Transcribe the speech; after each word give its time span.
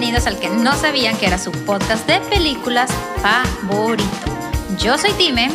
Bienvenidos 0.00 0.26
al 0.28 0.38
que 0.38 0.48
no 0.48 0.74
sabían 0.74 1.16
que 1.16 1.26
era 1.26 1.38
su 1.38 1.50
podcast 1.50 2.06
de 2.06 2.20
películas 2.30 2.88
favorito. 3.20 4.06
Yo 4.80 4.96
soy 4.96 5.10
Time 5.18 5.48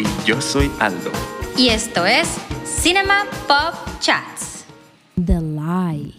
Y 0.00 0.26
yo 0.28 0.40
soy 0.40 0.70
Aldo. 0.80 1.12
y 1.56 1.68
esto 1.68 2.04
es 2.04 2.26
Cinema 2.64 3.24
Pop 3.46 3.74
Chats. 4.00 4.64
The 5.24 5.40
Lie. 5.40 6.14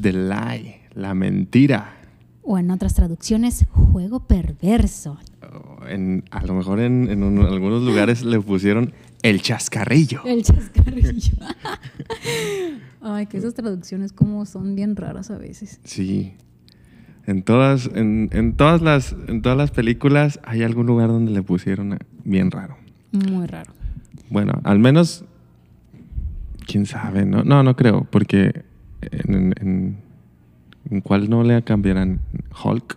The 0.00 0.12
Lie, 0.12 0.80
la 0.94 1.12
mentira. 1.14 1.96
O 2.42 2.56
en 2.58 2.70
otras 2.70 2.94
traducciones, 2.94 3.66
juego 3.92 4.20
perverso. 4.20 5.18
O 5.42 5.86
en- 5.86 6.24
a 6.30 6.42
lo 6.46 6.54
mejor 6.54 6.80
en, 6.80 7.10
en 7.10 7.22
un- 7.22 7.44
algunos 7.44 7.82
lugares 7.82 8.22
le 8.24 8.40
pusieron 8.40 8.94
el 9.22 9.42
chascarrillo. 9.42 10.22
El 10.24 10.42
chascarrillo. 10.44 11.34
Ay, 13.02 13.26
que 13.26 13.36
esas 13.36 13.52
traducciones 13.54 14.12
como 14.12 14.46
son 14.46 14.74
bien 14.74 14.96
raras 14.96 15.30
a 15.30 15.36
veces. 15.36 15.78
Sí. 15.84 16.34
En 17.26 17.42
todas, 17.42 17.90
en, 17.94 18.28
en 18.32 18.54
todas 18.54 18.82
las, 18.82 19.16
en 19.26 19.42
todas 19.42 19.58
las 19.58 19.70
películas 19.72 20.38
hay 20.44 20.62
algún 20.62 20.86
lugar 20.86 21.08
donde 21.08 21.32
le 21.32 21.42
pusieron 21.42 21.94
a- 21.94 21.98
bien 22.24 22.50
raro. 22.50 22.76
Muy 23.12 23.46
raro. 23.46 23.72
Bueno, 24.30 24.60
al 24.64 24.78
menos, 24.78 25.24
quién 26.66 26.86
sabe, 26.86 27.24
no, 27.26 27.42
no, 27.42 27.62
no 27.62 27.74
creo, 27.76 28.06
porque 28.10 28.62
en, 29.02 29.34
en- 29.34 29.54
en- 29.60 29.96
¿en 30.90 31.00
cuál 31.00 31.28
no 31.28 31.42
le 31.42 31.62
cambiarán 31.62 32.20
Hulk. 32.64 32.96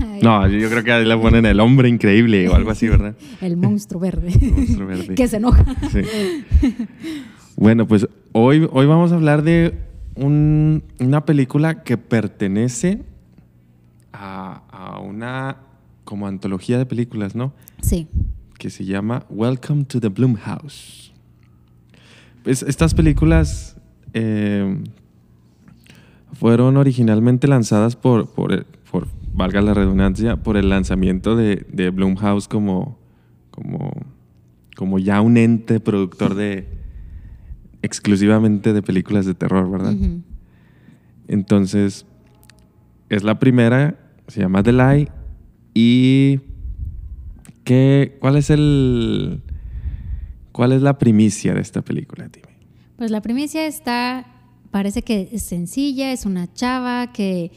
Ay, 0.00 0.20
No, 0.22 0.46
yo 0.48 0.68
creo 0.68 0.82
que 0.82 0.92
ahí 0.92 1.04
le 1.06 1.16
ponen 1.16 1.46
el 1.46 1.60
hombre 1.60 1.88
increíble 1.88 2.48
o 2.48 2.54
algo 2.56 2.70
así, 2.72 2.88
¿verdad? 2.88 3.14
El 3.40 3.56
monstruo 3.56 4.00
verde. 4.00 4.32
monstruo 4.50 4.86
verde. 4.86 5.14
que 5.14 5.28
se 5.28 5.36
enoja. 5.36 5.64
Sí. 5.92 6.02
Bueno, 7.56 7.86
pues 7.86 8.06
hoy, 8.32 8.68
hoy 8.72 8.86
vamos 8.86 9.12
a 9.12 9.14
hablar 9.16 9.42
de 9.42 9.74
un- 10.16 10.82
una 10.98 11.24
película 11.24 11.82
que 11.84 11.96
pertenece 11.96 13.02
a, 14.12 14.62
a 14.70 15.00
una 15.00 15.58
como 16.04 16.26
antología 16.26 16.78
de 16.78 16.86
películas, 16.86 17.34
¿no? 17.34 17.52
Sí. 17.82 18.08
Que 18.58 18.70
se 18.70 18.84
llama 18.84 19.26
Welcome 19.28 19.84
to 19.84 20.00
the 20.00 20.08
Bloomhouse. 20.08 21.12
Pues 22.42 22.62
estas 22.62 22.94
películas 22.94 23.76
eh, 24.14 24.82
fueron 26.32 26.76
originalmente 26.76 27.46
lanzadas 27.46 27.94
por, 27.94 28.30
por, 28.30 28.64
por, 28.90 29.06
valga 29.34 29.60
la 29.60 29.74
redundancia, 29.74 30.36
por 30.36 30.56
el 30.56 30.70
lanzamiento 30.70 31.36
de, 31.36 31.66
de 31.70 31.90
Blumhouse 31.90 32.48
como, 32.48 32.98
como, 33.50 33.92
como 34.76 34.98
ya 34.98 35.20
un 35.20 35.36
ente 35.36 35.78
productor 35.78 36.34
de 36.34 36.66
exclusivamente 37.82 38.72
de 38.72 38.82
películas 38.82 39.26
de 39.26 39.34
terror, 39.34 39.70
¿verdad? 39.70 39.94
Entonces, 41.28 42.06
es 43.08 43.22
la 43.22 43.38
primera, 43.38 43.98
se 44.28 44.40
llama 44.40 44.62
Lie. 44.62 45.08
¿Y 45.74 46.40
qué, 47.64 48.16
cuál 48.20 48.36
es 48.36 48.50
el. 48.50 49.42
¿Cuál 50.52 50.72
es 50.72 50.82
la 50.82 50.98
primicia 50.98 51.54
de 51.54 51.60
esta 51.60 51.82
película, 51.82 52.28
Timmy? 52.28 52.48
Pues 52.96 53.12
la 53.12 53.22
primicia 53.22 53.66
está, 53.66 54.26
parece 54.72 55.02
que 55.02 55.28
es 55.32 55.42
sencilla, 55.42 56.10
es 56.10 56.26
una 56.26 56.52
chava 56.52 57.12
que 57.12 57.52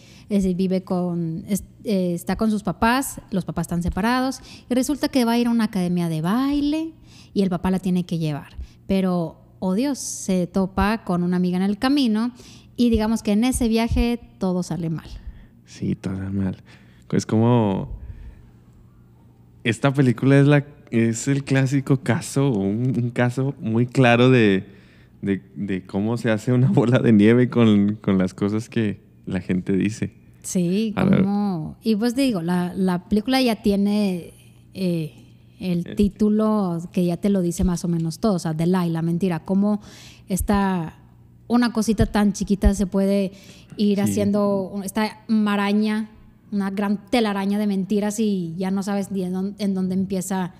vive 0.55 0.83
con, 0.83 1.43
eh, 1.47 2.13
está 2.13 2.35
con 2.35 2.51
sus 2.51 2.61
papás, 2.61 3.19
los 3.31 3.43
papás 3.43 3.63
están 3.63 3.81
separados, 3.81 4.39
y 4.69 4.73
resulta 4.75 5.09
que 5.09 5.25
va 5.25 5.31
a 5.31 5.37
ir 5.39 5.47
a 5.47 5.49
una 5.49 5.63
academia 5.63 6.09
de 6.09 6.21
baile 6.21 6.93
y 7.33 7.41
el 7.41 7.49
papá 7.49 7.71
la 7.71 7.79
tiene 7.79 8.05
que 8.05 8.19
llevar. 8.19 8.55
Pero, 8.85 9.41
oh 9.59 9.73
Dios, 9.73 9.97
se 9.97 10.45
topa 10.45 11.03
con 11.03 11.23
una 11.23 11.37
amiga 11.37 11.57
en 11.57 11.63
el 11.63 11.79
camino 11.79 12.31
y 12.75 12.89
digamos 12.91 13.23
que 13.23 13.31
en 13.31 13.43
ese 13.43 13.67
viaje 13.67 14.19
todo 14.37 14.61
sale 14.61 14.89
mal. 14.89 15.09
Sí, 15.71 15.95
todo 15.95 16.17
mal. 16.31 16.57
Es 17.11 17.25
como. 17.25 17.89
Esta 19.63 19.93
película 19.93 20.39
es, 20.39 20.47
la, 20.47 20.65
es 20.89 21.27
el 21.27 21.43
clásico 21.43 21.97
caso, 21.97 22.49
un, 22.51 22.93
un 23.01 23.09
caso 23.11 23.53
muy 23.59 23.85
claro 23.85 24.29
de, 24.29 24.65
de- 25.21 25.41
de 25.55 25.85
cómo 25.85 26.17
se 26.17 26.31
hace 26.31 26.51
una 26.51 26.67
bola 26.71 26.99
de 26.99 27.13
nieve 27.13 27.49
con, 27.49 27.95
con 27.95 28.17
las 28.17 28.33
cosas 28.33 28.69
que 28.69 28.99
la 29.25 29.39
gente 29.39 29.73
dice. 29.73 30.13
Sí, 30.41 30.93
como... 30.95 31.77
Y 31.83 31.95
pues 31.95 32.15
digo, 32.15 32.41
la, 32.41 32.73
la 32.75 33.07
película 33.07 33.39
ya 33.41 33.57
tiene 33.61 34.33
eh, 34.73 35.13
el 35.59 35.95
título 35.95 36.79
que 36.91 37.05
ya 37.05 37.17
te 37.17 37.29
lo 37.29 37.41
dice 37.43 37.63
más 37.63 37.85
o 37.85 37.87
menos 37.87 38.17
todo, 38.19 38.33
o 38.33 38.39
sea, 38.39 38.53
la 38.89 39.01
mentira, 39.03 39.41
cómo 39.45 39.79
esta, 40.27 40.95
una 41.51 41.71
cosita 41.73 42.05
tan 42.05 42.33
chiquita 42.33 42.73
se 42.73 42.87
puede 42.87 43.31
ir 43.77 43.97
Sí. 43.97 44.01
haciendo 44.01 44.81
esta 44.83 45.19
maraña, 45.27 46.09
una 46.51 46.69
gran 46.69 46.97
telaraña 47.09 47.57
de 47.59 47.67
mentiras 47.67 48.19
y 48.19 48.53
ya 48.57 48.71
no 48.71 48.83
sabes 48.83 49.11
ni 49.11 49.23
en 49.23 49.33
dónde, 49.33 49.63
en 49.63 49.73
dónde 49.73 49.95
empieza 49.95 50.53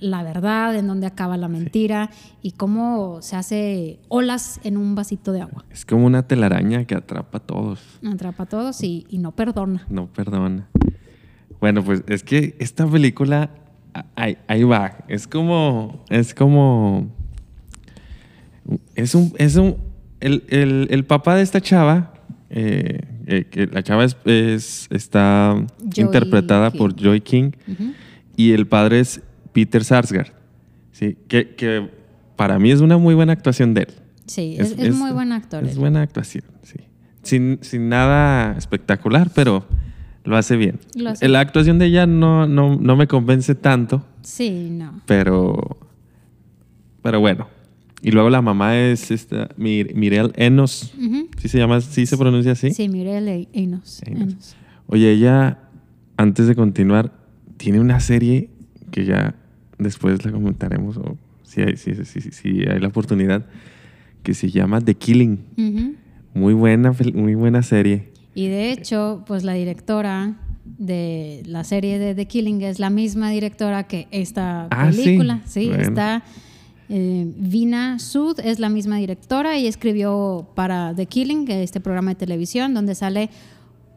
la 0.00 0.22
verdad, 0.22 0.74
en 0.74 0.86
dónde 0.86 1.06
acaba 1.06 1.36
la 1.36 1.48
mentira 1.48 2.10
y 2.42 2.52
cómo 2.52 3.20
se 3.20 3.36
hace 3.36 3.98
olas 4.08 4.58
en 4.64 4.78
un 4.78 4.94
vasito 4.94 5.32
de 5.32 5.42
agua. 5.42 5.64
Es 5.70 5.84
como 5.84 6.06
una 6.06 6.22
telaraña 6.26 6.84
que 6.86 6.94
atrapa 6.94 7.38
a 7.38 7.40
todos. 7.42 7.80
Atrapa 8.04 8.44
a 8.44 8.46
todos 8.46 8.82
y, 8.82 9.06
y 9.10 9.18
no 9.18 9.32
perdona. 9.32 9.86
No 9.90 10.06
perdona. 10.06 10.68
Bueno, 11.60 11.84
pues 11.84 12.02
es 12.08 12.22
que 12.24 12.56
esta 12.58 12.86
película, 12.86 13.50
ahí, 14.14 14.38
ahí 14.48 14.62
va. 14.62 15.04
Es 15.08 15.26
como, 15.28 16.04
es 16.08 16.32
como, 16.34 17.08
es 18.94 19.14
un, 19.14 19.32
es 19.38 19.56
un, 19.56 19.76
el, 20.26 20.44
el- 20.48 20.86
el 20.90 21.04
papá 21.04 21.36
de 21.36 21.42
esta 21.42 21.60
chava, 21.60 22.12
eh, 22.50 23.00
eh, 23.26 23.44
que 23.50 23.66
la 23.66 23.82
chava 23.82 24.04
es, 24.04 24.16
es- 24.24 24.88
está 24.90 25.54
Joy 25.94 26.04
interpretada 26.04 26.70
King. 26.70 26.78
por 26.78 26.94
Joy 26.96 27.20
King 27.20 27.50
y 28.36 28.52
el 28.52 28.66
padre 28.66 29.00
es 29.00 29.20
Peter 29.52 29.82
Sarsgaard, 29.84 30.32
¿sí? 30.92 31.16
Que, 31.28 31.54
que 31.54 31.88
para 32.36 32.58
mí 32.58 32.70
es 32.70 32.80
una 32.80 32.98
muy 32.98 33.14
buena 33.14 33.32
actuación 33.32 33.72
de 33.74 33.82
él. 33.82 33.94
Sí, 34.26 34.56
es, 34.58 34.74
es 34.78 34.94
muy 34.94 35.12
buen 35.12 35.32
actor. 35.32 35.64
Es 35.64 35.72
él. 35.74 35.78
buena 35.78 36.02
actuación, 36.02 36.44
sí. 36.62 36.78
Sin, 37.22 37.58
sin 37.62 37.88
nada 37.88 38.56
espectacular, 38.58 39.30
pero 39.34 39.66
lo 40.24 40.36
hace 40.36 40.56
bien. 40.56 40.78
Lo 40.96 41.10
hace 41.10 41.28
La 41.28 41.40
actuación 41.40 41.78
de 41.78 41.86
ella 41.86 42.06
no, 42.06 42.46
no, 42.46 42.76
no 42.76 42.96
me 42.96 43.06
convence 43.06 43.54
tanto, 43.54 44.04
Sí, 44.22 44.68
no. 44.70 45.00
pero, 45.06 45.78
pero 47.02 47.20
bueno. 47.20 47.48
Y 48.02 48.10
luego 48.10 48.30
la 48.30 48.42
mamá 48.42 48.76
es 48.78 49.10
esta, 49.10 49.48
Mir- 49.56 49.94
Mirel 49.94 50.32
Enos. 50.36 50.92
¿Sí 51.38 51.48
se 51.48 51.58
llama? 51.58 51.80
¿Sí 51.80 52.06
se 52.06 52.16
pronuncia 52.16 52.52
así? 52.52 52.70
Sí, 52.72 52.88
Mirel 52.88 53.26
E- 53.28 53.48
Enos. 53.52 54.02
Oye, 54.86 55.10
ella, 55.12 55.58
antes 56.16 56.46
de 56.46 56.54
continuar, 56.54 57.12
tiene 57.56 57.80
una 57.80 57.98
serie 58.00 58.50
que 58.90 59.04
ya 59.04 59.34
después 59.78 60.24
la 60.24 60.30
comentaremos, 60.32 60.96
o 60.98 61.16
si 61.42 61.62
hay, 61.62 61.76
si, 61.76 61.94
si- 62.04 62.20
si- 62.20 62.30
si 62.30 62.48
hay 62.68 62.78
la 62.80 62.88
oportunidad, 62.88 63.46
que 64.22 64.34
se 64.34 64.50
llama 64.50 64.80
The 64.80 64.94
Killing. 64.94 65.38
Muy 66.34 66.52
buena, 66.54 66.92
muy 67.14 67.34
buena 67.34 67.62
serie. 67.62 68.12
Y 68.34 68.48
de 68.48 68.70
hecho, 68.72 69.24
pues 69.26 69.42
la 69.42 69.54
directora 69.54 70.36
de 70.78 71.42
la 71.46 71.64
serie 71.64 71.98
de 71.98 72.14
The 72.14 72.26
Killing 72.26 72.60
es 72.62 72.78
la 72.78 72.90
misma 72.90 73.30
directora 73.30 73.84
que 73.84 74.06
esta 74.10 74.66
Ah, 74.70 74.92
sí. 74.92 75.02
película. 75.02 75.40
Sí, 75.46 75.68
Bueno. 75.68 75.82
está. 75.82 76.22
Eh, 76.88 77.32
Vina 77.36 77.98
Sud 77.98 78.40
es 78.40 78.58
la 78.58 78.68
misma 78.68 78.96
directora 78.96 79.58
y 79.58 79.66
escribió 79.66 80.48
para 80.54 80.94
The 80.94 81.06
Killing, 81.06 81.50
este 81.50 81.80
programa 81.80 82.10
de 82.10 82.16
televisión, 82.16 82.74
donde 82.74 82.94
sale 82.94 83.30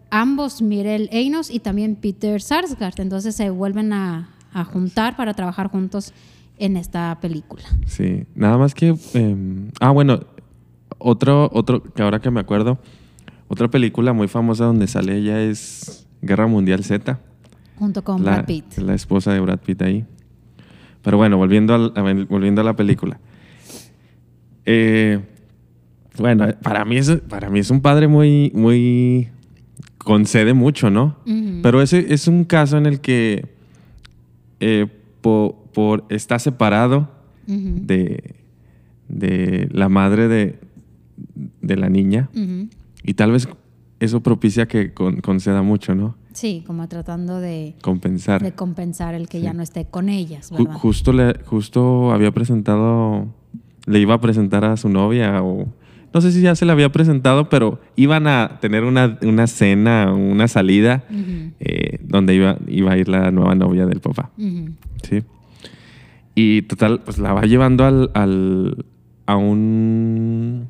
ambos 0.10 0.62
Mirel 0.62 1.10
Enos 1.12 1.52
y 1.52 1.60
también 1.60 1.96
Peter 1.96 2.42
Sarsgaard. 2.42 3.00
Entonces 3.00 3.36
se 3.36 3.50
vuelven 3.50 3.94
a, 3.94 4.30
a 4.54 4.64
juntar 4.64 5.16
para 5.16 5.34
trabajar 5.34 5.68
juntos 5.68 6.14
en 6.58 6.78
esta 6.78 7.18
película. 7.22 7.64
Sí, 7.86 8.26
nada 8.36 8.58
más 8.58 8.74
que... 8.74 8.96
eh, 9.14 9.70
ah, 9.80 9.92
bueno, 9.92 10.20
otro, 10.98 11.50
otro, 11.54 11.82
que 11.84 12.02
ahora 12.02 12.20
que 12.20 12.30
me 12.32 12.40
acuerdo, 12.40 12.80
otra 13.48 13.70
película 13.70 14.14
muy 14.14 14.28
famosa 14.28 14.66
donde 14.66 14.88
sale 14.88 15.16
ella 15.18 15.42
es 15.42 16.06
Guerra 16.22 16.48
Mundial 16.48 16.84
Z. 16.84 17.20
Junto 17.78 18.04
con 18.04 18.24
la, 18.26 18.34
Brad 18.34 18.46
Pitt. 18.46 18.78
La 18.78 18.94
esposa 18.94 19.32
de 19.32 19.40
Brad 19.40 19.60
Pitt 19.60 19.82
ahí. 19.82 20.06
Pero 21.02 21.18
bueno, 21.18 21.38
volviendo, 21.38 21.74
al- 21.74 21.94
a, 21.96 22.02
volviendo 22.30 22.62
a 22.62 22.64
la 22.64 22.76
película. 22.76 23.20
Eh, 24.66 25.20
bueno, 26.18 26.48
para 26.62 26.86
mí, 26.86 26.98
es, 26.98 27.10
para 27.30 27.50
mí 27.50 27.60
es 27.60 27.70
un 27.72 27.82
padre 27.82 28.08
muy, 28.08 28.52
muy... 28.54 29.30
concede 29.98 30.54
mucho, 30.54 30.90
¿no? 30.90 31.18
Pero 31.62 31.82
ese 31.82 32.14
es 32.14 32.28
un 32.28 32.44
caso 32.44 32.78
en 32.78 32.86
el 32.86 33.00
que 33.00 33.46
eh, 34.60 34.88
po- 35.22 35.66
por, 35.74 36.06
está 36.10 36.40
separado 36.40 37.10
de, 37.88 38.36
de 39.08 39.70
la 39.72 39.90
madre 39.90 40.28
de, 40.28 40.60
de 41.62 41.76
la 41.78 41.90
niña 41.90 42.30
y 43.04 43.14
tal 43.14 43.32
vez 43.32 43.48
eso 44.00 44.22
propicia 44.22 44.68
que 44.68 44.94
con- 44.94 45.22
conceda 45.22 45.62
mucho, 45.62 45.96
¿no? 45.96 46.16
Sí, 46.34 46.64
como 46.68 46.88
tratando 46.88 47.40
de, 47.40 47.76
Compensar. 47.82 48.42
de 48.44 48.52
compensar 48.54 49.16
el 49.16 49.28
que 49.28 49.40
Sí. 49.40 49.44
ya 49.46 49.54
no 49.54 49.64
esté 49.64 49.86
con 49.86 50.10
ellas, 50.10 50.52
justo, 50.74 51.12
le, 51.12 51.34
justo 51.46 52.12
había 52.12 52.32
presentado, 52.32 53.28
le 53.88 54.00
iba 54.00 54.14
a 54.14 54.22
presentar 54.22 54.64
a 54.64 54.78
su 54.78 54.90
novia 54.90 55.42
o 55.44 55.68
no 56.14 56.22
sé 56.22 56.32
si 56.32 56.42
ya 56.42 56.56
se 56.56 56.66
le 56.66 56.72
había 56.72 56.92
presentado, 56.92 57.50
pero 57.50 57.80
iban 57.96 58.26
a 58.28 58.58
tener 58.62 58.84
una, 58.84 59.18
una 59.22 59.48
cena, 59.48 60.14
una 60.14 60.48
salida 60.48 61.04
eh, 61.60 62.00
donde 62.04 62.34
iba, 62.36 62.58
iba 62.68 62.92
a 62.94 62.98
ir 62.98 63.10
la 63.10 63.30
nueva 63.32 63.54
novia 63.56 63.86
del 63.86 64.00
papá. 64.00 64.32
Sí. 65.04 65.24
Y 66.36 66.62
total, 66.64 67.02
pues 67.04 67.18
la 67.20 67.34
va 67.34 67.42
llevando 67.44 67.86
al, 67.86 68.10
al- 68.14 68.86
a 69.28 69.36
un 69.36 70.68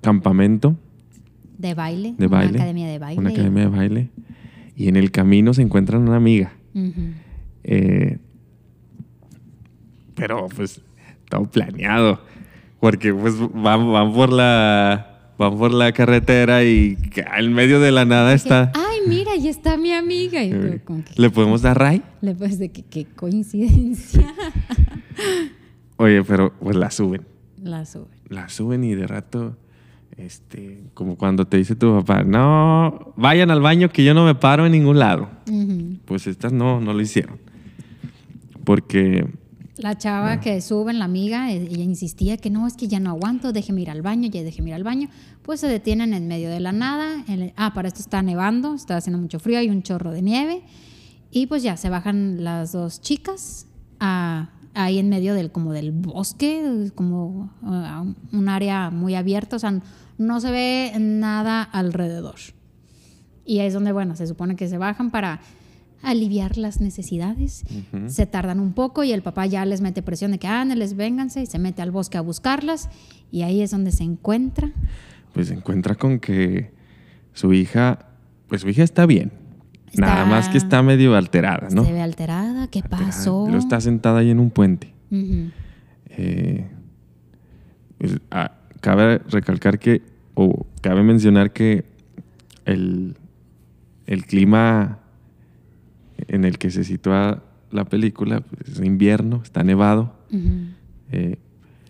campamento 0.00 0.74
De 1.58 1.74
baile. 1.74 2.14
de 2.18 2.26
una 2.26 2.36
baile. 2.36 2.58
academia 2.58 2.88
de 2.88 2.98
baile. 2.98 3.20
Una 3.20 3.30
academia 3.30 3.62
de 3.64 3.68
baile. 3.68 4.10
Y 4.76 4.88
en 4.88 4.96
el 4.96 5.10
camino 5.10 5.54
se 5.54 5.62
encuentran 5.62 6.02
una 6.02 6.16
amiga. 6.16 6.52
Eh, 7.64 8.18
pero 10.14 10.48
pues 10.54 10.80
todo 11.28 11.44
planeado. 11.50 12.20
Porque 12.80 13.12
pues 13.12 13.34
van, 13.54 13.90
van 13.90 14.12
por 14.12 14.30
la 14.32 15.32
van 15.38 15.56
por 15.58 15.72
la 15.72 15.92
carretera 15.92 16.62
y 16.64 16.96
en 17.38 17.52
medio 17.52 17.80
de 17.80 17.90
la 17.90 18.04
nada 18.04 18.32
está. 18.34 18.72
Ay, 18.74 18.98
mira, 19.08 19.32
ahí 19.32 19.48
está 19.48 19.76
mi 19.76 19.92
amiga. 19.92 20.42
Y 20.44 20.50
tú, 20.50 20.80
como 20.84 21.04
que- 21.04 21.12
¿Le 21.20 21.30
podemos 21.30 21.62
dar 21.62 21.78
ray? 21.78 22.02
le 22.20 22.34
pues 22.34 22.58
de 22.58 22.70
que 22.70 22.82
qué 22.82 23.04
coincidencia. 23.06 24.32
Oye, 25.96 26.22
pero 26.24 26.52
pues 26.60 26.76
la 26.76 26.90
suben. 26.90 27.22
La 27.62 27.84
sube. 27.86 28.06
La 28.28 28.48
suben 28.48 28.84
y 28.84 28.94
de 28.94 29.06
rato, 29.06 29.56
este, 30.16 30.84
como 30.94 31.16
cuando 31.16 31.46
te 31.46 31.56
dice 31.58 31.76
tu 31.76 31.92
papá, 31.98 32.22
no, 32.24 33.12
vayan 33.16 33.50
al 33.50 33.60
baño 33.60 33.90
que 33.90 34.02
yo 34.04 34.14
no 34.14 34.24
me 34.24 34.34
paro 34.34 34.64
en 34.66 34.72
ningún 34.72 34.98
lado. 34.98 35.28
Pues 36.06 36.26
estas 36.26 36.52
no, 36.52 36.80
no 36.80 36.92
lo 36.92 37.00
hicieron. 37.00 37.38
Porque 38.64 39.28
La 39.78 39.96
chava 39.96 40.40
que 40.40 40.60
sube, 40.60 40.92
la 40.94 41.04
amiga, 41.04 41.52
eh, 41.52 41.68
ella 41.70 41.84
insistía 41.84 42.36
que 42.38 42.50
no, 42.50 42.66
es 42.66 42.74
que 42.74 42.88
ya 42.88 42.98
no 42.98 43.10
aguanto, 43.10 43.52
déjeme 43.52 43.82
ir 43.82 43.90
al 43.90 44.02
baño, 44.02 44.28
ya 44.30 44.42
déjeme 44.42 44.70
ir 44.70 44.74
al 44.74 44.84
baño. 44.84 45.08
Pues 45.42 45.60
se 45.60 45.68
detienen 45.68 46.14
en 46.14 46.26
medio 46.26 46.48
de 46.50 46.60
la 46.60 46.72
nada. 46.72 47.24
ah, 47.56 47.72
para 47.74 47.88
esto 47.88 48.00
está 48.00 48.22
nevando, 48.22 48.74
está 48.74 48.96
haciendo 48.96 49.20
mucho 49.20 49.38
frío, 49.38 49.58
hay 49.58 49.68
un 49.68 49.82
chorro 49.82 50.10
de 50.12 50.22
nieve. 50.22 50.62
Y 51.30 51.46
pues 51.46 51.62
ya 51.62 51.76
se 51.76 51.90
bajan 51.90 52.42
las 52.42 52.72
dos 52.72 53.00
chicas 53.00 53.66
a- 54.00 54.48
ahí 54.74 54.98
en 54.98 55.08
medio 55.08 55.34
del, 55.34 55.50
como 55.52 55.72
del 55.72 55.92
bosque, 55.92 56.90
como 56.94 57.50
ah, 57.62 58.04
un 58.32 58.48
área 58.48 58.90
muy 58.90 59.14
abierta, 59.14 59.56
o 59.56 59.58
sea, 59.58 59.80
no 60.18 60.40
se 60.40 60.50
ve 60.50 60.92
nada 60.98 61.62
alrededor. 61.62 62.36
Y 63.44 63.60
ahí 63.60 63.68
es 63.68 63.74
donde, 63.74 63.92
bueno, 63.92 64.16
se 64.16 64.26
supone 64.26 64.56
que 64.56 64.68
se 64.68 64.78
bajan 64.78 65.10
para 65.10 65.40
aliviar 66.02 66.56
las 66.58 66.80
necesidades. 66.80 67.64
Se 68.06 68.26
tardan 68.26 68.60
un 68.60 68.72
poco 68.72 69.02
y 69.04 69.12
el 69.12 69.22
papá 69.22 69.46
ya 69.46 69.64
les 69.64 69.80
mete 69.80 70.02
presión 70.02 70.32
de 70.32 70.38
que 70.38 70.46
ándeles, 70.46 70.94
vénganse 70.96 71.42
y 71.42 71.46
se 71.46 71.58
mete 71.58 71.82
al 71.82 71.90
bosque 71.90 72.18
a 72.18 72.20
buscarlas. 72.20 72.88
Y 73.30 73.42
ahí 73.42 73.60
es 73.62 73.70
donde 73.70 73.92
se 73.92 74.04
encuentra. 74.04 74.70
pues 75.32 75.48
se 75.48 75.54
encuentra 75.54 75.94
con 75.96 76.18
que 76.18 76.72
su 77.32 77.52
hija, 77.52 78.08
pues 78.48 78.62
su 78.62 78.68
hija 78.68 78.82
está 78.82 79.04
bien. 79.06 79.32
Está- 79.88 80.00
Nada 80.06 80.24
más 80.26 80.48
que 80.48 80.58
está 80.58 80.82
medio 80.82 81.14
alterada, 81.16 81.68
¿no? 81.70 81.84
Se 81.84 81.92
ve 81.92 82.00
alterada. 82.02 82.66
¿Qué 82.68 82.80
Alterada. 82.80 83.06
pasó? 83.06 83.42
Luego 83.44 83.58
está 83.58 83.80
sentada 83.80 84.18
ahí 84.20 84.30
en 84.30 84.40
un 84.40 84.50
puente. 84.50 84.92
Eh, 86.10 86.66
pues, 87.98 88.18
ah, 88.30 88.52
cabe 88.86 89.18
recalcar 89.30 89.80
que, 89.80 90.00
o 90.34 90.64
cabe 90.80 91.02
mencionar 91.02 91.52
que 91.52 91.84
el, 92.66 93.16
el 94.06 94.24
clima 94.26 95.00
en 96.28 96.44
el 96.44 96.56
que 96.58 96.70
se 96.70 96.84
sitúa 96.84 97.42
la 97.72 97.84
película 97.84 98.42
pues, 98.42 98.78
es 98.78 98.84
invierno, 98.86 99.40
está 99.42 99.64
nevado. 99.64 100.12
Eh, 101.10 101.38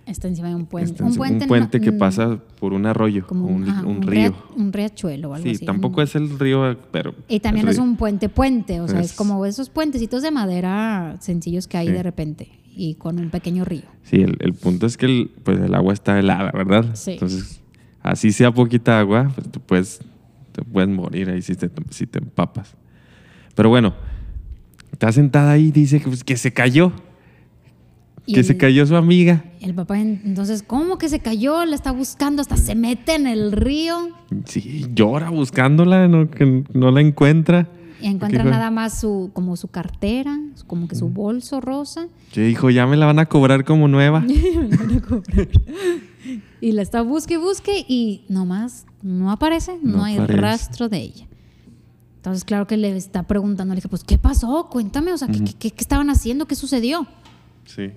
Está 0.07 0.29
encima 0.29 0.49
de 0.49 0.55
un 0.55 0.65
puente. 0.67 0.93
está 0.93 1.05
en- 1.05 1.11
un 1.11 1.49
puente 1.49 1.81
que 1.81 1.91
no- 1.93 1.99
pasa 1.99 2.39
por 2.61 2.73
un 2.73 2.87
arroyo, 2.87 3.27
como 3.27 3.47
un, 3.47 3.69
ajá, 3.69 3.85
un 3.85 4.01
río. 4.03 4.35
un 4.57 4.73
riachuelo 4.73 5.31
o 5.31 5.35
algo 5.35 5.45
Sí, 5.47 5.57
así. 5.57 5.67
tampoco 5.67 5.97
un- 6.01 6.05
es 6.05 6.15
el 6.15 6.39
río, 6.39 6.79
pero... 6.93 7.13
Y 7.29 7.41
también 7.41 7.69
es 7.69 7.77
un 7.79 7.97
puente 7.97 8.29
puente, 8.31 8.81
o 8.81 8.89
sea, 8.89 9.01
es, 9.01 9.11
Es- 9.11 9.17
como 9.17 9.45
esos 9.45 9.69
puentecitos 9.69 10.23
de 10.23 10.31
madera 10.31 11.17
sencillos 11.21 11.67
que 11.67 11.77
hay 11.77 11.89
Sí. 11.89 11.93
de 11.93 12.03
repente 12.05 12.49
y 12.77 12.95
con 12.95 13.19
un 13.19 13.31
pequeño 13.31 13.65
río. 13.65 13.83
Sí, 14.05 14.17
el, 14.17 14.37
el 14.41 14.53
punto 14.55 14.87
es 14.87 14.97
que 14.97 15.07
el, 15.07 15.31
pues 15.43 15.59
el 15.59 15.75
agua 15.75 15.93
está 15.95 16.19
helada, 16.19 16.53
¿verdad? 16.53 16.95
Sí. 16.95 17.13
Entonces, 17.13 17.61
así 18.03 18.31
sea 18.33 18.53
poquita 18.53 18.99
agua, 19.01 19.33
pues 19.35 19.51
tú 19.51 19.61
puedes, 19.61 20.01
te 20.53 20.63
puedes 20.63 20.89
morir 20.91 21.31
ahí 21.31 21.43
si 21.43 21.55
te, 21.55 21.71
si 21.91 22.07
te 22.07 22.19
empapas. 22.19 22.75
Pero 23.55 23.69
bueno, 23.71 23.95
está 24.93 25.11
sentada 25.13 25.53
ahí 25.53 25.67
y 25.69 25.71
dice 25.73 25.99
que, 26.01 26.07
pues, 26.07 26.23
que 26.23 26.37
se 26.37 26.53
cayó, 26.53 26.93
Y 28.27 28.35
que 28.35 28.41
el- 28.41 28.47
se 28.47 28.57
cayó 28.57 28.85
su 28.87 28.97
amiga. 28.97 29.45
El 29.61 29.75
papá 29.75 29.99
en- 30.01 30.21
entonces, 30.25 30.63
¿cómo 30.63 30.99
que 30.99 31.09
se 31.09 31.21
cayó? 31.21 31.65
La 31.65 31.75
está 31.75 31.93
buscando, 31.93 32.43
hasta 32.43 32.57
se 32.57 32.75
mete 32.75 33.15
en 33.15 33.27
el 33.27 33.53
río 33.53 34.11
Sí, 34.45 34.85
llora 34.95 35.31
buscándola, 35.31 36.09
no, 36.09 36.29
que 36.31 36.65
no 36.75 36.91
la 36.91 37.01
encuentra. 37.01 37.69
Y 38.01 38.07
encuentra 38.07 38.45
nada 38.45 38.71
más 38.71 39.01
su, 39.01 39.31
como 39.33 39.57
su 39.57 39.69
cartera, 39.69 40.39
como 40.67 40.89
que 40.89 40.95
su 40.95 41.09
bolso 41.09 41.61
rosa. 41.61 42.09
Que 42.33 42.43
dijo, 42.43 42.71
ya 42.71 42.87
me 42.87 42.97
la 42.97 43.07
van 43.07 43.19
a 43.19 43.27
cobrar 43.27 43.65
como 43.65 43.89
nueva. 43.89 44.25
Y 46.61 46.73
la 46.73 46.83
está 46.83 47.03
busque 47.03 47.37
busque 47.37 47.85
y 47.87 48.25
nomás 48.29 48.87
no 49.03 49.31
aparece, 49.31 49.79
no, 49.83 49.99
No 49.99 50.05
hay 50.05 50.17
aparece. 50.17 50.41
rastro 50.41 50.89
de 50.89 50.99
ella. 50.99 51.27
Entonces, 52.17 52.45
claro 52.45 52.67
que 52.67 52.77
le 52.77 52.97
está 52.97 53.23
preguntando, 53.23 53.73
le 53.75 53.79
dije, 53.79 53.89
pues, 53.89 54.03
¿qué 54.03 54.19
pasó? 54.19 54.69
Cuéntame, 54.71 55.13
o 55.13 55.19
sea, 55.19 55.29
¿qué, 55.29 55.45
qué- 55.45 55.71
qué 55.71 55.77
estaban 55.79 56.11
haciendo? 56.11 56.47
¿Qué 56.47 56.57
sucedió? 56.57 57.07
Sí. 57.67 57.93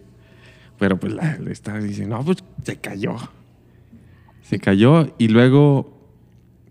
Pero 0.78 1.00
pues 1.00 1.14
la, 1.14 1.38
le 1.40 1.52
está 1.52 1.80
diciendo, 1.80 2.18
no, 2.18 2.24
pues 2.26 2.38
se 2.64 2.76
cayó. 2.78 3.16
Se 4.44 4.60
cayó 4.60 5.16
y 5.18 5.30
luego, 5.30 5.99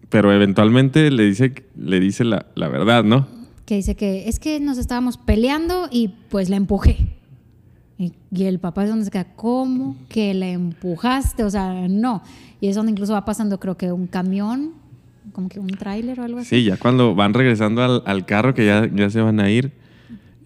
pero 0.09 0.33
eventualmente 0.33 1.11
le 1.11 1.25
dice, 1.25 1.53
le 1.77 2.01
dice 2.01 2.25
la, 2.25 2.47
la 2.55 2.69
verdad, 2.69 3.05
¿no? 3.05 3.27
Que 3.65 3.77
dice 3.77 3.95
que 3.95 4.29
es 4.29 4.39
que 4.39 4.61
nos 4.61 4.79
estábamos 4.79 5.19
peleando 5.19 5.89
y 5.91 6.09
pues 6.31 6.49
la 6.49 6.57
empujé. 6.57 6.97
Y, 7.99 8.13
y 8.31 8.45
el 8.45 8.61
papá 8.61 8.85
es 8.85 8.91
donde 8.91 9.05
se 9.05 9.11
queda, 9.11 9.35
¿cómo 9.35 9.97
que 10.09 10.33
la 10.33 10.49
empujaste? 10.49 11.45
O 11.45 11.51
sea, 11.51 11.89
no. 11.89 12.23
Y 12.61 12.69
es 12.69 12.77
donde 12.77 12.93
incluso 12.93 13.13
va 13.13 13.25
pasando, 13.25 13.59
creo 13.61 13.77
que 13.77 13.93
un 13.93 14.07
camión, 14.07 14.73
como 15.33 15.49
que 15.49 15.61
un 15.61 15.69
tráiler 15.69 16.21
o 16.21 16.25
algo 16.25 16.39
así. 16.39 16.49
Sí, 16.49 16.65
ya 16.65 16.77
cuando 16.77 17.15
van 17.15 17.35
regresando 17.35 17.83
al, 17.83 18.03
al 18.07 18.25
carro, 18.25 18.55
que 18.55 18.65
ya, 18.65 18.89
ya 18.93 19.11
se 19.11 19.21
van 19.21 19.41
a 19.41 19.51
ir, 19.51 19.73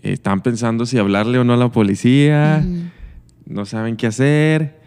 eh, 0.02 0.12
están 0.12 0.40
pensando 0.42 0.86
si 0.86 0.98
hablarle 0.98 1.38
o 1.38 1.44
no 1.44 1.52
a 1.52 1.56
la 1.56 1.70
policía, 1.70 2.64
no 3.46 3.64
saben 3.66 3.96
qué 3.96 4.08
hacer. 4.08 4.81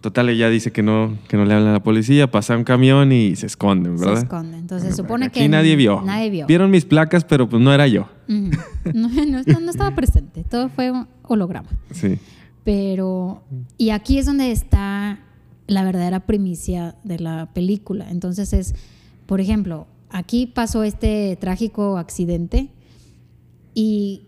Total, 0.00 0.28
ella 0.28 0.48
dice 0.50 0.70
que 0.72 0.82
no, 0.82 1.16
que 1.26 1.36
no 1.36 1.44
le 1.44 1.54
hablan 1.54 1.70
a 1.70 1.72
la 1.72 1.82
policía, 1.82 2.30
pasa 2.30 2.56
un 2.56 2.62
camión 2.64 3.10
y 3.12 3.34
se 3.34 3.46
esconden, 3.46 3.98
Se 3.98 4.04
¿verdad? 4.04 4.22
esconde. 4.22 4.56
Entonces 4.58 4.90
se 4.90 4.96
supone 4.96 5.26
Aquí 5.26 5.40
que 5.40 5.48
nadie 5.48 5.74
vio. 5.74 6.02
Nadie 6.02 6.30
vio. 6.30 6.46
Vieron 6.46 6.70
mis 6.70 6.84
placas, 6.84 7.24
pero 7.24 7.48
pues 7.48 7.60
no 7.62 7.72
era 7.72 7.86
yo. 7.88 8.08
No, 8.28 9.08
no- 9.08 9.42
no- 9.44 9.60
no 9.60 9.70
estaba 9.70 9.94
presente. 9.96 10.44
Todo 10.44 10.68
fue 10.68 10.90
un 10.92 11.08
holograma. 11.22 11.68
Sí. 11.90 12.18
Pero, 12.62 13.42
y 13.78 13.90
aquí 13.90 14.18
es 14.18 14.26
donde 14.26 14.50
está 14.52 15.18
la 15.66 15.82
verdadera 15.82 16.20
primicia 16.20 16.94
de 17.02 17.18
la 17.18 17.48
película. 17.52 18.08
Entonces 18.10 18.52
es, 18.52 18.74
por 19.26 19.40
ejemplo, 19.40 19.86
aquí 20.10 20.46
pasó 20.46 20.84
este 20.84 21.36
trágico 21.40 21.98
accidente 21.98 22.68
y 23.74 24.22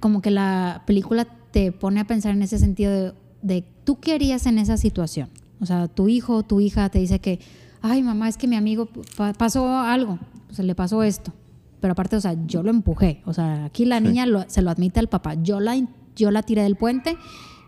como 0.00 0.22
que 0.22 0.30
la 0.30 0.82
película 0.86 1.26
te 1.50 1.72
pone 1.72 2.00
a 2.00 2.06
pensar 2.06 2.32
en 2.32 2.42
ese 2.42 2.58
sentido 2.58 2.92
de, 2.92 3.12
de 3.42 3.64
tú 3.90 3.98
qué 3.98 4.14
harías 4.14 4.46
en 4.46 4.58
esa 4.60 4.76
situación. 4.76 5.28
O 5.58 5.66
sea, 5.66 5.88
tu 5.88 6.06
hijo 6.06 6.36
o 6.36 6.42
tu 6.44 6.60
hija 6.60 6.88
te 6.90 7.00
dice 7.00 7.18
que, 7.18 7.40
ay 7.82 8.04
mamá, 8.04 8.28
es 8.28 8.36
que 8.36 8.46
mi 8.46 8.54
amigo 8.54 8.88
pa- 9.16 9.32
pasó 9.32 9.66
algo, 9.80 10.16
o 10.48 10.54
sea, 10.54 10.64
le 10.64 10.76
pasó 10.76 11.02
esto. 11.02 11.32
Pero 11.80 11.90
aparte, 11.94 12.14
o 12.14 12.20
sea, 12.20 12.36
yo 12.46 12.62
lo 12.62 12.70
empujé. 12.70 13.20
O 13.24 13.34
sea, 13.34 13.64
aquí 13.64 13.84
la 13.86 13.98
Sí. 13.98 14.04
niña 14.04 14.26
lo- 14.26 14.48
se 14.48 14.62
lo 14.62 14.70
admite 14.70 15.00
al 15.00 15.08
papá. 15.08 15.34
Yo 15.34 15.58
la, 15.58 15.74
yo 16.14 16.30
la 16.30 16.42
tiré 16.44 16.62
del 16.62 16.76
puente 16.76 17.16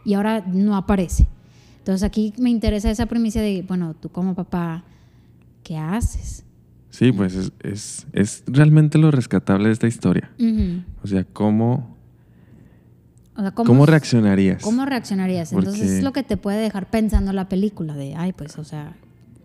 y 0.04 0.14
ahora 0.14 0.44
no 0.46 0.76
aparece. 0.76 1.26
Entonces 1.78 2.04
aquí 2.04 2.32
me 2.38 2.50
interesa 2.50 2.88
esa 2.88 3.06
premisa 3.06 3.40
de, 3.40 3.64
bueno, 3.66 3.94
tú 3.94 4.08
como 4.08 4.36
papá, 4.36 4.84
¿qué 5.64 5.76
haces? 5.76 6.44
Sí, 6.90 7.10
pues 7.10 7.34
es, 7.34 7.52
es, 7.64 8.06
es 8.12 8.44
realmente 8.46 8.96
lo 8.96 9.10
rescatable 9.10 9.66
de 9.66 9.72
esta 9.72 9.88
historia. 9.88 10.30
Ujú. 10.38 10.84
O 11.02 11.06
sea, 11.08 11.24
¿cómo, 11.24 11.96
O 13.36 13.40
sea, 13.40 13.50
cómo, 13.52 13.86
reaccionarías? 13.86 14.62
¿Cómo 14.62 14.84
reaccionarías? 14.84 15.52
Entonces 15.52 15.80
Porque- 15.80 15.96
es 15.98 16.02
lo 16.04 16.12
que 16.12 16.22
te 16.22 16.36
puede 16.36 16.58
dejar 16.60 16.90
pensando 16.90 17.32
la 17.32 17.48
película 17.48 17.94
de, 17.94 18.14
ay, 18.14 18.32
pues, 18.32 18.58
o 18.58 18.64
sea, 18.64 18.92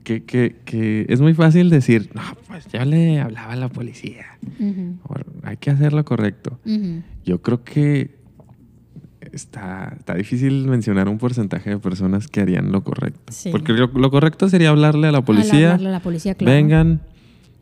Que, 0.03 0.23
que, 0.23 0.57
que 0.65 1.05
es 1.09 1.19
muy 1.21 1.33
fácil 1.33 1.69
decir, 1.69 2.09
no, 2.13 2.21
pues 2.47 2.65
yo 2.71 2.83
le 2.85 3.19
hablaba 3.21 3.53
a 3.53 3.55
la 3.55 3.69
policía. 3.69 4.25
ujú, 4.59 4.97
O 5.03 5.15
hay 5.43 5.57
que 5.57 5.69
hacer 5.71 5.93
lo 5.93 6.03
correcto. 6.05 6.59
ujú. 6.65 7.01
Yo 7.25 7.41
creo 7.41 7.63
que 7.63 8.15
está, 9.31 9.93
está 9.97 10.15
difícil 10.15 10.67
mencionar 10.67 11.07
un 11.09 11.17
porcentaje 11.17 11.69
de 11.71 11.77
personas 11.79 12.27
que 12.27 12.41
harían 12.41 12.71
lo 12.71 12.83
correcto. 12.83 13.31
Sí. 13.33 13.49
Porque 13.51 13.73
lo, 13.73 13.87
lo 13.87 14.11
correcto 14.11 14.47
sería 14.49 14.69
hablarle 14.69 15.07
a 15.07 15.11
la 15.11 15.21
policía, 15.23 15.71
hablarle 15.71 15.89
a 15.89 15.91
la 15.91 15.99
policía, 16.01 16.35
claro. 16.35 16.53
vengan, 16.55 17.01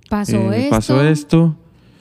pasó 0.10 0.51
eh, 0.53 0.58
esto. 0.63 0.70
pasó 0.70 1.03
esto, 1.03 1.58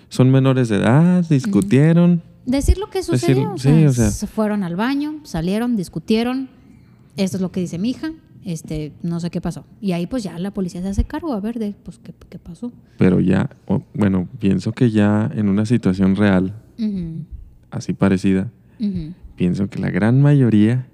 son 0.09 0.31
menores 0.31 0.69
de 0.69 0.76
edad, 0.76 1.25
discutieron. 1.28 2.23
Decir 2.46 2.78
lo 2.78 2.90
que 2.90 2.98
Decir- 3.00 3.18
sucedió. 3.18 3.52
o 3.52 3.58
sí, 3.58 3.68
sea, 3.68 3.88
o 3.88 3.92
sea. 3.92 4.10
se 4.10 4.26
fueron 4.26 4.62
al 4.64 4.76
baño, 4.76 5.20
salieron, 5.24 5.76
discutieron. 5.76 6.48
Esto 7.16 7.36
es 7.36 7.40
lo 7.40 7.50
que 7.52 7.60
dice 7.60 7.78
mi 7.78 7.90
hija. 7.90 8.12
Este, 8.44 8.92
no 9.02 9.20
sé 9.20 9.30
qué 9.30 9.40
pasó. 9.40 9.64
Y 9.80 9.92
ahí 9.92 10.06
pues 10.06 10.22
ya 10.22 10.38
la 10.38 10.52
policía 10.52 10.82
se 10.82 10.88
hace 10.88 11.04
cargo 11.04 11.32
a 11.32 11.40
ver 11.40 11.58
de 11.58 11.74
pues 11.82 11.98
qué, 11.98 12.12
qué 12.28 12.38
pasó. 12.38 12.72
Pero 12.98 13.18
ya, 13.20 13.48
bueno, 13.94 14.28
pienso 14.38 14.72
que 14.72 14.90
ya 14.90 15.30
en 15.34 15.48
una 15.48 15.64
situación 15.64 16.14
real, 16.16 16.54
así 17.70 17.94
parecida, 17.94 18.50
pienso 19.36 19.68
que 19.70 19.78
la 19.78 19.88
gran 19.90 20.20
mayoría 20.20 20.86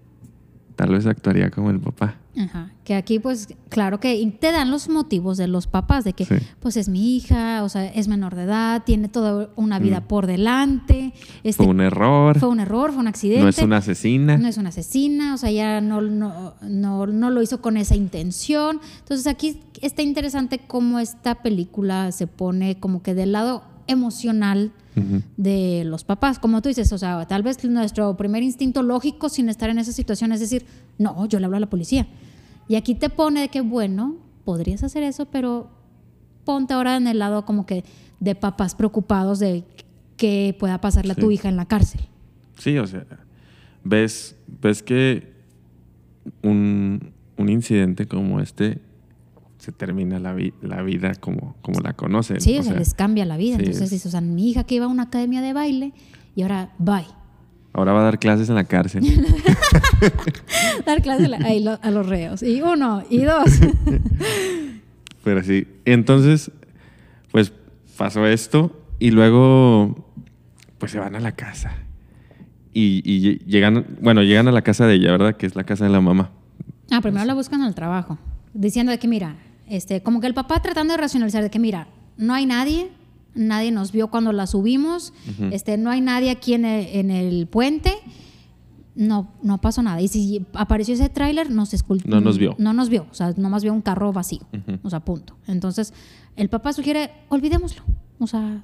tal 0.81 0.93
vez 0.93 1.05
actuaría 1.05 1.51
como 1.51 1.69
el 1.69 1.79
papá. 1.79 2.15
Ajá. 2.39 2.71
Que 2.85 2.95
aquí, 2.95 3.19
pues, 3.19 3.49
claro 3.69 4.01
que 4.01 4.35
te 4.41 4.51
dan 4.51 4.71
los 4.71 4.89
motivos 4.89 5.37
de 5.37 5.47
los 5.47 5.67
papás, 5.67 6.05
de 6.05 6.15
que, 6.15 6.25
Sí. 6.25 6.37
pues, 6.59 6.79
es 6.79 6.89
mi 6.89 7.17
hija, 7.17 7.63
o 7.65 7.69
sea, 7.69 7.85
es 7.87 8.09
menor 8.09 8.35
de 8.35 8.45
edad, 8.45 8.83
tiene 8.87 9.09
toda 9.09 9.51
una 9.57 9.79
vida 9.79 10.01
Mm. 10.01 10.05
por 10.05 10.27
delante. 10.27 11.13
Este, 11.45 11.63
Fue 11.65 11.71
un 11.71 11.83
error, 11.83 12.39
fue 12.39 12.49
un 12.49 12.61
error, 12.61 12.93
fue 12.93 13.01
un 13.01 13.09
accidente. 13.09 13.43
no 13.43 13.49
es 13.51 13.59
una 13.59 13.77
asesina. 13.77 14.39
No 14.39 14.49
es 14.49 14.57
una 14.57 14.71
asesina, 14.71 15.35
o 15.35 15.37
sea, 15.37 15.51
ya 15.51 15.83
no, 15.83 16.01
no, 16.01 16.55
no, 16.63 17.07
no 17.07 17.29
lo 17.31 17.43
hizo 17.43 17.61
con 17.61 17.77
esa 17.77 17.95
intención. 17.95 18.81
Entonces 19.01 19.27
aquí 19.27 19.61
está 19.83 20.01
interesante 20.01 20.61
cómo 20.67 20.99
esta 20.99 21.43
película 21.43 22.11
se 22.11 22.27
pone 22.27 22.81
como 22.81 23.03
que 23.03 23.13
del 23.13 23.33
lado 23.33 23.65
emocional 23.87 24.73
De 25.37 25.85
los 25.85 26.05
papás, 26.05 26.39
como 26.39 26.61
tú 26.63 26.69
dices, 26.69 26.93
o 26.93 26.99
sea, 26.99 27.25
tal 27.27 27.43
vez 27.43 27.65
nuestro 27.65 28.17
primer 28.17 28.43
instinto 28.43 28.83
lógico 28.83 29.29
sin 29.29 29.49
estar 29.49 29.71
en 29.71 29.79
esa 29.79 29.93
situación 29.93 30.33
es 30.33 30.41
decir, 30.41 30.67
no, 30.99 31.27
yo 31.27 31.39
le 31.39 31.47
hablo 31.47 31.57
a 31.57 31.61
la 31.61 31.71
policía. 31.71 32.07
Y 32.69 32.77
aquí 32.77 32.95
te 32.95 33.09
pone 33.09 33.41
de 33.41 33.49
que, 33.49 33.61
bueno, 33.61 34.17
podrías 34.45 34.83
hacer 34.83 35.03
eso, 35.03 35.27
pero 35.27 35.71
ponte 36.45 36.75
ahora 36.75 36.97
en 36.97 37.07
el 37.07 37.19
lado 37.19 37.45
como 37.45 37.67
que 37.67 37.85
de 38.19 38.35
papás 38.35 38.75
preocupados 38.75 39.39
de 39.39 39.65
que 40.17 40.55
pueda 40.59 40.81
pasarle 40.81 41.13
a 41.13 41.17
tu 41.17 41.31
hija 41.31 41.49
en 41.49 41.57
la 41.57 41.67
cárcel. 41.67 42.03
Sí, 42.59 42.77
o 42.79 42.87
sea, 42.87 43.07
ves, 43.85 44.37
ves 44.61 44.83
que 44.83 45.33
un, 46.43 47.13
un 47.37 47.49
incidente 47.49 48.07
como 48.07 48.41
este 48.41 48.81
se 49.71 49.77
termina 49.77 50.19
la, 50.19 50.33
vi- 50.35 50.53
la 50.63 50.83
vida 50.83 51.15
como, 51.15 51.55
como 51.63 51.81
la 51.81 51.93
conocen. 51.93 52.41
Sí, 52.41 52.59
o 52.59 52.63
sea, 52.63 52.75
les 52.75 52.93
cambia 52.95 53.25
la 53.25 53.37
vida. 53.37 53.57
sí, 53.57 53.63
Entonces 53.63 53.91
dices, 53.91 54.07
o 54.07 54.11
sea, 54.11 54.21
mi 54.21 54.51
hija 54.51 54.65
que 54.65 54.75
iba 54.75 54.87
a 54.87 54.89
una 54.89 55.05
academia 55.05 55.41
de 55.41 55.53
baile 55.53 55.93
y 56.35 56.43
ahora 56.43 56.71
bye. 56.79 57.07
Ahora 57.73 57.93
va 57.93 58.01
a 58.01 58.05
dar 58.05 58.19
clases 58.19 58.49
en 58.49 58.57
la 58.57 58.65
cárcel. 58.65 59.05
Dar 60.87 61.01
clases 61.03 61.31
a 61.83 61.91
los 61.93 62.07
reos. 62.09 62.43
Y 62.43 62.63
uno, 62.63 63.05
y 63.09 63.23
dos. 63.23 63.45
Pero 65.25 65.43
sí. 65.45 65.67
Entonces, 65.85 66.51
pues 67.31 67.53
pasó 67.97 68.27
esto 68.27 68.77
y 68.99 69.13
luego, 69.13 70.05
pues 70.79 70.91
se 70.91 70.99
van 70.99 71.15
a 71.15 71.21
la 71.21 71.33
casa. 71.33 71.75
Y, 72.73 73.03
y 73.05 73.21
lle- 73.23 73.45
llegan, 73.47 73.87
bueno, 74.01 74.23
llegan 74.23 74.49
a 74.49 74.53
la 74.53 74.63
casa 74.63 74.87
de 74.87 74.95
ella, 74.95 75.13
¿verdad? 75.13 75.37
Que 75.37 75.47
es 75.47 75.55
la 75.55 75.63
casa 75.65 75.85
de 75.85 75.91
la 75.91 76.01
mamá. 76.01 76.31
Ah, 76.91 77.01
primero 77.01 77.25
la 77.25 77.35
buscan 77.35 77.63
al 77.63 77.75
trabajo, 77.77 78.19
diciendo 78.53 78.91
de 78.91 78.99
que 78.99 79.07
mira, 79.07 79.37
este, 79.71 80.03
como 80.03 80.21
que 80.21 80.27
el 80.27 80.35
papá 80.35 80.61
tratando 80.61 80.93
de 80.93 80.99
racionalizar 80.99 81.43
de 81.43 81.51
que 81.51 81.59
mira, 81.59 81.89
no 82.17 82.35
hay 82.35 82.45
nadie, 82.47 82.91
nadie 83.35 83.71
nos 83.73 83.93
vio 83.93 84.09
cuando 84.09 84.33
la 84.33 84.47
subimos, 84.47 85.13
este, 85.51 85.79
no 85.79 85.91
hay 85.91 86.01
nadie 86.01 86.31
aquí 86.31 86.53
en 86.55 86.65
el, 86.65 86.87
en 86.89 87.11
el 87.11 87.47
puente, 87.47 87.93
no, 88.95 89.33
no 89.43 89.61
pasó 89.61 89.83
nada. 89.83 90.01
Y 90.01 90.09
si 90.09 90.45
apareció 90.55 90.95
ese 90.95 91.09
tráiler, 91.09 91.51
no 91.51 91.65
se 91.67 91.77
escul- 91.79 92.05
No 92.05 92.21
nos 92.21 92.39
vio. 92.39 92.55
No 92.59 92.73
nos 92.73 92.89
vio, 92.89 93.07
o 93.11 93.15
sea, 93.15 93.33
nomás 93.37 93.63
vio 93.63 93.73
un 93.73 93.81
carro 93.83 94.13
vacío, 94.13 94.41
Ujú. 94.53 94.79
o 94.83 94.91
sea, 94.91 95.01
punto. 95.01 95.37
Entonces, 95.47 95.95
el 96.37 96.49
papá 96.49 96.73
sugiere, 96.73 97.11
olvidémoslo, 97.29 97.83
o 98.19 98.27
sea, 98.27 98.61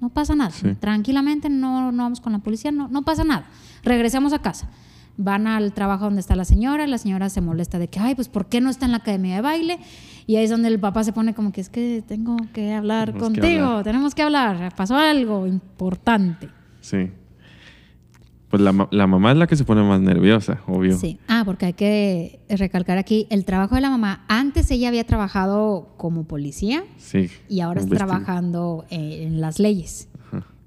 no 0.00 0.10
pasa 0.10 0.34
nada. 0.34 0.50
Sí. 0.50 0.74
Tranquilamente, 0.78 1.48
no, 1.48 1.90
no 1.90 2.02
vamos 2.02 2.20
con 2.20 2.32
la 2.32 2.38
policía, 2.40 2.70
no, 2.70 2.88
no 2.88 3.02
pasa 3.02 3.24
nada. 3.24 3.46
Regresemos 3.82 4.32
a 4.34 4.40
casa. 4.40 4.70
Van 5.16 5.46
al 5.46 5.72
trabajo 5.74 6.04
donde 6.04 6.20
está 6.20 6.34
la 6.36 6.44
señora, 6.46 6.86
la 6.86 6.96
señora 6.98 7.28
se 7.28 7.40
molesta 7.42 7.78
de 7.78 7.88
que, 7.88 7.98
ay, 7.98 8.14
pues, 8.14 8.28
¿por 8.28 8.46
qué 8.46 8.60
no 8.60 8.70
está 8.70 8.86
en 8.86 8.92
la 8.92 8.98
academia 8.98 9.34
de 9.36 9.42
baile? 9.42 9.78
Y 10.26 10.36
ahí 10.36 10.44
es 10.44 10.50
donde 10.50 10.68
el 10.68 10.80
papá 10.80 11.04
se 11.04 11.12
pone 11.12 11.34
como 11.34 11.52
que 11.52 11.60
es 11.60 11.68
que 11.68 12.02
tengo 12.06 12.36
que 12.54 12.72
hablar 12.72 13.08
Tenemos 13.12 13.32
que 13.32 13.40
contigo, 13.40 13.64
hablar. 13.66 13.84
tenemos 13.84 14.14
que 14.14 14.22
hablar, 14.22 14.74
pasó 14.76 14.96
algo 14.96 15.46
importante. 15.46 16.48
Sí. 16.80 17.10
Pues 18.48 18.62
la, 18.62 18.88
la 18.90 19.06
mamá 19.06 19.30
es 19.30 19.36
la 19.38 19.46
que 19.46 19.54
se 19.54 19.64
pone 19.64 19.82
más 19.82 20.00
nerviosa, 20.00 20.60
obvio. 20.66 20.96
Sí. 20.98 21.18
Ah, 21.28 21.42
porque 21.44 21.66
hay 21.66 21.72
que 21.74 22.40
recalcar 22.48 22.98
aquí, 22.98 23.26
el 23.30 23.44
trabajo 23.44 23.76
de 23.76 23.80
la 23.80 23.90
mamá, 23.90 24.24
antes 24.26 24.68
ella 24.72 24.88
había 24.88 25.04
trabajado 25.04 25.94
como 25.96 26.24
policía 26.24 26.82
Sí. 26.96 27.28
y 27.48 27.60
ahora 27.60 27.80
está 27.80 27.94
trabajando 27.94 28.86
eh, 28.90 29.24
en 29.26 29.40
las 29.40 29.60
leyes. 29.60 30.08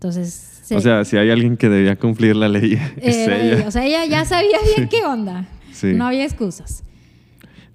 Entonces, 0.03 0.61
O 0.75 0.81
sea, 0.81 1.05
si 1.05 1.15
hay 1.15 1.29
alguien 1.29 1.55
que 1.55 1.69
debía 1.69 1.95
cumplir 1.95 2.35
la 2.35 2.49
ley, 2.49 2.73
es 2.97 3.15
era 3.15 3.37
ella. 3.41 3.57
ella. 3.59 3.67
O 3.67 3.71
sea, 3.71 3.85
ella 3.85 4.05
ya 4.05 4.25
sabía 4.25 4.57
bien 4.75 4.89
qué 4.91 5.05
onda. 5.05 5.45
Sí. 5.71 5.93
No 5.93 6.05
había 6.07 6.25
excusas. 6.25 6.83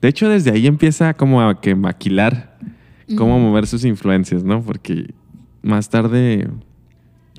De 0.03 0.09
hecho, 0.09 0.29
desde 0.29 0.51
ahí 0.51 0.67
empieza 0.67 1.15
como 1.15 1.41
a 1.43 1.61
que 1.61 1.75
maquilar 1.75 2.59
cómo 3.17 3.39
mover 3.39 3.67
sus 3.67 3.87
influencias, 3.87 4.45
¿no? 4.45 4.63
Porque 4.63 5.15
más 5.63 5.89
tarde 5.89 6.49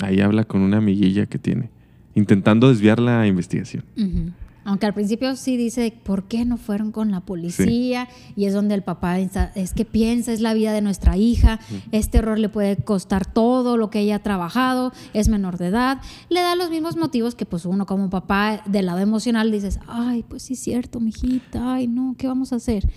ahí 0.01 0.19
habla 0.19 0.43
con 0.43 0.61
una 0.61 0.77
amiguilla 0.77 1.27
que 1.27 1.37
tiene, 1.37 1.69
intentando 2.15 2.69
desviar 2.69 2.99
la 2.99 3.27
investigación. 3.27 3.85
Ujú. 3.95 4.31
Aunque 4.69 4.85
al 4.85 4.93
principio 4.93 5.35
sí 5.35 5.57
dice, 5.57 5.91
¿por 6.03 6.25
qué 6.25 6.45
no 6.45 6.55
fueron 6.55 6.91
con 6.91 7.09
la 7.09 7.21
policía? 7.21 8.07
Y 8.35 8.45
es 8.45 8.53
donde 8.53 8.75
el 8.75 8.83
papá 8.83 9.17
es 9.17 9.73
que 9.73 9.83
piensa, 9.83 10.31
es 10.31 10.41
la 10.41 10.53
vida 10.53 10.73
de 10.73 10.81
nuestra 10.81 11.17
hija, 11.17 11.59
este 11.91 12.19
error 12.19 12.37
le 12.37 12.49
puede 12.49 12.77
costar 12.77 13.25
todo 13.25 13.77
lo 13.77 13.89
que 13.89 14.01
ella 14.01 14.17
ha 14.17 14.19
trabajado, 14.19 14.93
es 15.15 15.27
menor 15.27 15.57
de 15.57 15.69
edad. 15.69 16.01
Le 16.29 16.41
da 16.41 16.55
los 16.55 16.69
mismos 16.69 16.97
motivos 16.97 17.33
que 17.33 17.47
pues 17.47 17.65
uno 17.65 17.87
como 17.87 18.11
papá 18.11 18.61
del 18.67 18.85
lado 18.85 18.99
emocional 18.99 19.51
dices, 19.51 19.79
ay, 19.87 20.23
pues 20.29 20.43
sí 20.43 20.53
es 20.53 20.59
cierto, 20.59 20.99
mijita, 20.99 21.73
ay 21.73 21.87
no, 21.87 22.13
¿qué 22.15 22.27
vamos 22.27 22.53
a 22.53 22.57
hacer? 22.57 22.87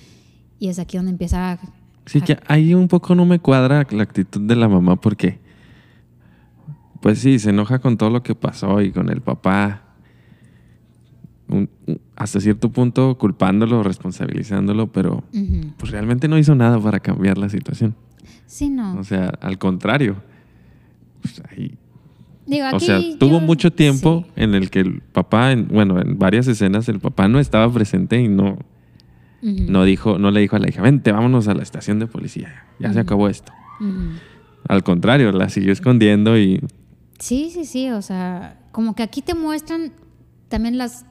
Y 0.59 0.69
es 0.69 0.79
aquí 0.79 0.99
donde 0.99 1.13
empieza 1.13 1.53
a... 1.53 1.59
Sí, 2.05 2.21
que 2.21 2.39
ahí 2.49 2.75
un 2.75 2.87
poco 2.87 3.15
no 3.15 3.25
me 3.25 3.39
cuadra 3.39 3.87
la 3.91 4.03
actitud 4.03 4.43
de 4.43 4.57
la 4.57 4.69
mamá 4.69 5.01
porque, 5.01 5.41
pues 7.01 7.21
sí, 7.21 7.39
se 7.39 7.49
enoja 7.49 7.79
con 7.79 7.97
todo 7.97 8.11
lo 8.11 8.23
que 8.23 8.35
pasó 8.35 8.83
y 8.83 8.93
con 8.93 9.09
el 9.09 9.23
papá. 9.23 9.82
Un- 11.53 11.69
hasta 12.17 12.41
cierto 12.41 12.71
punto 12.71 13.17
culpándolo, 13.19 13.83
responsabilizándolo, 13.83 14.91
pero 14.91 15.23
pues 15.77 15.93
realmente 15.93 16.29
no 16.29 16.39
hizo 16.39 16.55
nada 16.55 16.79
para 16.81 17.01
cambiar 17.01 17.39
la 17.39 17.49
situación. 17.49 17.95
Sí, 18.47 18.71
no. 18.71 18.99
O 18.99 19.05
sea, 19.05 19.29
al 19.41 19.59
contrario. 19.59 20.17
Pues 21.21 21.43
ahí 21.51 21.77
Digo, 22.45 22.67
O 22.73 22.81
sea, 22.81 22.99
yo- 22.99 23.19
tuvo 23.19 23.39
mucho 23.41 23.71
tiempo 23.73 24.25
sí. 24.27 24.43
en 24.43 24.55
el 24.55 24.69
que 24.71 24.81
el 24.81 25.01
papá, 25.01 25.53
en- 25.53 25.69
bueno, 25.69 26.01
en 26.01 26.19
varias 26.19 26.49
escenas 26.49 26.89
el 26.89 26.99
papá 26.99 27.29
no 27.29 27.39
estaba 27.39 27.73
presente 27.73 28.21
y 28.21 28.27
no, 28.29 28.59
no 29.43 29.85
dijo, 29.85 30.19
no 30.19 30.31
le 30.33 30.41
dijo 30.41 30.57
a 30.57 30.59
la 30.59 30.69
hija, 30.69 30.83
vente, 30.83 31.13
vámonos 31.13 31.47
a 31.47 31.55
la 31.55 31.63
estación 31.63 32.01
de 32.01 32.09
policía, 32.09 32.65
ya 32.81 32.93
se 32.93 32.99
acabó 32.99 33.29
esto. 33.29 33.53
Al 34.69 34.83
contrario, 34.83 35.31
la 35.33 35.49
siguió 35.51 35.73
escondiendo 35.73 36.37
y 36.37 36.61
Sí, 37.21 37.51
sí, 37.55 37.65
sí, 37.65 37.91
o 37.91 38.03
sea, 38.03 38.59
como 38.73 38.95
que 38.97 39.05
aquí 39.05 39.23
te 39.23 39.35
muestran 39.35 39.93
también 40.49 40.77
las 40.79 41.07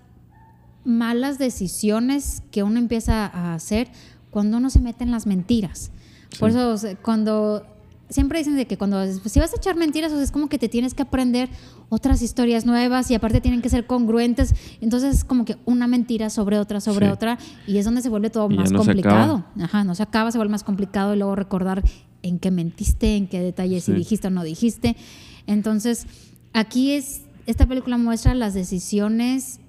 malas 0.84 1.38
decisiones 1.38 2.44
que 2.52 2.64
uno 2.64 2.80
empieza 2.80 3.26
a 3.28 3.54
hacer 3.54 3.90
cuando 4.30 4.58
uno 4.58 4.70
se 4.70 4.80
mete 4.80 5.04
en 5.04 5.12
las 5.12 5.26
mentiras. 5.28 5.92
Por 6.40 6.52
Sí. 6.52 6.58
eso 6.58 6.70
o 6.72 6.78
sea, 6.78 6.96
cuando 6.96 7.66
siempre 8.10 8.40
dicen 8.40 8.58
de 8.58 8.66
que 8.68 8.78
cuando 8.78 9.02
si 9.06 9.40
vas 9.40 9.54
a 9.54 9.56
echar 9.56 9.78
mentiras, 9.78 10.12
o 10.12 10.16
sea, 10.16 10.24
es 10.24 10.32
como 10.32 10.50
que 10.50 10.58
te 10.58 10.68
tienes 10.68 10.94
que 10.94 11.02
aprender 11.02 11.50
otras 11.88 12.22
historias 12.22 12.66
nuevas 12.66 13.10
y 13.10 13.16
aparte 13.16 13.40
tienen 13.40 13.62
que 13.62 13.70
ser 13.70 13.86
congruentes. 13.88 14.54
Entonces 14.82 15.16
es 15.16 15.24
como 15.24 15.46
que 15.46 15.56
una 15.66 15.88
mentira 15.88 16.30
sobre 16.30 16.60
otra, 16.60 16.82
sobre 16.82 17.06
Sí. 17.06 17.12
otra 17.14 17.38
y 17.68 17.78
es 17.78 17.86
donde 17.86 18.02
se 18.02 18.10
vuelve 18.10 18.30
todo 18.30 18.50
Y 18.52 18.58
más 18.58 18.70
no 18.72 18.80
complicado. 18.80 19.46
Ajá, 19.62 19.84
no 19.86 19.96
se 19.96 20.04
acaba, 20.04 20.30
se 20.32 20.38
vuelve 20.38 20.52
más 20.52 20.64
complicado 20.64 21.14
y 21.14 21.18
luego 21.18 21.36
recordar 21.38 21.84
en 22.22 22.38
qué 22.40 22.52
mentiste, 22.52 23.16
en 23.16 23.28
qué 23.28 23.40
detalles 23.42 23.86
si 23.86 23.94
Sí. 23.94 23.98
dijiste 23.98 24.28
o 24.28 24.30
no 24.30 24.44
dijiste. 24.44 24.98
Entonces, 25.48 26.06
aquí 26.54 26.92
es, 26.92 27.22
esta 27.46 27.66
película 27.66 27.98
muestra 27.98 28.34
las 28.36 28.54
decisiones 28.54 29.61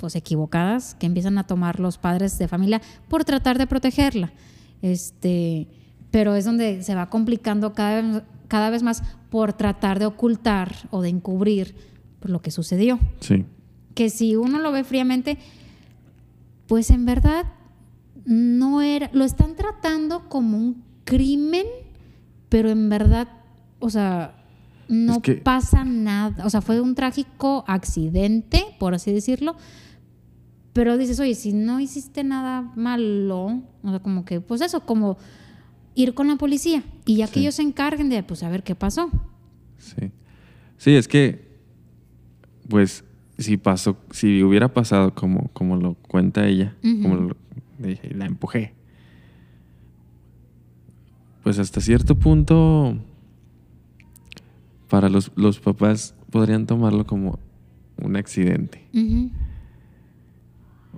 pues 0.00 0.16
equivocadas 0.16 0.94
que 0.94 1.06
empiezan 1.06 1.36
a 1.38 1.46
tomar 1.46 1.78
los 1.78 1.98
padres 1.98 2.38
de 2.38 2.48
familia 2.48 2.80
por 3.08 3.24
tratar 3.24 3.58
de 3.58 3.66
protegerla. 3.66 4.32
Este, 4.82 5.68
pero 6.10 6.34
es 6.34 6.44
donde 6.46 6.82
se 6.82 6.94
va 6.94 7.10
complicando 7.10 7.74
cada 7.74 8.00
vez, 8.00 8.22
cada 8.48 8.70
vez 8.70 8.82
más 8.82 9.02
por 9.28 9.52
tratar 9.52 9.98
de 9.98 10.06
ocultar 10.06 10.74
o 10.90 11.02
de 11.02 11.10
encubrir 11.10 11.74
pues, 12.18 12.32
lo 12.32 12.40
que 12.40 12.50
sucedió. 12.50 12.98
Sí, 13.20 13.44
que 13.94 14.08
si 14.10 14.36
uno 14.36 14.58
lo 14.58 14.72
ve 14.72 14.82
fríamente, 14.84 15.38
pues 16.66 16.90
en 16.90 17.04
verdad 17.04 17.44
no 18.24 18.80
era, 18.82 19.10
lo 19.12 19.24
están 19.24 19.54
tratando 19.56 20.28
como 20.28 20.56
un 20.56 20.82
crimen, 21.04 21.66
pero 22.48 22.70
en 22.70 22.88
verdad, 22.88 23.28
o 23.80 23.90
sea, 23.90 24.36
no 24.88 25.14
Es 25.16 25.18
que- 25.22 25.34
pasa 25.34 25.84
nada, 25.84 26.44
o 26.44 26.50
sea, 26.50 26.60
fue 26.60 26.80
un 26.80 26.94
trágico 26.94 27.64
accidente, 27.66 28.64
por 28.78 28.94
así 28.94 29.12
decirlo, 29.12 29.56
pero 30.72 30.96
dices, 30.98 31.18
oye, 31.20 31.34
si 31.34 31.52
no 31.52 31.80
hiciste 31.80 32.22
nada 32.24 32.62
malo, 32.76 33.60
o 33.82 33.90
sea, 33.90 33.98
como 34.00 34.24
que, 34.24 34.40
pues 34.40 34.60
eso, 34.60 34.80
como 34.80 35.18
ir 35.94 36.14
con 36.14 36.28
la 36.28 36.36
policía 36.36 36.82
y 37.04 37.16
ya 37.16 37.26
que 37.28 37.40
ellos 37.40 37.56
se 37.56 37.62
encarguen 37.62 38.08
de, 38.08 38.22
pues, 38.22 38.42
a 38.42 38.48
ver 38.48 38.62
qué 38.62 38.74
pasó. 38.74 39.10
sí. 39.78 40.10
Sí, 40.78 40.92
es 40.94 41.08
que, 41.08 41.46
pues, 42.68 43.04
si 43.36 43.56
pasó, 43.58 43.98
si 44.12 44.42
hubiera 44.42 44.72
pasado 44.72 45.14
como, 45.14 45.48
como 45.52 45.76
lo 45.76 45.92
cuenta 45.94 46.46
ella, 46.46 46.74
como 47.02 47.16
lo- 47.16 47.36
la 48.14 48.24
empujé. 48.26 48.72
Pues 51.42 51.58
hasta 51.58 51.80
cierto 51.80 52.14
punto, 52.18 52.96
para 54.88 55.08
los, 55.08 55.32
los 55.36 55.58
papás 55.60 56.14
podrían 56.30 56.66
tomarlo 56.66 57.06
como 57.06 57.38
un 58.02 58.16
accidente. 58.16 58.82
Ujú. 58.94 59.30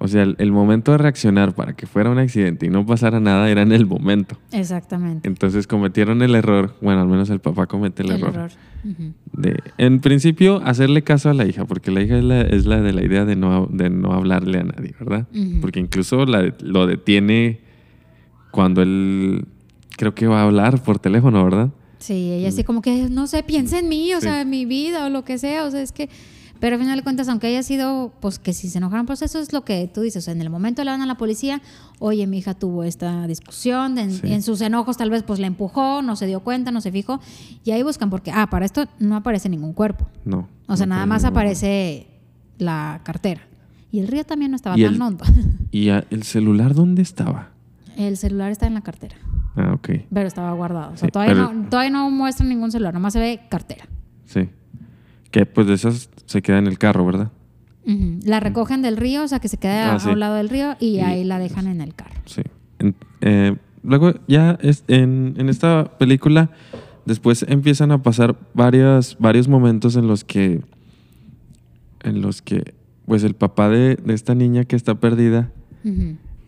O 0.05 0.09
sea, 0.09 0.25
el, 0.25 0.35
el 0.39 0.51
momento 0.51 0.91
de 0.91 0.99
reaccionar 0.99 1.55
para 1.55 1.75
que 1.77 1.87
fuera 1.87 2.11
un 2.11 2.19
accidente 2.19 2.67
y 2.67 2.71
no 2.71 2.85
pasara 2.85 3.21
nada 3.21 3.49
era 3.49 3.63
en 3.63 3.71
el 3.71 3.87
momento. 3.87 4.37
Exactamente. 4.51 5.29
Entonces 5.29 5.69
cometieron 5.69 6.23
el 6.23 6.35
error, 6.35 6.75
bueno, 6.81 7.03
al 7.03 7.07
menos 7.07 7.31
el 7.31 7.39
papá 7.39 7.67
comete 7.67 8.03
el, 8.03 8.11
El 8.11 8.23
error, 8.25 8.51
de, 9.33 9.61
en 9.79 10.01
principio, 10.01 10.61
hacerle 10.65 11.03
caso 11.03 11.31
a 11.31 11.35
la 11.35 11.47
hija, 11.47 11.67
porque 11.67 11.93
la 11.93 12.03
hija 12.03 12.19
es 12.19 12.25
la, 12.25 12.41
es 12.41 12.67
la 12.67 12.81
de 12.81 12.93
la 12.93 13.05
idea 13.05 13.25
de 13.25 13.37
no, 13.37 13.69
de 13.71 13.91
no 13.91 14.13
hablarle 14.13 14.59
a 14.59 14.65
nadie, 14.65 14.93
¿verdad? 14.99 15.29
Porque 15.61 15.79
incluso 15.79 16.27
la- 16.27 16.53
lo 16.61 16.89
detiene 16.89 17.61
cuando 18.51 18.83
él 18.83 19.45
creo 19.97 20.15
que 20.17 20.27
va 20.27 20.41
a 20.41 20.45
hablar 20.45 20.83
por 20.83 20.99
teléfono, 20.99 21.45
¿verdad? 21.45 21.71
Sí, 21.99 22.33
ella 22.33 22.49
así 22.49 22.65
como 22.65 22.83
que, 22.83 23.09
no 23.09 23.29
sé, 23.29 23.45
piensa 23.45 23.79
en 23.79 23.89
mí, 23.89 24.13
o 24.15 24.17
Sí. 24.21 24.25
sea, 24.27 24.41
en 24.41 24.51
mi 24.51 24.65
vida 24.67 25.07
o 25.07 25.11
lo 25.11 25.25
que 25.25 25.39
sea, 25.39 25.65
o 25.65 25.71
sea, 25.71 25.81
es 25.81 25.93
que... 25.93 26.09
Pero 26.63 26.77
al 26.77 26.81
final 26.81 26.97
de 26.97 27.03
cuentas, 27.03 27.29
aunque 27.29 27.49
haya 27.49 27.65
sido, 27.65 28.13
pues 28.21 28.39
que 28.39 28.53
si 28.53 28.69
se 28.69 28.79
enojaron, 28.79 29.05
pues 29.05 29.21
eso 29.23 29.41
es 29.41 29.53
lo 29.53 29.65
que 29.65 29.91
tú 29.93 30.01
dices. 30.01 30.23
O 30.23 30.25
sea, 30.27 30.33
en 30.33 30.41
el 30.43 30.49
momento 30.49 30.85
le 30.85 30.93
dan 30.93 31.03
a 31.03 31.07
la 31.07 31.17
policía, 31.17 31.61
oye, 31.99 32.25
mi 32.29 32.39
hija 32.39 32.55
tuvo 32.55 32.85
esta 32.85 33.27
discusión, 33.27 33.99
en, 33.99 34.13
Sí. 34.13 34.33
en 34.33 34.43
sus 34.45 34.61
enojos 34.61 34.97
tal 34.97 35.11
vez 35.11 35.25
pues 35.25 35.41
la 35.41 35.49
empujó, 35.49 36.03
no 36.03 36.15
se 36.15 36.27
dio 36.27 36.39
cuenta, 36.39 36.71
no 36.71 36.81
se 36.81 36.93
fijó, 36.93 37.21
y 37.65 37.73
ahí 37.73 37.83
buscan 37.83 38.11
porque, 38.11 38.31
ah, 38.31 38.49
para 38.49 38.65
esto 38.65 38.85
no 39.01 39.17
aparece 39.17 39.49
ningún 39.49 39.73
cuerpo. 39.73 40.07
No. 40.25 40.47
O 40.69 40.77
sea, 40.77 40.87
no 40.87 40.95
nada 40.95 41.05
más 41.07 41.25
aparece 41.25 42.07
la 42.59 43.01
cartera. 43.03 43.41
Y 43.91 43.99
el 43.99 44.07
río 44.07 44.23
también 44.25 44.53
no 44.53 44.57
estaba 44.57 44.77
tan 44.77 44.85
el- 44.95 45.03
hondo. 45.03 45.25
¿Y 45.73 45.89
el 45.89 46.23
celular 46.23 46.75
dónde 46.77 47.03
estaba? 47.03 47.51
El 47.97 48.17
celular 48.17 48.53
está 48.53 48.69
en 48.69 48.75
la 48.75 48.83
cartera, 48.83 49.17
Ah, 49.57 49.73
ok. 49.75 49.91
pero 50.15 50.29
estaba 50.29 50.53
guardado. 50.53 50.93
O 50.93 50.97
sea, 50.97 51.09
Sí, 51.09 51.11
todavía, 51.13 51.35
pero- 51.35 51.53
no, 51.53 51.69
todavía 51.69 51.91
no 51.91 52.09
muestra 52.09 52.47
ningún 52.47 52.71
celular, 52.71 52.95
nomás 52.95 53.15
se 53.15 53.19
ve 53.19 53.41
cartera. 53.51 53.87
Sí. 54.27 54.49
Que 55.33 55.45
pues 55.47 55.67
de 55.67 55.75
esas 55.75 56.11
se 56.33 56.43
queda 56.43 56.59
en 56.59 56.67
el 56.67 56.79
carro, 56.79 57.07
¿verdad? 57.07 57.31
La 58.25 58.39
recogen 58.41 58.81
del 58.83 58.97
río, 58.97 59.25
o 59.25 59.29
sea, 59.29 59.41
que 59.41 59.49
se 59.49 59.57
queda 59.57 59.93
Ah, 59.93 59.95
a 59.97 59.99
sí. 59.99 60.09
un 60.11 60.21
lado 60.21 60.37
del 60.37 60.49
río 60.49 60.77
y, 60.81 60.97
Y- 60.97 61.01
ahí 61.01 61.25
la 61.25 61.39
dejan 61.39 61.67
en 61.67 61.81
el 61.81 61.95
carro. 61.95 62.21
Sí. 62.27 62.43
En- 62.79 62.95
eh, 63.21 63.57
luego 63.83 64.13
ya 64.29 64.57
es- 64.63 64.85
en, 64.89 65.35
en 65.37 65.49
esta 65.49 65.99
película 65.99 66.51
después 67.07 67.45
empiezan 67.49 67.91
a 67.91 68.01
pasar 68.03 68.37
varios, 68.55 69.17
varios 69.19 69.49
momentos 69.49 69.97
en 69.97 70.07
los 70.07 70.23
que 70.25 70.61
en 72.05 72.21
los 72.23 72.43
que 72.43 72.75
pues 73.07 73.25
el 73.25 73.35
papá 73.35 73.69
de, 73.69 73.97
de 73.97 74.15
esta 74.15 74.35
niña 74.35 74.65
que 74.65 74.77
está 74.77 74.95
perdida 74.97 75.51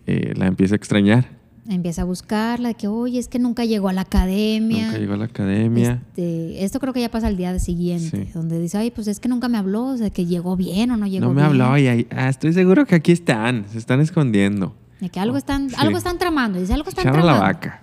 eh, 0.07 0.35
la 0.37 0.47
empieza 0.47 0.75
a 0.75 0.77
extrañar. 0.77 1.27
Empieza 1.67 2.03
a 2.03 2.05
buscarla, 2.05 2.69
de 2.69 2.75
que, 2.75 2.89
oye, 2.89 3.19
es 3.19 3.27
que 3.27 3.39
nunca 3.39 3.65
llegó 3.65 3.89
a 3.89 3.95
la 3.95 4.03
academia. 4.03 4.87
Nunca 4.89 4.99
llegó 4.99 5.15
a 5.15 5.17
la 5.17 5.25
academia. 5.25 6.03
Este, 6.09 6.63
esto 6.63 6.79
creo 6.79 6.93
que 6.93 7.01
ya 7.01 7.11
pasa 7.11 7.29
el 7.29 7.39
día 7.39 7.59
siguiente, 7.59 8.27
Sí. 8.27 8.31
donde 8.35 8.61
dice, 8.61 8.77
ay, 8.77 8.91
pues 8.91 9.07
es 9.09 9.19
que 9.19 9.29
nunca 9.31 9.49
me 9.49 9.57
habló, 9.57 9.87
o 9.87 9.97
sea, 9.97 10.11
que 10.11 10.27
llegó 10.27 10.57
bien 10.57 10.91
o 10.91 10.99
no 10.99 11.07
llegó 11.07 11.25
no 11.27 11.33
me 11.33 11.37
bien. 11.41 11.47
habló 11.63 11.79
y 11.79 11.87
ahí, 11.87 12.07
ah, 12.11 12.29
estoy 12.29 12.53
seguro 12.53 12.85
que 12.85 12.95
aquí 12.97 13.13
están, 13.13 13.65
se 13.71 13.79
están 13.79 14.01
escondiendo. 14.01 14.75
De 15.01 15.09
que 15.09 15.21
algo 15.21 15.39
están, 15.39 15.71
Sí. 15.71 15.77
algo 15.79 15.97
están 15.97 16.19
tramando, 16.19 16.61
dice, 16.61 16.75
algo 16.75 16.89
están 16.91 17.05
Echaron 17.07 17.23
tramando. 17.23 17.47
la 17.47 17.53
vaca. 17.53 17.83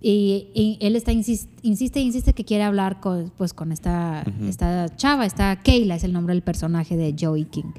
Y, 0.00 0.48
y 0.54 0.78
él 0.80 0.94
está 0.96 1.12
insis- 1.12 1.48
insiste 1.62 2.00
insiste 2.00 2.32
que 2.32 2.44
quiere 2.44 2.62
hablar 2.64 3.00
con, 3.00 3.32
pues, 3.36 3.52
con 3.52 3.72
esta, 3.72 4.24
esta 4.48 4.94
chava, 4.96 5.26
esta 5.26 5.56
Kayla, 5.62 5.96
es 5.96 6.04
el 6.04 6.12
nombre 6.12 6.34
del 6.34 6.42
personaje 6.42 6.96
de 6.96 7.14
Joey 7.18 7.44
King. 7.44 7.72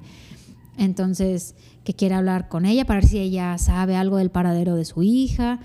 Entonces, 0.78 1.56
que 1.88 1.94
quiere 1.94 2.16
hablar 2.16 2.50
con 2.50 2.66
ella 2.66 2.84
para 2.84 3.00
ver 3.00 3.08
si 3.10 3.18
ella 3.18 3.58
sabe 3.58 3.96
algo 3.96 4.18
del 4.18 4.30
paradero 4.30 4.76
de 4.76 4.84
su 4.84 5.04
hija. 5.04 5.60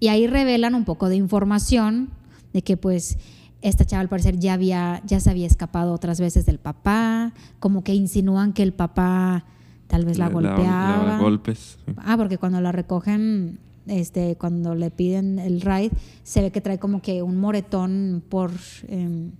Y 0.00 0.08
ahí 0.08 0.26
revelan 0.26 0.74
un 0.74 0.84
poco 0.84 1.08
de 1.08 1.14
información 1.14 2.10
de 2.52 2.62
que 2.62 2.76
pues 2.76 3.18
esta 3.62 3.84
chava 3.84 4.00
al 4.00 4.08
parecer 4.08 4.36
ya 4.40 4.54
había, 4.54 5.00
ya 5.06 5.20
se 5.20 5.30
había 5.30 5.46
escapado 5.46 5.92
otras 5.92 6.18
veces 6.20 6.44
del 6.44 6.58
papá, 6.58 7.32
como 7.60 7.84
que 7.84 7.94
insinúan 7.94 8.52
que 8.52 8.64
el 8.64 8.72
papá 8.72 9.44
tal 9.86 10.04
vez 10.04 10.18
la, 10.18 10.26
Le- 10.26 10.32
golpeaba. 10.34 11.02
le 11.04 11.08
da 11.08 11.18
golpes. 11.20 11.78
sí. 11.86 11.92
Ah, 11.98 12.16
porque 12.16 12.36
cuando 12.38 12.60
la 12.60 12.72
recogen, 12.72 13.60
este, 13.86 14.34
cuando 14.34 14.74
le 14.74 14.90
piden 14.90 15.38
el 15.38 15.60
ride, 15.60 15.90
se 16.24 16.42
ve 16.42 16.50
que 16.50 16.60
trae 16.60 16.80
como 16.80 17.00
que 17.00 17.22
un 17.22 17.36
moretón 17.36 18.24
por, 18.28 18.50
em, 18.88 19.30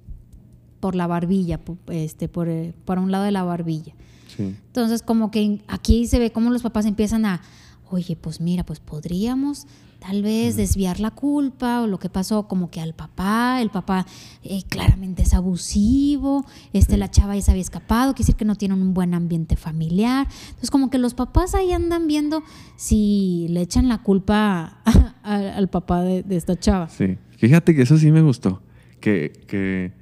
por 0.79 0.95
la 0.95 1.09
barbilla, 1.09 1.59
este, 1.89 2.29
por, 2.29 2.49
eh, 2.49 2.73
por 2.85 3.01
un 3.01 3.11
lado 3.11 3.25
de 3.25 3.33
la 3.33 3.43
barbilla. 3.43 3.95
Sí. 4.39 4.57
Entonces, 4.69 5.03
como 5.03 5.31
que 5.31 5.61
aquí 5.69 6.07
se 6.07 6.19
ve 6.19 6.33
cómo 6.33 6.49
los 6.51 6.63
papás 6.63 6.87
empiezan 6.87 7.27
a, 7.27 7.43
oye, 7.91 8.17
pues 8.17 8.41
mira, 8.41 8.65
pues 8.65 8.81
podríamos 8.81 9.67
tal 9.99 10.23
vez 10.23 10.55
desviar 10.55 11.01
la 11.01 11.11
culpa 11.11 11.83
o 11.83 11.89
lo 11.89 11.99
que 11.99 12.09
pasó 12.09 12.47
como 12.47 12.71
que 12.71 12.81
al 12.81 12.95
papá, 12.95 13.61
el 13.61 13.69
papá 13.71 14.07
eh, 14.45 14.63
claramente 14.69 15.23
es 15.25 15.35
abusivo, 15.35 16.47
este, 16.73 16.97
la 16.97 17.11
chava 17.11 17.35
ya 17.35 17.43
se 17.43 17.51
había 17.51 17.63
escapado, 17.63 18.13
quiere 18.15 18.27
decir 18.27 18.37
que 18.37 18.45
no 18.45 18.55
tienen 18.55 18.81
un 18.81 18.95
buen 18.95 19.13
ambiente 19.13 19.57
familiar. 19.57 20.29
Entonces, 20.47 20.71
como 20.71 20.89
que 20.89 20.99
los 20.99 21.15
papás 21.15 21.57
ahí 21.57 21.73
andan 21.73 22.07
viendo 22.07 22.45
si 22.77 23.47
le 23.51 23.61
echan 23.63 23.89
la 23.89 23.99
culpa 24.05 24.79
a- 25.25 25.35
al 25.57 25.69
papá 25.69 26.03
de, 26.03 26.23
de 26.23 26.37
esta 26.37 26.55
chava. 26.57 26.89
Sí. 26.89 27.19
Fíjate 27.37 27.75
que 27.75 27.83
eso 27.83 27.99
sí 27.99 28.13
me 28.13 28.23
gustó. 28.23 28.63
Que, 29.01 29.33
que, 29.49 29.93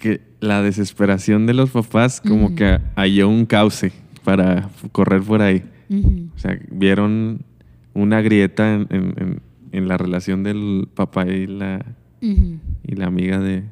que 0.00 0.20
la 0.40 0.62
desesperación 0.62 1.46
de 1.46 1.54
los 1.54 1.70
papás 1.70 2.20
como 2.20 2.54
que 2.56 2.80
halló 2.96 3.28
un 3.28 3.46
cauce 3.46 3.92
para 4.24 4.68
correr 4.92 5.22
por 5.22 5.42
ahí. 5.42 5.62
O 6.34 6.38
sea, 6.38 6.58
vieron 6.70 7.44
una 7.94 8.20
grieta 8.22 8.74
en, 8.74 8.86
en- 8.90 9.14
en- 9.18 9.42
en 9.72 9.86
la 9.88 9.96
relación 9.96 10.42
del 10.42 10.88
papá 10.94 11.26
y 11.28 11.46
la, 11.46 11.84
y 12.20 12.94
la 12.96 13.06
amiga 13.06 13.38
de, 13.38 13.64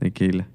de 0.00 0.10
Keila. 0.10 0.48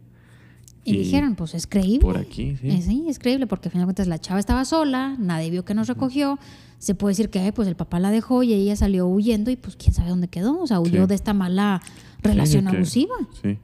Y, 0.84 0.96
Y 0.96 0.98
dijeron, 1.00 1.36
pues 1.36 1.54
es 1.54 1.68
creíble. 1.68 2.00
Por 2.00 2.18
aquí, 2.18 2.56
sí. 2.58 2.70
Eh, 2.70 2.82
sí, 2.82 3.06
es 3.10 3.20
creíble 3.20 3.46
porque 3.48 3.68
al 3.68 3.72
final 3.74 3.84
de 3.84 3.88
cuentas 3.88 4.08
la 4.08 4.20
chava 4.20 4.40
estaba 4.40 4.64
sola, 4.66 5.16
nadie 5.20 5.50
vio 5.52 5.64
que 5.66 5.74
nos 5.74 5.88
recogió. 5.88 6.40
Se 6.80 6.96
puede 6.96 7.12
decir 7.12 7.30
que 7.30 7.52
pues 7.54 7.68
el 7.68 7.76
papá 7.76 8.00
la 8.00 8.12
dejó 8.12 8.44
y 8.44 8.54
ella 8.54 8.76
salió 8.76 9.08
huyendo 9.08 9.52
y 9.52 9.56
pues 9.58 9.76
quién 9.76 9.94
sabe 9.94 10.10
dónde 10.10 10.28
quedó. 10.30 10.60
O 10.62 10.68
sea, 10.68 10.80
huyó 10.80 11.04
Sí. 11.04 11.08
de 11.10 11.16
esta 11.16 11.34
mala 11.34 11.82
relación 12.24 12.66
Sí, 12.66 12.70
que- 12.72 12.76
abusiva. 12.78 13.16
Sí. 13.42 13.58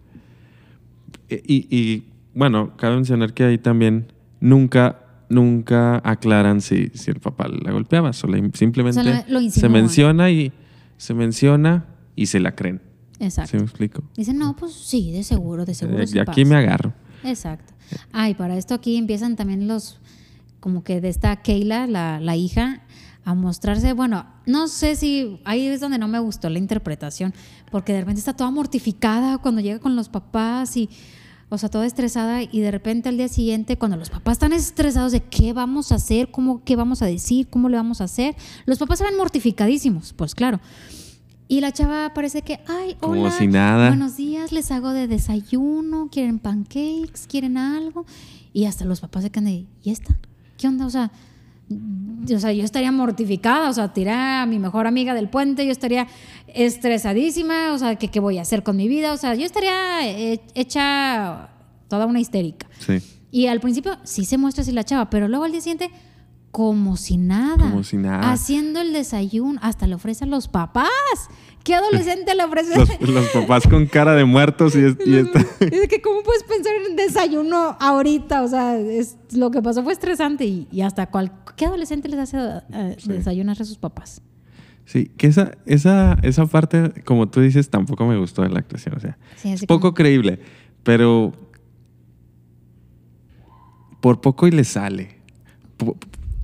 E- 1.34 1.44
Y, 1.46 1.68
y, 1.76 2.04
bueno, 2.34 2.76
cabe 2.78 2.96
mencionar 2.96 3.34
que 3.34 3.44
ahí 3.44 3.58
también 3.58 4.12
nunca, 4.40 5.00
nunca 5.30 6.02
aclaran 6.04 6.62
si, 6.62 6.90
si 6.94 7.12
el 7.12 7.20
papá 7.20 7.48
la 7.48 7.72
golpeaba. 7.72 8.14
Solo 8.14 8.38
simplemente 8.54 9.00
O 9.00 9.04
sea, 9.04 9.26
lo- 9.28 9.42
lo 9.42 9.50
se 9.52 9.70
menciona 9.70 10.30
y 10.32 10.52
se 10.98 11.14
menciona 11.14 11.86
y 12.16 12.28
se 12.28 12.40
la 12.40 12.56
creen. 12.56 12.82
¿Sí 13.20 13.26
Exacto. 13.26 13.58
me 13.58 13.64
explico? 13.64 14.04
Dicen, 14.18 14.38
no, 14.38 14.56
pues 14.56 14.74
sí, 14.74 15.12
de 15.12 15.24
seguro, 15.24 15.66
de 15.66 15.74
seguro. 15.76 16.02
Eh, 16.04 16.08
sí 16.08 16.18
y 16.18 16.20
aquí 16.20 16.44
pasa". 16.44 16.50
me 16.50 16.56
agarro. 16.56 16.94
Exacto. 17.24 17.74
Ah, 18.12 18.30
y 18.30 18.34
para 18.34 18.58
esto 18.58 18.74
aquí 18.74 18.98
empiezan 18.98 19.36
también 19.36 19.68
los, 19.68 20.00
como 20.60 20.84
que 20.84 21.00
de 21.00 21.10
esta 21.10 21.36
Keila, 21.42 21.88
la, 21.88 22.20
la 22.20 22.36
hija, 22.36 22.82
a 23.26 23.34
mostrarse, 23.36 23.94
bueno, 23.94 24.26
no 24.46 24.68
sé 24.68 24.98
si 24.98 25.40
ahí 25.46 25.68
es 25.68 25.80
donde 25.80 25.98
no 25.98 26.10
me 26.10 26.20
gustó 26.20 26.50
la 26.50 26.60
interpretación, 26.60 27.34
porque 27.72 27.94
de 27.94 28.02
repente 28.02 28.20
está 28.20 28.34
toda 28.34 28.52
mortificada 28.52 29.38
cuando 29.38 29.62
llega 29.62 29.80
con 29.80 29.96
los 29.96 30.10
papás 30.10 30.76
y, 30.76 30.90
o 31.54 31.58
sea, 31.58 31.70
toda 31.70 31.86
estresada 31.86 32.42
y 32.44 32.60
de 32.60 32.72
repente 32.72 33.10
al 33.10 33.18
día 33.18 33.28
siguiente, 33.28 33.78
cuando 33.78 33.96
los 33.98 34.10
papás 34.10 34.34
están 34.34 34.54
estresados 34.54 35.12
de 35.12 35.22
qué 35.22 35.54
vamos 35.54 35.92
a 35.92 35.96
hacer, 35.96 36.32
cómo, 36.32 36.64
qué 36.64 36.76
vamos 36.76 37.02
a 37.02 37.06
decir, 37.06 37.48
cómo 37.48 37.70
le 37.70 37.78
vamos 37.78 38.02
a 38.02 38.06
hacer, 38.06 38.36
los 38.66 38.80
papás 38.80 39.00
se 39.00 39.06
ven 39.06 39.18
mortificadísimos, 39.18 40.14
pues 40.14 40.34
claro. 40.36 40.60
Y 41.48 41.62
la 41.62 41.72
chava 41.72 42.12
parece 42.16 42.42
que, 42.42 42.60
ay, 42.68 42.96
Como 43.00 43.22
hola, 43.22 43.32
si 43.32 43.48
nada. 43.48 43.90
buenos 43.90 44.18
días, 44.18 44.52
les 44.52 44.72
hago 44.72 44.90
de 44.92 45.08
desayuno, 45.08 46.10
quieren 46.12 46.40
pancakes, 46.40 47.28
quieren 47.28 47.58
algo. 47.58 48.06
Y 48.54 48.66
hasta 48.66 48.86
los 48.86 49.02
papás 49.02 49.24
se 49.24 49.30
quedan 49.30 49.46
de, 49.46 49.68
¿y 49.84 49.90
esta? 49.92 50.18
¿Qué 50.58 50.68
onda? 50.68 50.86
O 50.86 50.90
sea, 50.90 51.12
o 52.34 52.40
sea, 52.40 52.52
yo 52.54 52.64
estaría 52.64 52.92
mortificada, 52.92 53.70
o 53.70 53.74
sea, 53.74 53.94
tiré 53.94 54.12
a 54.12 54.46
mi 54.46 54.60
mejor 54.60 54.88
amiga 54.88 55.14
del 55.14 55.30
puente, 55.30 55.66
yo 55.66 55.72
estaría 55.72 56.08
estresadísima, 56.48 57.74
o 57.74 57.78
sea, 57.78 57.96
¿qué, 57.96 58.08
qué 58.08 58.20
voy 58.20 58.38
a 58.38 58.44
hacer 58.44 58.64
con 58.64 58.78
mi 58.78 58.88
vida? 58.88 59.14
O 59.14 59.18
sea, 59.18 59.36
yo 59.36 59.46
estaría 59.46 60.08
eh, 60.08 60.42
hecha 60.56 61.50
toda 61.88 62.06
una 62.06 62.20
histérica. 62.20 62.68
Sí. 62.80 63.02
Y 63.32 63.48
al 63.48 63.60
principio 63.60 63.98
sí 64.04 64.26
se 64.26 64.38
muestra 64.38 64.62
así 64.62 64.72
la 64.72 64.84
chava, 64.84 65.10
pero 65.10 65.28
luego 65.28 65.44
al 65.44 65.52
día 65.52 65.62
siguiente, 65.62 65.92
como 66.52 66.98
si 66.98 67.18
nada. 67.18 67.70
Como 67.70 67.84
si 67.84 67.98
nada. 67.98 68.32
Haciendo 68.32 68.80
el 68.80 68.94
desayuno, 68.94 69.60
hasta 69.64 69.88
le 69.88 69.96
ofrece 69.96 70.26
a 70.26 70.28
los 70.28 70.48
papás. 70.48 70.88
¿Qué 71.64 71.76
adolescente 71.76 72.36
le 72.36 72.44
ofrece? 72.44 72.78
Los, 72.78 72.90
los 73.10 73.28
papás 73.30 73.68
con 73.68 73.86
cara 73.86 74.14
de 74.16 74.26
muertos 74.26 74.76
y, 74.76 74.80
es- 74.84 74.98
y 75.06 75.16
Es 75.16 75.28
que 75.90 76.02
cómo 76.02 76.22
puedes 76.24 76.44
pensar 76.44 76.74
en 76.90 76.96
desayuno 76.98 77.78
ahorita, 77.80 78.44
o 78.44 78.48
sea, 78.50 78.78
es, 78.78 79.16
lo 79.34 79.50
que 79.50 79.62
pasó 79.62 79.82
fue 79.84 79.94
estresante 79.94 80.44
y, 80.46 80.68
y 80.72 80.82
hasta 80.82 81.06
cual, 81.10 81.32
¿qué 81.56 81.66
adolescente 81.66 82.10
les 82.10 82.20
hace 82.20 82.38
Sí. 82.98 83.10
desayunar 83.10 83.62
a 83.62 83.66
sus 83.66 83.78
papás? 83.78 84.22
Sí, 84.86 85.06
que 85.16 85.28
esa, 85.28 85.54
esa, 85.66 86.18
esa 86.24 86.46
parte, 86.48 86.92
como 87.06 87.30
tú 87.30 87.40
dices, 87.40 87.70
tampoco 87.70 88.06
me 88.06 88.18
gustó 88.18 88.42
de 88.42 88.50
la 88.50 88.60
actuación. 88.60 88.98
O 88.98 89.00
sea, 89.00 89.18
Sí, 89.38 89.54
así 89.54 89.64
es 89.64 89.66
poco 89.66 89.80
como- 89.82 89.94
creíble, 89.94 90.40
pero 90.84 91.32
por 94.02 94.20
poco 94.22 94.48
y 94.48 94.52
le 94.52 94.64
sale. 94.66 95.16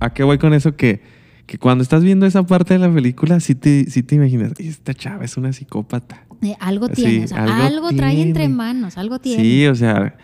¿A 0.00 0.14
qué 0.14 0.22
voy 0.22 0.38
con 0.38 0.54
eso? 0.54 0.76
Que, 0.76 1.02
que 1.50 1.58
cuando 1.58 1.82
estás 1.82 2.04
viendo 2.04 2.26
esa 2.26 2.44
parte 2.44 2.74
de 2.74 2.78
la 2.78 2.94
película, 2.94 3.40
sí 3.40 3.56
te, 3.56 3.90
sí 3.90 4.04
te 4.04 4.14
imaginas, 4.14 4.52
esta 4.60 4.94
chava 4.94 5.24
es 5.24 5.36
una 5.36 5.52
psicópata. 5.52 6.24
Eh, 6.42 6.54
algo 6.60 6.86
Sí, 6.86 6.92
tiene, 6.94 7.24
o 7.24 7.26
sea, 7.26 7.42
algo, 7.42 7.54
algo 7.64 7.88
trae 7.96 8.22
entre 8.22 8.48
manos, 8.48 8.96
algo 8.96 9.18
tiene. 9.18 9.42
Sí, 9.42 9.66
o 9.66 9.74
sea, 9.74 10.16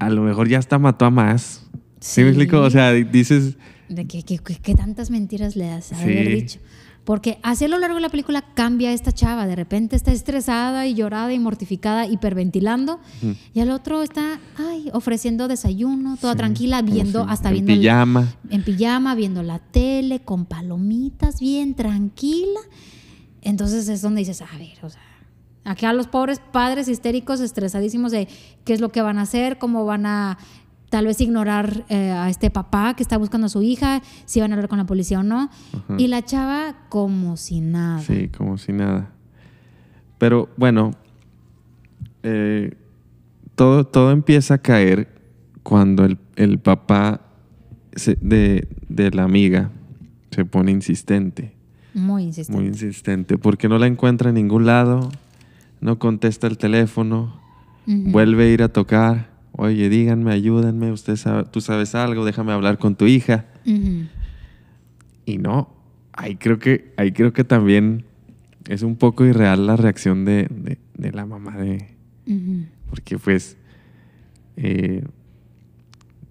a 0.00 0.10
lo 0.10 0.22
mejor 0.22 0.48
ya 0.48 0.58
hasta 0.58 0.80
mató 0.80 1.04
a 1.04 1.10
más. 1.12 1.64
¿Sí, 2.00 2.22
me 2.22 2.30
explico? 2.30 2.60
O 2.60 2.70
sea, 2.70 2.90
dices, 2.90 3.56
De 3.88 4.04
que, 4.08 4.24
que- 4.24 4.38
que- 4.38 4.56
que 4.56 4.74
tantas 4.74 5.10
mentiras 5.12 5.54
le 5.54 5.70
has 5.70 5.92
haber 5.92 6.28
dicho. 6.34 6.58
Porque 7.06 7.38
así 7.42 7.64
a 7.64 7.68
lo 7.68 7.78
largo 7.78 7.94
de 7.94 8.02
la 8.02 8.08
película 8.10 8.42
cambia 8.54 8.92
esta 8.92 9.12
chava. 9.12 9.46
De 9.46 9.54
repente 9.54 9.94
está 9.96 10.10
estresada 10.12 10.86
y 10.88 10.94
llorada 10.94 11.32
y 11.32 11.38
mortificada, 11.38 12.04
hiperventilando. 12.06 12.98
Y 13.54 13.60
al 13.60 13.70
otro 13.70 14.02
está, 14.02 14.40
ay, 14.58 14.90
ofreciendo 14.92 15.46
desayuno, 15.48 16.16
toda 16.20 16.32
Sí, 16.32 16.38
tranquila, 16.38 16.82
viendo, 16.82 17.22
hasta 17.22 17.48
en 17.50 17.54
viendo. 17.54 17.72
el- 17.74 17.78
pijama. 17.80 18.34
en 18.50 18.64
pijama, 18.64 19.14
viendo 19.14 19.42
la 19.44 19.60
tele, 19.60 20.20
con 20.20 20.46
palomitas, 20.46 21.38
bien 21.40 21.74
tranquila. 21.74 22.60
Entonces 23.42 23.88
es 23.88 24.02
donde 24.02 24.20
dices, 24.22 24.42
a 24.42 24.58
ver, 24.58 24.76
o 24.82 24.90
sea, 24.90 25.00
acá 25.64 25.92
los 25.92 26.08
pobres 26.08 26.40
padres 26.52 26.88
histéricos, 26.88 27.38
estresadísimos 27.40 28.10
de 28.10 28.26
qué 28.64 28.72
es 28.72 28.80
lo 28.80 28.90
que 28.90 29.00
van 29.02 29.18
a 29.18 29.22
hacer, 29.22 29.58
cómo 29.58 29.84
van 29.84 30.06
a 30.06 30.38
tal 30.90 31.06
vez 31.06 31.20
ignorar 31.20 31.84
eh, 31.88 32.10
a 32.12 32.28
este 32.30 32.50
papá 32.50 32.94
que 32.94 33.02
está 33.02 33.16
buscando 33.18 33.46
a 33.46 33.50
su 33.50 33.62
hija, 33.62 34.02
si 34.24 34.40
van 34.40 34.52
a 34.52 34.54
hablar 34.54 34.68
con 34.68 34.78
la 34.78 34.86
policía 34.86 35.20
o 35.20 35.22
no. 35.22 35.50
Y 35.98 36.06
la 36.08 36.24
chava 36.24 36.76
como 36.88 37.36
si 37.36 37.60
nada. 37.60 38.00
Sí, 38.00 38.28
como 38.28 38.56
si 38.58 38.72
nada. 38.72 39.10
Pero 40.18 40.48
bueno, 40.56 40.92
eh, 42.22 42.74
todo, 43.54 43.86
todo 43.86 44.10
empieza 44.12 44.54
a 44.54 44.58
caer 44.58 45.08
cuando 45.62 46.04
el, 46.04 46.18
el 46.36 46.58
papá 46.58 47.20
se- 47.94 48.18
de, 48.20 48.68
de 48.88 49.10
la 49.10 49.24
amiga 49.24 49.70
se 50.30 50.44
pone 50.44 50.70
insistente, 50.70 51.54
Muy 51.94 52.24
insistente. 52.24 52.60
muy 52.60 52.68
insistente, 52.68 53.38
porque 53.38 53.68
no 53.68 53.78
la 53.78 53.86
encuentra 53.86 54.28
en 54.30 54.34
ningún 54.36 54.66
lado, 54.66 55.10
no 55.80 55.98
contesta 55.98 56.46
el 56.46 56.58
teléfono, 56.58 57.40
vuelve 57.86 58.44
a 58.44 58.48
ir 58.48 58.62
a 58.62 58.68
tocar, 58.68 59.30
oye, 59.56 59.88
díganme, 59.88 60.32
ayúdenme, 60.32 60.92
usted 60.92 61.16
sabe- 61.16 61.44
tú 61.50 61.60
sabes 61.60 61.94
algo, 61.94 62.24
déjame 62.24 62.52
hablar 62.52 62.78
con 62.78 62.94
tu 62.96 63.06
hija. 63.06 63.46
Y 65.24 65.38
no, 65.38 65.74
ahí 66.12 66.36
creo 66.36 66.58
que, 66.58 66.92
ahí 66.96 67.12
creo 67.12 67.32
que 67.32 67.44
también 67.44 68.04
es 68.68 68.82
un 68.82 68.96
poco 68.96 69.24
irreal 69.24 69.66
la 69.66 69.76
reacción 69.76 70.24
de, 70.24 70.46
de- 70.50 70.78
de 70.94 71.12
la 71.12 71.26
mamá 71.26 71.56
de. 71.56 71.94
Porque 72.90 73.18
pues 73.18 73.56
eh, 74.56 75.04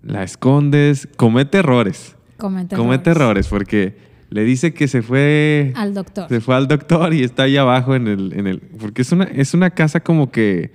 la 0.01 0.23
escondes, 0.23 1.07
comete 1.17 1.57
errores. 1.59 2.15
Comete, 2.37 2.75
comete 2.75 3.09
errores 3.11 3.47
porque 3.47 3.97
le 4.29 4.43
dice 4.43 4.73
que 4.73 4.87
se 4.87 5.01
fue. 5.01 5.71
Al 5.75 5.93
doctor. 5.93 6.27
Se 6.29 6.41
fue 6.41 6.55
al 6.55 6.67
doctor 6.67 7.13
y 7.13 7.23
está 7.23 7.43
ahí 7.43 7.57
abajo 7.57 7.95
en 7.95 8.07
el. 8.07 8.33
En 8.33 8.47
el 8.47 8.59
porque 8.59 9.01
es 9.03 9.11
una, 9.11 9.25
es 9.25 9.53
una 9.53 9.69
casa 9.71 9.99
como 9.99 10.31
que. 10.31 10.71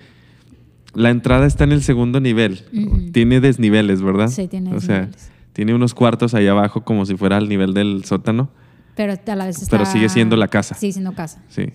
La 0.95 1.11
entrada 1.11 1.47
está 1.47 1.65
en 1.65 1.73
el 1.73 1.83
segundo 1.83 2.21
nivel. 2.21 2.63
Ujú. 2.73 3.11
Tiene 3.13 3.41
desniveles, 3.41 4.03
¿verdad? 4.03 4.29
Sí, 4.29 4.49
tiene 4.49 4.75
O 4.75 4.81
sea, 4.81 5.01
desniveles. 5.07 5.31
tiene 5.53 5.75
unos 5.75 5.95
cuartos 5.95 6.35
ahí 6.35 6.47
abajo 6.49 6.83
como 6.85 7.07
si 7.07 7.17
fuera 7.17 7.37
al 7.37 7.49
nivel 7.49 7.75
del 7.75 8.05
sótano. 8.05 8.51
Pero 8.97 9.15
a 9.27 9.37
la 9.37 9.47
vez 9.47 9.63
está... 9.63 9.77
Pero 9.79 9.89
sigue 9.91 10.09
siendo 10.09 10.37
la 10.37 10.49
casa. 10.49 10.75
Sigue 10.75 10.93
siendo 10.93 11.13
casa. 11.15 11.43
Sí. 11.49 11.67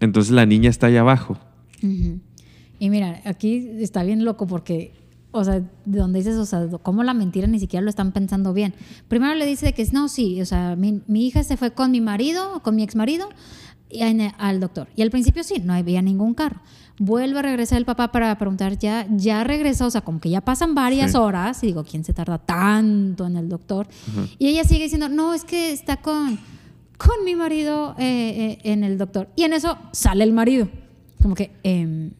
Entonces 0.00 0.32
la 0.32 0.44
niña 0.44 0.68
está 0.70 0.88
ahí 0.88 0.96
abajo. 0.96 1.38
Y 2.78 2.90
mira, 2.90 3.20
aquí 3.24 3.70
está 3.80 4.02
bien 4.02 4.24
loco 4.24 4.46
porque, 4.46 4.92
o 5.30 5.44
sea, 5.44 5.60
de 5.60 5.98
donde 5.98 6.18
dices, 6.18 6.36
o 6.36 6.46
sea, 6.46 6.66
cómo 6.82 7.04
la 7.04 7.14
mentira 7.14 7.46
ni 7.46 7.58
siquiera 7.60 7.82
lo 7.82 7.90
están 7.90 8.12
pensando 8.12 8.52
bien. 8.52 8.74
Primero 9.08 9.34
le 9.34 9.46
dice 9.46 9.72
que 9.72 9.86
no, 9.92 10.08
sí, 10.08 10.40
o 10.40 10.46
sea, 10.46 10.76
mi, 10.76 11.00
mi 11.06 11.26
hija 11.26 11.42
se 11.44 11.56
fue 11.56 11.70
con 11.72 11.90
mi 11.92 12.00
marido, 12.00 12.60
con 12.62 12.74
mi 12.76 12.82
ex 12.82 12.96
marido, 12.96 13.28
y 13.90 14.02
en- 14.02 14.32
al 14.38 14.58
doctor. 14.60 14.88
Y 14.96 15.02
al 15.02 15.10
principio 15.10 15.44
sí, 15.44 15.60
no 15.64 15.72
había 15.74 16.02
ningún 16.02 16.34
carro. 16.34 16.60
Vuelve 16.98 17.38
a 17.38 17.42
regresar 17.42 17.78
el 17.78 17.84
papá 17.84 18.12
para 18.12 18.36
preguntar, 18.38 18.78
ya, 18.78 19.06
ya 19.10 19.42
regresó, 19.44 19.86
o 19.86 19.90
sea, 19.90 20.02
como 20.02 20.20
que 20.20 20.28
ya 20.30 20.40
pasan 20.42 20.74
varias 20.74 21.12
Sí. 21.12 21.16
horas, 21.16 21.62
y 21.64 21.68
digo, 21.68 21.84
¿quién 21.84 22.04
se 22.04 22.12
tarda 22.12 22.38
tanto 22.38 23.26
en 23.26 23.36
el 23.36 23.48
doctor? 23.48 23.86
Y 24.38 24.48
ella 24.48 24.62
sigue 24.64 24.84
diciendo, 24.84 25.08
no, 25.08 25.34
es 25.34 25.44
que 25.44 25.72
está 25.72 25.96
con, 25.96 26.38
con 26.98 27.24
mi 27.24 27.34
marido 27.34 27.94
eh, 27.98 28.58
eh, 28.62 28.72
en 28.72 28.84
el 28.84 28.98
doctor. 28.98 29.28
Y 29.36 29.44
en 29.44 29.54
eso 29.54 29.78
sale 29.92 30.22
el 30.24 30.32
marido. 30.32 30.68
Como 31.22 31.34
que, 31.34 31.50
em, 31.62 32.10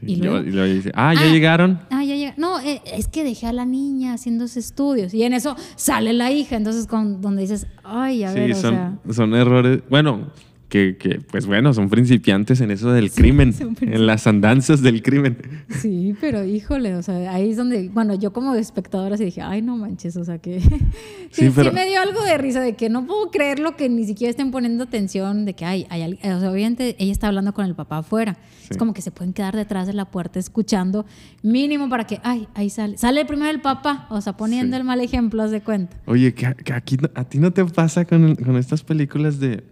Sí, 0.00 0.12
¿Y 0.12 0.16
luego- 0.16 0.40
y 0.46 0.50
luego 0.50 0.74
dice, 0.74 0.92
ah, 0.94 1.14
ya 1.14 1.20
Ah. 1.22 1.32
llegaron. 1.32 1.80
Ah, 1.90 2.04
ya 2.04 2.16
llega. 2.16 2.34
No, 2.36 2.60
eh, 2.60 2.82
es 2.84 3.08
que 3.08 3.24
dejé 3.24 3.46
a 3.46 3.52
la 3.54 3.64
niña 3.64 4.12
haciendo 4.12 4.46
sus 4.46 4.58
estudios. 4.58 5.14
Y 5.14 5.22
en 5.22 5.32
eso 5.32 5.56
sale 5.74 6.12
la 6.12 6.30
hija. 6.30 6.54
Entonces, 6.56 6.86
con, 6.86 7.22
donde 7.22 7.40
dices, 7.42 7.66
ay, 7.82 8.22
a 8.22 8.30
ver, 8.30 8.52
sí, 8.54 8.58
o 8.58 8.60
son, 8.60 8.74
sea. 8.74 8.98
son 9.14 9.34
errores. 9.34 9.80
Bueno, 9.88 10.26
que, 10.68 10.96
que, 10.98 11.20
pues 11.20 11.46
bueno, 11.46 11.72
son 11.72 11.88
principiantes 11.88 12.60
en 12.60 12.72
eso 12.72 12.90
del 12.90 13.12
crimen, 13.12 13.54
en 13.80 14.06
las 14.06 14.26
andanzas 14.26 14.82
del 14.82 15.00
crimen. 15.00 15.38
Sí, 15.68 16.14
pero 16.20 16.44
híjole, 16.44 16.96
o 16.96 17.02
sea, 17.02 17.32
ahí 17.32 17.50
es 17.50 17.56
donde, 17.56 17.88
bueno, 17.88 18.14
yo 18.14 18.32
como 18.32 18.52
espectadora 18.56 19.16
sí 19.16 19.24
dije, 19.26 19.42
ay, 19.42 19.62
no 19.62 19.76
manches, 19.76 20.16
o 20.16 20.24
sea, 20.24 20.38
que 20.38 20.60
sí, 21.30 21.50
Sí, 21.52 21.70
me 21.72 21.86
dio 21.86 22.00
algo 22.00 22.20
de 22.24 22.36
risa 22.36 22.60
de 22.60 22.74
que 22.74 22.88
no 22.90 23.06
puedo 23.06 23.30
creerlo 23.30 23.76
que 23.76 23.88
ni 23.88 24.04
siquiera 24.06 24.30
estén 24.30 24.50
poniendo 24.50 24.82
atención 24.84 25.44
de 25.44 25.54
que 25.54 25.64
hay, 25.64 25.86
hay 25.88 26.02
al- 26.02 26.18
o 26.36 26.40
sea, 26.40 26.50
obviamente 26.50 26.96
ella 26.98 27.12
está 27.12 27.28
hablando 27.28 27.54
con 27.54 27.64
el 27.64 27.74
papá 27.76 27.98
afuera. 27.98 28.36
Es 28.68 28.76
como 28.76 28.92
que 28.92 29.02
se 29.02 29.12
pueden 29.12 29.32
quedar 29.32 29.54
detrás 29.54 29.86
de 29.86 29.92
la 29.92 30.06
puerta 30.10 30.40
escuchando 30.40 31.06
mínimo 31.44 31.88
para 31.88 32.04
que, 32.08 32.18
ay, 32.24 32.48
ahí 32.54 32.70
sale. 32.70 32.98
Sale 32.98 33.24
primero 33.24 33.50
el 33.52 33.60
papá, 33.60 34.08
o 34.10 34.20
sea, 34.20 34.36
poniendo 34.36 34.76
el 34.76 34.82
mal 34.82 35.00
ejemplo, 35.00 35.44
haz 35.44 35.52
de 35.52 35.60
cuenta. 35.60 35.96
Oye, 36.06 36.34
que, 36.34 36.52
que 36.64 36.72
aquí 36.72 36.96
a 37.14 37.22
ti 37.24 37.38
no 37.38 37.52
te 37.52 37.64
pasa 37.64 38.04
con, 38.04 38.34
con 38.34 38.56
estas 38.56 38.82
películas 38.82 39.38
de 39.38 39.62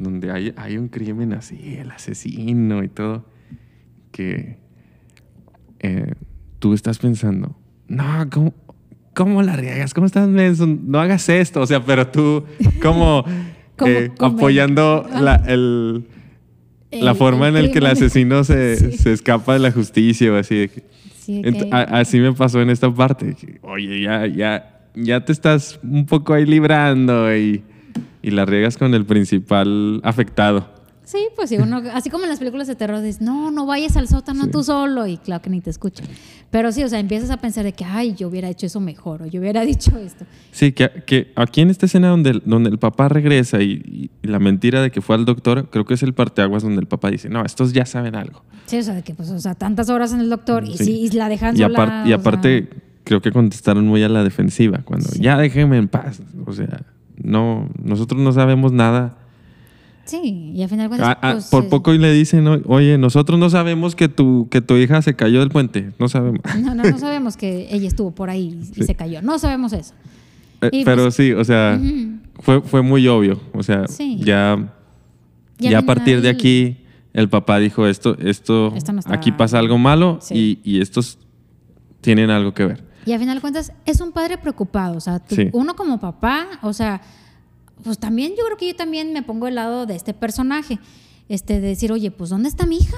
donde 0.00 0.32
hay, 0.32 0.52
hay 0.56 0.76
un 0.78 0.88
crimen 0.88 1.32
así, 1.32 1.76
el 1.78 1.90
asesino 1.90 2.82
y 2.82 2.88
todo, 2.88 3.26
que 4.12 4.58
eh, 5.80 6.12
tú 6.58 6.74
estás 6.74 6.98
pensando, 6.98 7.56
no, 7.88 8.04
¿cómo, 8.30 8.54
cómo 9.14 9.42
la 9.42 9.56
riegas? 9.56 9.94
¿Cómo 9.94 10.06
estás? 10.06 10.28
No 10.28 11.00
hagas 11.00 11.28
esto, 11.28 11.60
o 11.60 11.66
sea, 11.66 11.84
pero 11.84 12.08
tú 12.08 12.44
como, 12.82 13.24
eh, 13.86 14.10
apoyando 14.18 15.08
la, 15.12 15.36
el- 15.46 16.06
la 16.92 17.12
El- 17.12 17.16
forma 17.16 17.48
en 17.48 17.56
el 17.56 17.70
que 17.70 17.78
el 17.78 17.86
asesino 17.86 18.42
se, 18.44 18.76
Sí. 18.90 18.98
se 18.98 19.12
escapa 19.12 19.52
de 19.52 19.60
la 19.60 19.70
justicia 19.72 20.32
o 20.32 20.36
así. 20.36 20.56
de 20.56 20.68
que- 20.68 20.84
Sí, 21.20 21.42
Ent- 21.42 21.68
que- 21.68 21.74
a- 21.74 22.00
así 22.00 22.18
me 22.18 22.32
pasó 22.32 22.60
en 22.62 22.70
esta 22.70 22.92
parte. 22.92 23.36
Oye, 23.62 24.00
ya, 24.02 24.26
ya, 24.26 24.88
ya 24.96 25.24
te 25.24 25.30
estás 25.32 25.78
un 25.82 26.04
poco 26.06 26.32
ahí 26.34 26.44
librando 26.46 27.34
y, 27.36 27.62
y 28.22 28.30
la 28.30 28.44
riegas 28.46 28.76
con 28.76 28.94
el 28.94 29.04
principal 29.06 30.00
afectado. 30.04 30.78
Sí, 31.04 31.18
pues 31.34 31.48
sí, 31.48 31.56
uno, 31.58 31.82
así 31.92 32.08
como 32.08 32.22
en 32.22 32.30
las 32.30 32.38
películas 32.38 32.68
de 32.68 32.76
terror, 32.76 33.00
dices, 33.00 33.20
no, 33.20 33.50
no 33.50 33.66
vayas 33.66 33.96
al 33.96 34.06
sótano 34.06 34.44
Sí. 34.44 34.50
tú 34.52 34.62
solo, 34.62 35.08
y 35.08 35.16
claro 35.16 35.42
que 35.42 35.50
ni 35.50 35.60
te 35.60 35.68
escuchan. 35.68 36.06
Pero 36.52 36.70
sí, 36.70 36.84
o 36.84 36.88
sea, 36.88 37.00
empiezas 37.00 37.30
a 37.30 37.38
pensar 37.38 37.64
de 37.64 37.72
que, 37.72 37.84
ay, 37.84 38.14
yo 38.14 38.28
hubiera 38.28 38.48
hecho 38.48 38.66
eso 38.66 38.78
mejor, 38.78 39.22
o 39.22 39.26
yo 39.26 39.40
hubiera 39.40 39.62
dicho 39.64 39.98
esto. 39.98 40.24
Sí, 40.52 40.70
que, 40.70 40.88
que 41.06 41.32
aquí 41.34 41.62
en 41.62 41.70
esta 41.70 41.86
escena 41.86 42.10
donde, 42.10 42.40
donde 42.44 42.70
el 42.70 42.78
papá 42.78 43.08
regresa 43.08 43.60
y, 43.60 44.10
y- 44.22 44.26
la 44.28 44.38
mentira 44.38 44.82
de 44.82 44.92
que 44.92 45.00
fue 45.00 45.16
al 45.16 45.24
doctor, 45.24 45.68
creo 45.70 45.84
que 45.84 45.94
es 45.94 46.02
el 46.04 46.14
parteaguas 46.14 46.62
donde 46.62 46.80
el 46.80 46.86
papá 46.86 47.10
dice, 47.10 47.28
no, 47.28 47.44
estos 47.44 47.72
ya 47.72 47.86
saben 47.86 48.14
algo. 48.14 48.44
Sí, 48.66 48.78
o 48.78 48.82
sea, 48.84 48.94
de 48.94 49.02
que, 49.02 49.12
pues, 49.14 49.30
o 49.30 49.40
sea, 49.40 49.56
tantas 49.56 49.90
horas 49.90 50.12
en 50.12 50.20
el 50.20 50.30
doctor, 50.30 50.62
y 50.64 50.76
Sí. 50.76 50.84
sí, 50.84 50.92
y 51.00 51.10
la 51.10 51.28
dejan 51.28 51.56
Y, 51.56 51.60
y 51.60 52.12
aparte, 52.12 52.68
sea, 52.70 52.80
creo 53.02 53.20
que 53.20 53.32
contestaron 53.32 53.84
muy 53.84 54.04
a 54.04 54.08
la 54.08 54.22
defensiva, 54.22 54.82
cuando 54.84 55.08
Sí. 55.08 55.18
ya 55.20 55.36
déjenme 55.36 55.76
en 55.78 55.88
paz. 55.88 56.22
O 56.46 56.52
sea, 56.52 56.82
no, 57.22 57.68
nosotros 57.82 58.20
no 58.20 58.32
sabemos 58.32 58.72
nada. 58.72 59.16
sí, 60.04 60.52
y 60.56 60.62
al 60.62 60.68
final 60.68 60.86
de 60.86 60.88
cuentas, 60.88 61.08
Ah, 61.08 61.18
ah, 61.22 61.32
pues, 61.34 61.46
por 61.46 61.68
poco 61.68 61.94
y 61.94 61.98
le 61.98 62.12
dicen, 62.12 62.44
"O- 62.48 62.60
oye, 62.66 62.98
nosotros 62.98 63.38
no 63.38 63.48
sabemos 63.48 63.94
que 63.94 64.08
tu, 64.08 64.48
que 64.50 64.60
tu 64.60 64.74
hija 64.76 65.00
se 65.02 65.14
cayó 65.14 65.38
del 65.40 65.50
puente. 65.50 65.92
No 66.00 66.08
sabemos. 66.08 66.40
No, 66.60 66.74
no, 66.74 66.82
no 66.82 66.98
sabemos 66.98 67.36
que 67.36 67.68
ella 67.70 67.86
estuvo 67.86 68.10
por 68.10 68.28
ahí 68.28 68.58
y 68.72 68.74
Sí. 68.74 68.82
se 68.82 68.94
cayó. 68.96 69.22
No 69.22 69.38
sabemos 69.38 69.72
eso. 69.72 69.94
Eh, 70.62 70.70
Y 70.72 70.84
pero 70.84 71.02
pues- 71.04 71.14
sí, 71.14 71.32
o 71.32 71.44
sea, 71.44 71.80
fue, 72.40 72.60
fue 72.60 72.82
muy 72.82 73.06
obvio. 73.06 73.40
O 73.54 73.62
sea, 73.62 73.86
Sí. 73.86 74.18
ya, 74.24 74.72
ya 75.58 75.78
a 75.78 75.82
partir 75.82 76.20
de 76.22 76.28
aquí, 76.28 76.78
el 77.12 77.28
papá 77.28 77.58
dijo 77.60 77.86
esto, 77.86 78.16
esto, 78.18 78.72
Esto 78.74 78.92
no 78.92 78.98
está- 79.00 79.14
aquí 79.14 79.30
pasa 79.32 79.58
algo 79.60 79.78
malo 79.78 80.18
Sí. 80.20 80.58
y, 80.64 80.72
y 80.76 80.80
estos 80.80 81.18
tienen 82.00 82.30
algo 82.30 82.52
que 82.52 82.64
ver. 82.66 82.84
Y 83.10 83.12
al 83.12 83.18
final 83.18 83.34
de 83.36 83.40
cuentas 83.40 83.72
es 83.86 84.00
un 84.00 84.12
padre 84.12 84.38
preocupado, 84.38 84.96
o 84.96 85.00
sea, 85.00 85.18
tú- 85.18 85.34
Sí. 85.34 85.48
uno 85.52 85.74
como 85.74 85.98
papá, 85.98 86.46
o 86.62 86.72
sea, 86.72 87.00
pues 87.82 87.98
también 87.98 88.32
yo 88.38 88.44
creo 88.44 88.56
que 88.56 88.68
yo 88.68 88.76
también 88.76 89.12
me 89.12 89.22
pongo 89.22 89.46
del 89.46 89.56
lado 89.56 89.84
de 89.84 89.96
este 89.96 90.14
personaje, 90.14 90.78
este 91.28 91.54
de 91.60 91.68
decir, 91.68 91.90
oye, 91.90 92.12
pues 92.12 92.30
¿dónde 92.30 92.48
está 92.48 92.66
mi 92.66 92.76
hija? 92.76 92.96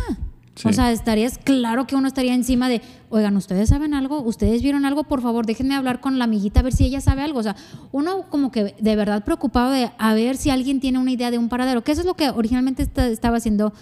Sí. 0.55 0.69
O 0.69 0.73
sea, 0.75 0.93
estarías 0.93 1.39
claro 1.39 1.87
que 1.87 1.97
uno 1.97 2.07
estaría 2.07 2.35
encima 2.35 2.69
de, 2.69 2.83
oigan, 3.09 3.35
¿ustedes 3.39 3.71
saben 3.71 3.95
algo? 3.95 4.21
¿Ustedes 4.21 4.61
vieron 4.61 4.85
algo? 4.85 5.05
Por 5.05 5.23
favor, 5.23 5.47
déjenme 5.47 5.75
hablar 5.75 6.01
con 6.03 6.19
la 6.19 6.25
amiguita 6.25 6.61
a 6.61 6.63
ver 6.63 6.75
si 6.75 6.85
ella 6.85 7.01
sabe 7.01 7.23
algo. 7.23 7.39
O 7.39 7.43
sea, 7.43 7.57
uno 7.91 8.29
como 8.29 8.53
que 8.53 8.75
de 8.79 8.97
verdad 8.97 9.25
preocupado 9.25 9.71
de 9.71 9.91
a 9.97 10.13
ver 10.13 10.37
si 10.37 10.51
alguien 10.51 10.79
tiene 10.81 10.99
una 10.99 11.11
idea 11.11 11.31
de 11.31 11.39
un 11.39 11.49
paradero, 11.49 11.83
que 11.83 11.93
eso 11.93 12.03
es 12.03 12.07
lo 12.07 12.15
que 12.15 12.29
originalmente 12.29 12.83
esta- 12.83 13.07
estaba 13.09 13.39
haciendo 13.39 13.73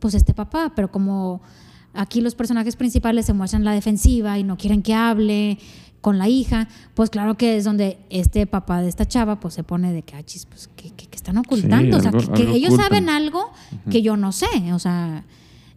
pues 0.00 0.12
este 0.12 0.34
papá, 0.34 0.72
pero 0.76 0.92
como 0.92 1.40
aquí 1.98 2.20
los 2.20 2.34
personajes 2.34 2.76
principales 2.76 3.26
se 3.26 3.32
muestran 3.32 3.64
la 3.64 3.72
defensiva 3.72 4.38
y 4.38 4.44
no 4.44 4.56
quieren 4.56 4.82
que 4.82 4.94
hable, 4.94 5.58
con 6.00 6.16
la 6.16 6.28
hija, 6.28 6.68
pues 6.94 7.10
claro 7.10 7.36
que 7.36 7.56
es 7.56 7.64
donde 7.64 7.98
este 8.08 8.46
papá 8.46 8.80
de 8.82 8.88
esta 8.88 9.04
chava 9.06 9.40
pues 9.40 9.54
se 9.54 9.64
pone 9.64 9.92
de 9.92 10.02
que, 10.02 10.14
ah, 10.14 10.22
chis, 10.22 10.46
pues, 10.46 10.70
¿qué, 10.76 10.90
qué- 10.96 11.06
qué 11.06 11.16
están 11.16 11.36
ocultando? 11.38 11.96
o 11.96 12.00
sea, 12.00 12.12
que, 12.12 12.18
que 12.32 12.42
ellos 12.52 12.74
ocultan. 12.74 12.88
saben 12.88 13.08
algo 13.08 13.50
que 13.90 14.00
yo 14.02 14.16
no 14.16 14.32
sé, 14.32 14.46
o 14.72 14.78
sea... 14.78 15.24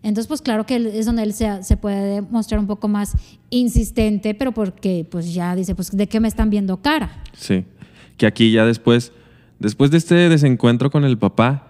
Entonces, 0.03 0.27
pues 0.27 0.41
claro 0.41 0.65
que 0.65 0.75
es 0.97 1.05
donde 1.05 1.21
él 1.21 1.31
se, 1.34 1.63
se 1.63 1.77
puede 1.77 2.21
mostrar 2.23 2.60
un 2.60 2.65
poco 2.65 2.88
más 2.88 3.13
insistente, 3.51 4.34
pero 4.34 4.51
porque 4.51 5.05
pues 5.10 5.31
ya 5.34 5.55
dice, 5.55 5.75
pues 5.75 5.91
¿de 5.95 6.07
qué 6.07 6.19
me 6.19 6.27
están 6.27 6.49
viendo 6.49 6.77
cara? 6.81 7.21
Sí. 7.38 7.65
Que 8.17 8.25
aquí 8.25 8.51
ya 8.51 8.65
después, 8.65 9.12
después 9.60 9.91
de 9.91 9.97
este 9.99 10.15
desencuentro 10.27 10.89
con 10.89 11.03
el 11.03 11.19
papá, 11.19 11.67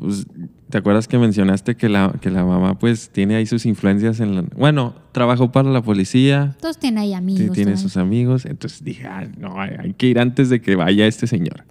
pues, 0.00 0.26
¿te 0.68 0.78
acuerdas 0.78 1.06
que 1.06 1.18
mencionaste 1.18 1.76
que 1.76 1.88
la, 1.88 2.12
que 2.20 2.30
la 2.30 2.44
mamá 2.44 2.78
pues 2.78 3.10
tiene 3.10 3.36
ahí 3.36 3.46
sus 3.46 3.66
influencias 3.66 4.18
en 4.20 4.34
la... 4.34 4.42
Bueno, 4.56 4.94
trabajó 5.12 5.52
para 5.52 5.70
la 5.70 5.82
policía, 5.82 6.56
Todos 6.60 6.78
tienen 6.78 6.98
ahí 6.98 7.12
amigos. 7.14 7.54
tiene 7.54 7.76
sus 7.76 7.96
amigos, 7.96 8.46
entonces 8.46 8.82
dije, 8.82 9.06
"Ah, 9.06 9.28
no, 9.38 9.60
hay 9.60 9.92
que 9.94 10.06
ir 10.08 10.18
antes 10.18 10.48
de 10.48 10.60
que 10.60 10.74
vaya 10.76 11.06
este 11.06 11.26
señor. 11.26 11.64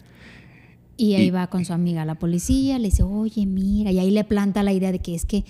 Y 0.95 1.13
ahí 1.15 1.27
Y- 1.27 1.31
va 1.31 1.47
con 1.47 1.65
su 1.65 1.73
amiga 1.73 2.01
a 2.01 2.05
la 2.05 2.15
policía, 2.15 2.77
le 2.77 2.85
dice, 2.89 3.03
oye, 3.03 3.45
mira, 3.45 3.91
y 3.91 3.99
ahí 3.99 4.11
le 4.11 4.23
planta 4.25 4.63
la 4.63 4.73
idea 4.73 4.91
de 4.91 4.99
que 4.99 5.15
es 5.15 5.25
que, 5.25 5.43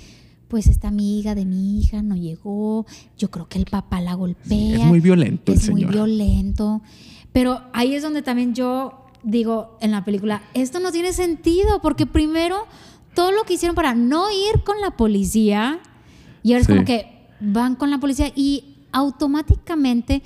pues 0.47 0.67
esta 0.67 0.87
amiga 0.87 1.35
de 1.35 1.45
mi 1.45 1.79
hija 1.79 2.01
no 2.01 2.15
llegó, 2.15 2.85
yo 3.17 3.29
creo 3.29 3.47
que 3.47 3.59
el 3.59 3.65
papá 3.65 3.99
la 4.01 4.13
golpea. 4.15 4.77
es 4.77 4.83
muy 4.85 4.99
violento 4.99 5.51
el 5.51 5.57
Es 5.59 5.69
muy 5.69 5.81
señor. 5.81 5.93
violento. 5.93 6.81
Pero 7.33 7.61
ahí 7.73 7.93
es 7.93 8.01
donde 8.03 8.21
también 8.23 8.55
yo 8.55 9.05
digo 9.23 9.77
en 9.81 9.91
la 9.91 10.03
película, 10.05 10.41
esto 10.53 10.79
no 10.79 10.91
tiene 10.91 11.13
sentido, 11.13 11.81
porque 11.81 12.05
primero 12.05 12.65
todo 13.13 13.31
lo 13.31 13.43
que 13.43 13.53
hicieron 13.55 13.75
para 13.75 13.95
no 13.95 14.29
ir 14.31 14.63
con 14.63 14.79
la 14.81 14.91
policía, 14.91 15.79
y 16.43 16.53
ahora 16.53 16.61
es 16.61 16.67
como 16.67 16.85
que 16.85 17.27
van 17.39 17.75
con 17.75 17.89
la 17.89 17.97
policía 17.99 18.31
y 18.35 18.75
automáticamente 18.91 20.21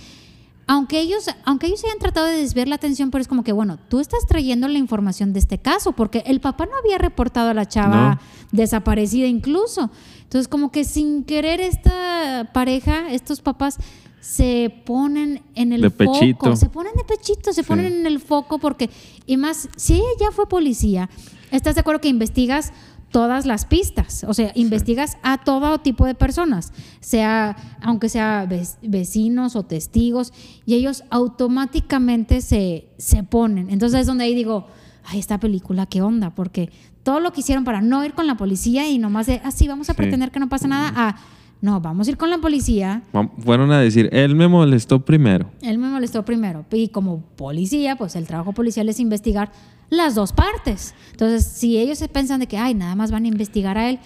aunque 0.65 1.01
ellos, 1.01 1.25
aunque 1.43 1.67
ellos 1.67 1.84
hayan 1.84 1.99
tratado 1.99 2.25
de 2.27 2.38
desviar 2.38 2.69
la 2.69 2.75
atención, 2.75 3.12
pero 3.12 3.21
es 3.21 3.27
como 3.27 3.43
que, 3.43 3.51
bueno, 3.51 3.77
tú 3.89 3.99
estás 3.99 4.25
trayendo 4.25 4.67
la 4.69 4.77
información 4.77 5.34
de 5.34 5.39
este 5.39 5.58
caso, 5.58 5.91
porque 5.91 6.23
el 6.25 6.39
papá 6.39 6.65
no 6.65 6.71
había 6.77 6.97
reportado 6.97 7.49
a 7.49 7.53
la 7.53 7.67
chava 7.67 8.12
No. 8.15 8.19
desaparecida 8.53 9.27
incluso. 9.27 9.89
Entonces, 10.23 10.47
como 10.47 10.71
que 10.71 10.86
sin 10.86 11.25
querer 11.25 11.60
esta 11.60 12.49
pareja, 12.53 13.12
estos 13.12 13.41
papás 13.41 13.77
se 14.23 14.73
ponen 14.86 15.41
en 15.53 15.73
el 15.73 15.81
De 15.81 15.89
foco, 15.89 16.13
pechito. 16.13 16.55
se 16.55 16.69
ponen 16.69 16.93
de 16.95 17.03
pechito, 17.03 17.51
se 17.51 17.62
Sí. 17.63 17.67
ponen 17.67 17.88
en 17.91 18.05
el 18.07 18.21
foco 18.21 18.57
porque, 18.57 18.89
y 19.25 19.36
más, 19.36 19.67
si 19.75 19.95
ella 19.95 20.03
ya 20.17 20.31
fue 20.31 20.47
policía, 20.47 21.09
¿estás 21.51 21.75
de 21.75 21.81
acuerdo 21.81 21.99
que 21.99 22.07
investigas 22.07 22.71
todas 23.12 23.45
las 23.45 23.65
pistas? 23.65 24.23
O 24.25 24.33
sea, 24.33 24.53
investigas 24.55 25.17
a 25.23 25.43
todo 25.43 25.79
tipo 25.81 26.05
de 26.05 26.15
personas, 26.15 26.71
sea, 27.01 27.57
aunque 27.81 28.07
sea 28.07 28.47
vec- 28.49 28.77
vecinos 28.81 29.57
o 29.57 29.63
testigos, 29.63 30.31
y 30.65 30.75
ellos 30.75 31.03
automáticamente 31.09 32.39
se, 32.39 32.88
se 32.97 33.23
ponen. 33.23 33.69
Entonces 33.69 33.99
es 34.01 34.07
donde 34.07 34.23
ahí 34.23 34.36
digo, 34.36 34.67
ay, 35.03 35.19
esta 35.19 35.38
película, 35.39 35.86
¿qué 35.86 36.01
onda? 36.01 36.33
Porque 36.33 36.71
todo 37.03 37.19
lo 37.19 37.33
que 37.33 37.41
hicieron 37.41 37.65
para 37.65 37.81
no 37.81 38.05
ir 38.05 38.13
con 38.13 38.25
la 38.25 38.38
policía 38.38 38.89
y 38.89 38.99
nomás 38.99 39.27
de, 39.27 39.41
ah, 39.43 39.51
sí, 39.51 39.67
vamos 39.67 39.89
a 39.89 39.93
Sí. 39.93 39.97
pretender 39.97 40.31
que 40.31 40.39
no 40.39 40.47
pasa 40.47 40.69
nada, 40.69 40.93
a, 40.95 41.17
no, 41.63 41.80
vamos 41.80 42.08
a 42.08 42.12
ir 42.12 42.17
con 42.17 42.30
la 42.30 42.39
policía, 42.39 43.04
Fueron 43.38 43.71
a 43.71 43.80
decir, 43.80 44.10
él 44.12 44.36
me 44.36 44.49
molestó 44.49 45.06
primero. 45.06 45.49
él 45.62 45.78
me 45.78 45.88
molestó 45.88 46.26
primero. 46.26 46.65
Y 46.69 46.89
como 46.89 47.21
policía, 47.38 47.95
pues 47.95 48.17
el 48.17 48.28
trabajo 48.28 48.52
policial 48.52 48.89
es 48.89 48.99
investigar 48.99 49.49
las 49.89 50.13
dos 50.13 50.34
partes. 50.34 50.93
Entonces, 51.12 51.45
si 51.45 51.78
ellos 51.78 51.99
se 51.99 52.10
piensan 52.10 52.41
de 52.41 52.47
que, 52.47 52.58
ay, 52.58 52.73
nada 52.73 52.95
más 52.95 53.12
van 53.12 53.23
a 53.23 53.30
investigar 53.30 53.78
a 53.78 53.89
él, 53.89 53.99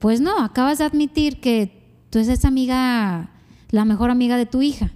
pues 0.00 0.20
no, 0.20 0.42
acabas 0.42 0.78
de 0.78 0.84
admitir 0.84 1.38
que 1.38 1.80
tú 2.10 2.18
eres 2.18 2.28
esa 2.28 2.48
amiga, 2.48 3.30
la 3.70 3.84
mejor 3.84 4.10
amiga 4.10 4.36
de 4.36 4.46
tu 4.46 4.60
hija, 4.60 4.90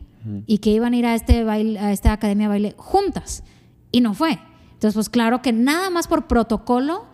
y 0.48 0.58
que 0.58 0.70
iban 0.70 0.94
a 0.94 0.96
ir 0.96 1.06
a, 1.06 1.14
este 1.14 1.44
baile, 1.44 1.78
a 1.78 1.92
esta 1.92 2.12
academia 2.12 2.46
de 2.46 2.48
baile 2.48 2.74
juntas. 2.76 3.44
Y 3.92 4.00
no 4.00 4.14
fue. 4.14 4.40
Entonces, 4.72 4.94
pues 4.94 5.10
claro 5.10 5.42
que 5.42 5.52
nada 5.52 5.90
más 5.90 6.08
por 6.08 6.26
protocolo, 6.26 7.04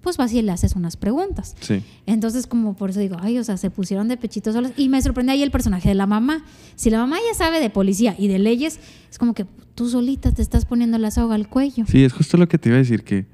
pues 0.00 0.16
vas 0.16 0.32
y 0.32 0.40
le 0.42 0.52
haces 0.52 0.76
unas 0.76 0.96
preguntas. 0.96 1.56
Sí. 1.60 1.82
Entonces, 2.06 2.46
como 2.46 2.74
por 2.74 2.90
eso 2.90 3.00
digo, 3.00 3.16
ay, 3.20 3.38
o 3.38 3.44
sea, 3.44 3.56
se 3.56 3.70
pusieron 3.70 4.08
de 4.08 4.16
pechitos 4.16 4.54
solos. 4.54 4.72
Y 4.76 4.88
me 4.88 5.02
sorprende 5.02 5.32
ahí 5.32 5.42
el 5.42 5.50
personaje 5.50 5.88
de 5.88 5.94
la 5.94 6.06
mamá. 6.06 6.44
Si 6.76 6.90
la 6.90 6.98
mamá 6.98 7.16
ya 7.28 7.34
sabe 7.34 7.60
de 7.60 7.70
policía 7.70 8.14
y 8.18 8.28
de 8.28 8.38
leyes, 8.38 8.78
es 9.10 9.18
como 9.18 9.34
que 9.34 9.46
tú 9.74 9.88
solita 9.88 10.32
te 10.32 10.42
estás 10.42 10.64
poniendo 10.64 10.98
la 10.98 11.10
soga 11.10 11.34
al 11.34 11.48
cuello. 11.48 11.84
Sí, 11.86 12.04
es 12.04 12.12
justo 12.12 12.36
lo 12.36 12.48
que 12.48 12.58
te 12.58 12.68
iba 12.68 12.76
a 12.76 12.78
decir, 12.78 13.02
que 13.02 13.26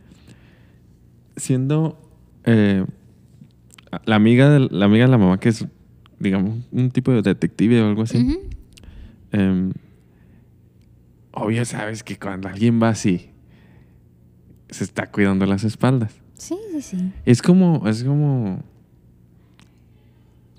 siendo 1.36 1.98
eh, 2.44 2.84
la, 4.04 4.16
amiga 4.16 4.50
de, 4.50 4.60
la 4.70 4.86
amiga 4.86 5.04
de 5.04 5.10
la 5.10 5.18
mamá, 5.18 5.38
que 5.38 5.50
es, 5.50 5.66
digamos, 6.18 6.58
un 6.70 6.90
tipo 6.90 7.12
de 7.12 7.22
detective 7.22 7.82
o 7.82 7.88
algo 7.88 8.02
así, 8.02 8.38
em, 9.32 9.72
obvio 11.32 11.64
sabes 11.64 12.02
que 12.02 12.18
cuando 12.18 12.48
alguien 12.48 12.82
va 12.82 12.90
así, 12.90 13.30
se 14.70 14.84
está 14.84 15.10
cuidando 15.10 15.46
las 15.46 15.64
espaldas. 15.64 16.21
Sí, 16.42 16.56
sí, 16.72 16.82
sí. 16.82 17.12
Es 17.24 17.40
como, 17.40 17.86
es 17.88 18.02
como, 18.02 18.64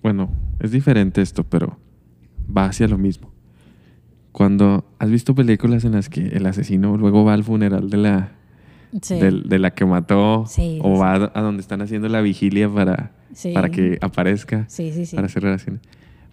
bueno, 0.01 0.29
es 0.61 0.71
diferente 0.71 1.21
esto, 1.21 1.43
pero 1.43 1.77
va 2.55 2.67
hacia 2.67 2.87
lo 2.87 2.97
mismo. 2.97 3.29
Cuando 4.31 4.85
has 4.97 5.09
visto 5.09 5.35
películas 5.35 5.83
en 5.83 5.91
las 5.91 6.07
que 6.07 6.21
el 6.27 6.45
asesino 6.45 6.95
luego 6.95 7.25
va 7.25 7.33
al 7.33 7.43
funeral 7.43 7.89
de 7.89 7.97
la, 7.97 8.31
Sí. 9.01 9.15
de, 9.19 9.59
la 9.59 9.71
que 9.73 9.85
mató 9.85 10.45
Sí, 10.47 10.79
o 10.83 10.97
va 10.99 11.15
a, 11.15 11.31
a 11.33 11.41
donde 11.41 11.61
están 11.61 11.81
haciendo 11.81 12.07
la 12.07 12.21
vigilia 12.21 12.69
para, 12.69 13.11
para 13.53 13.69
que 13.69 13.97
aparezca, 14.01 14.67
para 15.15 15.25
hacer 15.25 15.43
relaciones. 15.43 15.81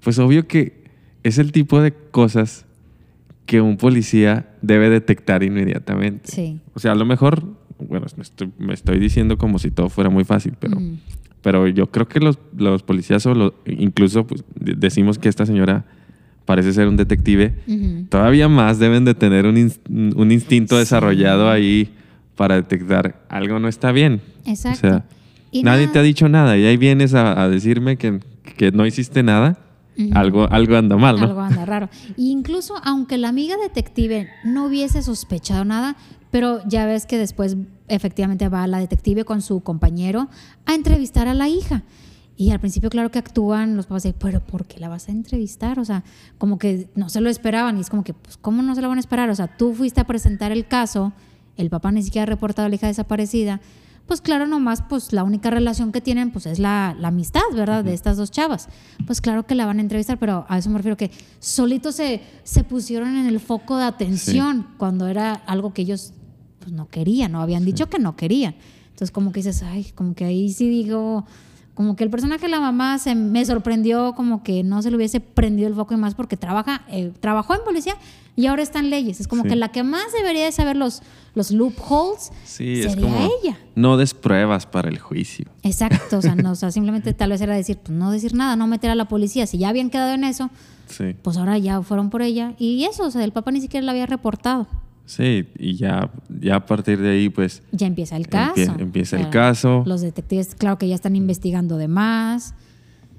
Pues 0.00 0.18
obvio 0.20 0.46
que 0.46 0.84
es 1.24 1.38
el 1.38 1.50
tipo 1.50 1.80
de 1.80 1.92
cosas 1.92 2.66
que 3.46 3.60
un 3.60 3.78
policía 3.78 4.54
debe 4.62 4.90
detectar 4.90 5.42
inmediatamente. 5.42 6.30
Sí. 6.30 6.60
O 6.74 6.78
sea, 6.78 6.92
a 6.92 6.94
lo 6.94 7.04
mejor, 7.04 7.48
bueno, 7.88 8.06
me 8.16 8.22
estoy, 8.22 8.50
me 8.58 8.74
estoy 8.74 8.98
diciendo 8.98 9.38
como 9.38 9.58
si 9.58 9.70
todo 9.70 9.88
fuera 9.88 10.10
muy 10.10 10.24
fácil, 10.24 10.54
pero, 10.58 10.78
pero 11.42 11.66
yo 11.68 11.90
creo 11.90 12.08
que 12.08 12.20
los, 12.20 12.38
los 12.56 12.82
policías 12.82 13.24
o 13.26 13.34
los- 13.34 13.52
incluso 13.66 14.26
pues, 14.26 14.44
de- 14.54 14.74
decimos 14.74 15.18
que 15.18 15.28
esta 15.28 15.46
señora 15.46 15.84
parece 16.44 16.72
ser 16.72 16.88
un 16.88 16.96
detective, 16.96 17.54
todavía 18.08 18.48
más 18.48 18.78
deben 18.78 19.04
de 19.04 19.14
tener 19.14 19.46
un, 19.46 19.56
ins- 19.56 19.80
un 19.88 20.32
instinto 20.32 20.74
Sí. 20.76 20.80
desarrollado 20.80 21.48
ahí 21.50 21.90
para 22.36 22.56
detectar 22.56 23.24
algo 23.28 23.58
no 23.58 23.68
está 23.68 23.92
bien. 23.92 24.20
Exacto. 24.46 24.86
O 24.86 24.90
sea, 24.90 25.04
Y 25.52 25.62
nadie 25.62 25.82
nada- 25.82 25.92
te 25.92 25.98
ha 25.98 26.02
dicho 26.02 26.28
nada 26.28 26.56
y 26.58 26.64
ahí 26.64 26.76
vienes 26.76 27.14
a, 27.14 27.40
a 27.42 27.48
decirme 27.48 27.96
que, 27.96 28.20
que 28.56 28.72
no 28.72 28.84
hiciste 28.86 29.22
nada, 29.22 29.58
Ujú. 29.98 30.10
algo, 30.14 30.50
algo 30.50 30.76
anda 30.76 30.96
mal, 30.96 31.20
¿no? 31.20 31.26
Algo 31.26 31.40
anda 31.40 31.66
raro. 31.66 31.88
Y 32.16 32.30
incluso 32.32 32.74
aunque 32.84 33.18
la 33.18 33.28
amiga 33.28 33.56
detective 33.62 34.28
no 34.44 34.66
hubiese 34.66 35.02
sospechado 35.02 35.64
nada, 35.64 35.96
pero 36.30 36.66
ya 36.66 36.86
ves 36.86 37.06
que 37.06 37.18
después 37.18 37.56
efectivamente 37.88 38.48
va 38.48 38.66
la 38.66 38.78
detective 38.78 39.24
con 39.24 39.42
su 39.42 39.60
compañero 39.60 40.28
a 40.66 40.74
entrevistar 40.74 41.28
a 41.28 41.34
la 41.34 41.48
hija. 41.48 41.82
Y 42.40 42.52
al 42.52 42.58
principio, 42.58 42.88
claro 42.88 43.10
que 43.10 43.18
actúan 43.18 43.76
los 43.76 43.84
papás 43.84 44.04
de, 44.04 44.14
pero 44.14 44.40
¿por 44.40 44.64
qué 44.64 44.80
la 44.80 44.88
vas 44.88 45.08
a 45.08 45.12
entrevistar? 45.12 45.78
O 45.78 45.84
sea, 45.84 46.04
como 46.38 46.58
que 46.58 46.88
no 46.94 47.10
se 47.10 47.20
lo 47.20 47.28
esperaban. 47.28 47.76
Y 47.76 47.82
es 47.82 47.90
como 47.90 48.02
que, 48.02 48.14
pues, 48.14 48.38
¿cómo 48.38 48.62
no 48.62 48.74
se 48.74 48.80
lo 48.80 48.88
van 48.88 48.96
a 48.96 49.00
esperar? 49.00 49.28
O 49.28 49.34
sea, 49.34 49.46
tú 49.46 49.74
fuiste 49.74 50.00
a 50.00 50.04
presentar 50.04 50.50
el 50.50 50.66
caso, 50.66 51.12
el 51.58 51.68
papá 51.68 51.92
ni 51.92 52.02
siquiera 52.02 52.22
ha 52.22 52.26
reportado 52.26 52.64
a 52.64 52.68
la 52.70 52.76
hija 52.76 52.86
desaparecida. 52.86 53.60
Pues 54.06 54.22
claro, 54.22 54.46
nomás, 54.46 54.82
pues 54.88 55.12
la 55.12 55.22
única 55.22 55.50
relación 55.50 55.92
que 55.92 56.00
tienen, 56.00 56.30
pues 56.30 56.46
es 56.46 56.58
la, 56.58 56.96
la 56.98 57.08
amistad, 57.08 57.42
¿verdad? 57.54 57.84
De 57.84 57.92
estas 57.92 58.16
dos 58.16 58.30
chavas. 58.30 58.68
Pues 59.06 59.20
claro 59.20 59.46
que 59.46 59.54
la 59.54 59.66
van 59.66 59.76
a 59.76 59.82
entrevistar, 59.82 60.18
pero 60.18 60.46
a 60.48 60.56
eso 60.56 60.70
me 60.70 60.78
refiero 60.78 60.96
que 60.96 61.10
solitos 61.40 61.96
se, 61.96 62.22
se 62.42 62.64
pusieron 62.64 63.18
en 63.18 63.26
el 63.26 63.38
foco 63.38 63.76
de 63.76 63.84
atención 63.84 64.66
cuando 64.78 65.08
era 65.08 65.34
algo 65.34 65.74
que 65.74 65.82
ellos 65.82 66.14
pues 66.60 66.70
no 66.72 66.86
querían, 66.88 67.32
no 67.32 67.40
habían 67.42 67.64
dicho 67.64 67.88
que 67.88 67.98
no 67.98 68.14
querían. 68.16 68.54
Entonces 68.90 69.10
como 69.10 69.32
que 69.32 69.40
dices, 69.40 69.62
ay, 69.62 69.86
como 69.94 70.14
que 70.14 70.24
ahí 70.26 70.52
sí 70.52 70.68
digo, 70.68 71.24
como 71.74 71.96
que 71.96 72.04
el 72.04 72.10
personaje 72.10 72.42
de 72.42 72.48
la 72.50 72.60
mamá 72.60 72.98
se 72.98 73.14
me 73.14 73.44
sorprendió 73.44 74.14
como 74.14 74.42
que 74.42 74.62
no 74.62 74.82
se 74.82 74.90
le 74.90 74.96
hubiese 74.96 75.20
prendido 75.20 75.68
el 75.68 75.74
foco 75.74 75.94
y 75.94 75.96
más 75.96 76.14
porque 76.14 76.36
trabaja, 76.36 76.82
eh, 76.90 77.10
trabajó 77.20 77.54
en 77.54 77.60
policía 77.64 77.96
y 78.36 78.46
ahora 78.46 78.62
está 78.62 78.78
en 78.78 78.90
leyes. 78.90 79.20
Es 79.20 79.26
como 79.28 79.42
Sí. 79.44 79.48
que 79.48 79.56
la 79.56 79.68
que 79.72 79.82
más 79.82 80.12
debería 80.12 80.44
de 80.44 80.52
saber 80.52 80.76
los, 80.76 81.02
los 81.34 81.50
loopholes 81.50 82.30
Sí, 82.44 82.80
es 82.80 82.90
sería 82.92 83.04
como 83.06 83.30
ella. 83.42 83.58
no 83.74 83.96
des 83.96 84.12
pruebas 84.12 84.66
para 84.66 84.90
el 84.90 84.98
juicio. 84.98 85.46
Exacto, 85.62 86.18
o 86.18 86.22
sea, 86.22 86.34
no, 86.34 86.52
o 86.52 86.54
sea, 86.54 86.70
simplemente 86.72 87.14
tal 87.14 87.30
vez 87.30 87.40
era 87.40 87.54
decir, 87.54 87.78
pues 87.78 87.96
no 87.96 88.10
decir 88.10 88.34
nada, 88.34 88.56
no 88.56 88.66
meter 88.66 88.90
a 88.90 88.94
la 88.94 89.08
policía. 89.08 89.46
Si 89.46 89.56
ya 89.56 89.70
habían 89.70 89.88
quedado 89.88 90.12
en 90.12 90.24
eso, 90.24 90.50
Sí. 90.88 91.14
pues 91.22 91.36
ahora 91.38 91.56
ya 91.56 91.80
fueron 91.82 92.10
por 92.10 92.20
ella. 92.20 92.52
Y 92.58 92.84
eso, 92.84 93.04
o 93.04 93.10
sea, 93.10 93.24
el 93.24 93.32
papá 93.32 93.50
ni 93.52 93.60
siquiera 93.62 93.86
la 93.86 93.92
había 93.92 94.06
reportado. 94.06 94.66
Sí, 95.10 95.46
y 95.58 95.74
ya, 95.74 96.10
ya 96.28 96.54
a 96.56 96.66
partir 96.66 97.00
de 97.00 97.10
ahí, 97.10 97.28
pues, 97.30 97.62
Ya 97.72 97.86
empieza 97.88 98.16
el 98.16 98.28
caso. 98.28 98.54
Empie- 98.54 98.80
empieza 98.80 99.18
el 99.18 99.28
caso. 99.30 99.82
Los 99.86 100.02
detectives, 100.02 100.54
claro 100.54 100.78
que 100.78 100.86
ya 100.86 100.94
están 100.94 101.16
investigando 101.16 101.76
de 101.78 101.88
más. 101.88 102.54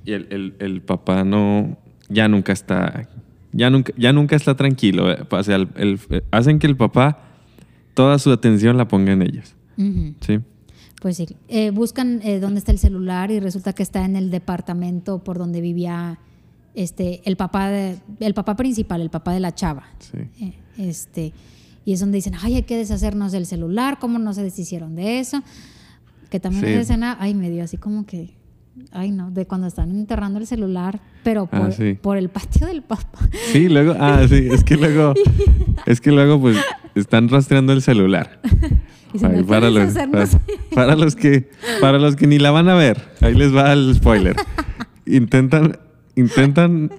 y 0.05 0.13
el, 0.13 0.27
el- 0.31 0.53
el 0.59 0.81
papá 0.81 1.23
no, 1.25 1.77
ya 2.09 2.27
nunca 2.27 2.53
está, 2.53 3.07
ya 3.51 3.69
nunca, 3.69 3.91
ya 3.97 4.13
nunca 4.13 4.35
está 4.35 4.55
tranquilo. 4.55 5.05
O 5.29 5.43
sea, 5.43 5.57
el- 5.57 5.99
hacen 6.31 6.59
que 6.59 6.67
el 6.67 6.75
papá 6.77 7.19
toda 7.93 8.17
su 8.19 8.31
atención 8.31 8.77
la 8.77 8.87
ponga 8.87 9.11
en 9.11 9.21
ellos. 9.21 9.53
Sí. 10.21 10.39
Pues 11.01 11.17
sí, 11.17 11.27
eh, 11.49 11.71
buscan 11.71 12.21
eh, 12.23 12.39
dónde 12.39 12.59
está 12.59 12.71
el 12.71 12.77
celular 12.79 13.31
y 13.31 13.39
resulta 13.41 13.73
que 13.73 13.83
está 13.83 14.05
en 14.05 14.15
el 14.15 14.31
departamento 14.31 15.19
por 15.23 15.37
donde 15.37 15.59
vivía 15.59 16.19
este, 16.73 17.21
el 17.25 17.35
papá 17.35 17.69
de, 17.69 17.97
el 18.21 18.33
papá 18.33 18.55
principal, 18.55 19.01
el 19.01 19.09
papá 19.09 19.33
de 19.33 19.39
la 19.41 19.53
chava. 19.53 19.83
Sí. 19.99 20.19
Eh, 20.39 20.53
Este, 20.77 21.33
y 21.85 21.93
es 21.93 21.99
donde 21.99 22.17
dicen, 22.17 22.33
ay, 22.41 22.55
hay 22.55 22.63
que 22.63 22.77
deshacernos 22.77 23.31
del 23.31 23.45
celular, 23.45 23.97
¿cómo 23.99 24.19
no 24.19 24.33
se 24.33 24.43
deshicieron 24.43 24.95
de 24.95 25.19
eso? 25.19 25.41
Que 26.29 26.39
también 26.39 26.65
Sí. 26.65 26.71
escena, 26.73 27.17
ay, 27.19 27.33
me 27.33 27.49
dio 27.49 27.63
así 27.63 27.77
como 27.77 28.05
que, 28.05 28.35
ay, 28.91 29.11
no, 29.11 29.31
de 29.31 29.45
cuando 29.47 29.67
están 29.67 29.91
enterrando 29.91 30.39
el 30.39 30.47
celular, 30.47 31.01
pero 31.23 31.49
Ah, 31.51 31.59
por, 31.59 31.73
sí. 31.73 31.97
por 32.01 32.17
el 32.17 32.29
patio 32.29 32.67
del 32.67 32.83
papá. 32.83 33.19
Sí, 33.51 33.67
luego, 33.67 33.95
ah, 33.99 34.21
sí, 34.29 34.47
es 34.51 34.63
que 34.63 34.77
luego, 34.77 35.13
es 35.85 35.99
que 36.01 36.11
luego 36.11 36.39
pues 36.39 36.57
están 36.95 37.27
rastreando 37.29 37.73
el 37.73 37.81
celular. 37.81 38.39
Ay, 38.43 39.21
"Hay 39.23 39.37
que 39.39 39.43
para, 39.43 39.69
los, 39.69 39.93
deshacernos". 39.93 40.29
para- 40.29 40.75
para 40.75 40.95
los 40.95 41.15
que, 41.17 41.49
para 41.81 41.99
los 41.99 42.15
que 42.15 42.27
ni 42.27 42.39
la 42.39 42.51
van 42.51 42.69
a 42.69 42.75
ver, 42.75 43.09
ahí 43.21 43.33
les 43.33 43.53
va 43.53 43.73
el 43.73 43.93
spoiler. 43.95 44.35
Intentan, 45.05 45.77
intentan, 46.15 46.91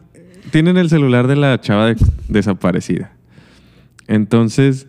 tienen 0.50 0.76
el 0.76 0.90
celular 0.90 1.26
de 1.28 1.36
la 1.36 1.58
chava 1.60 1.86
de- 1.86 1.96
desaparecida. 2.28 3.12
Entonces, 4.12 4.86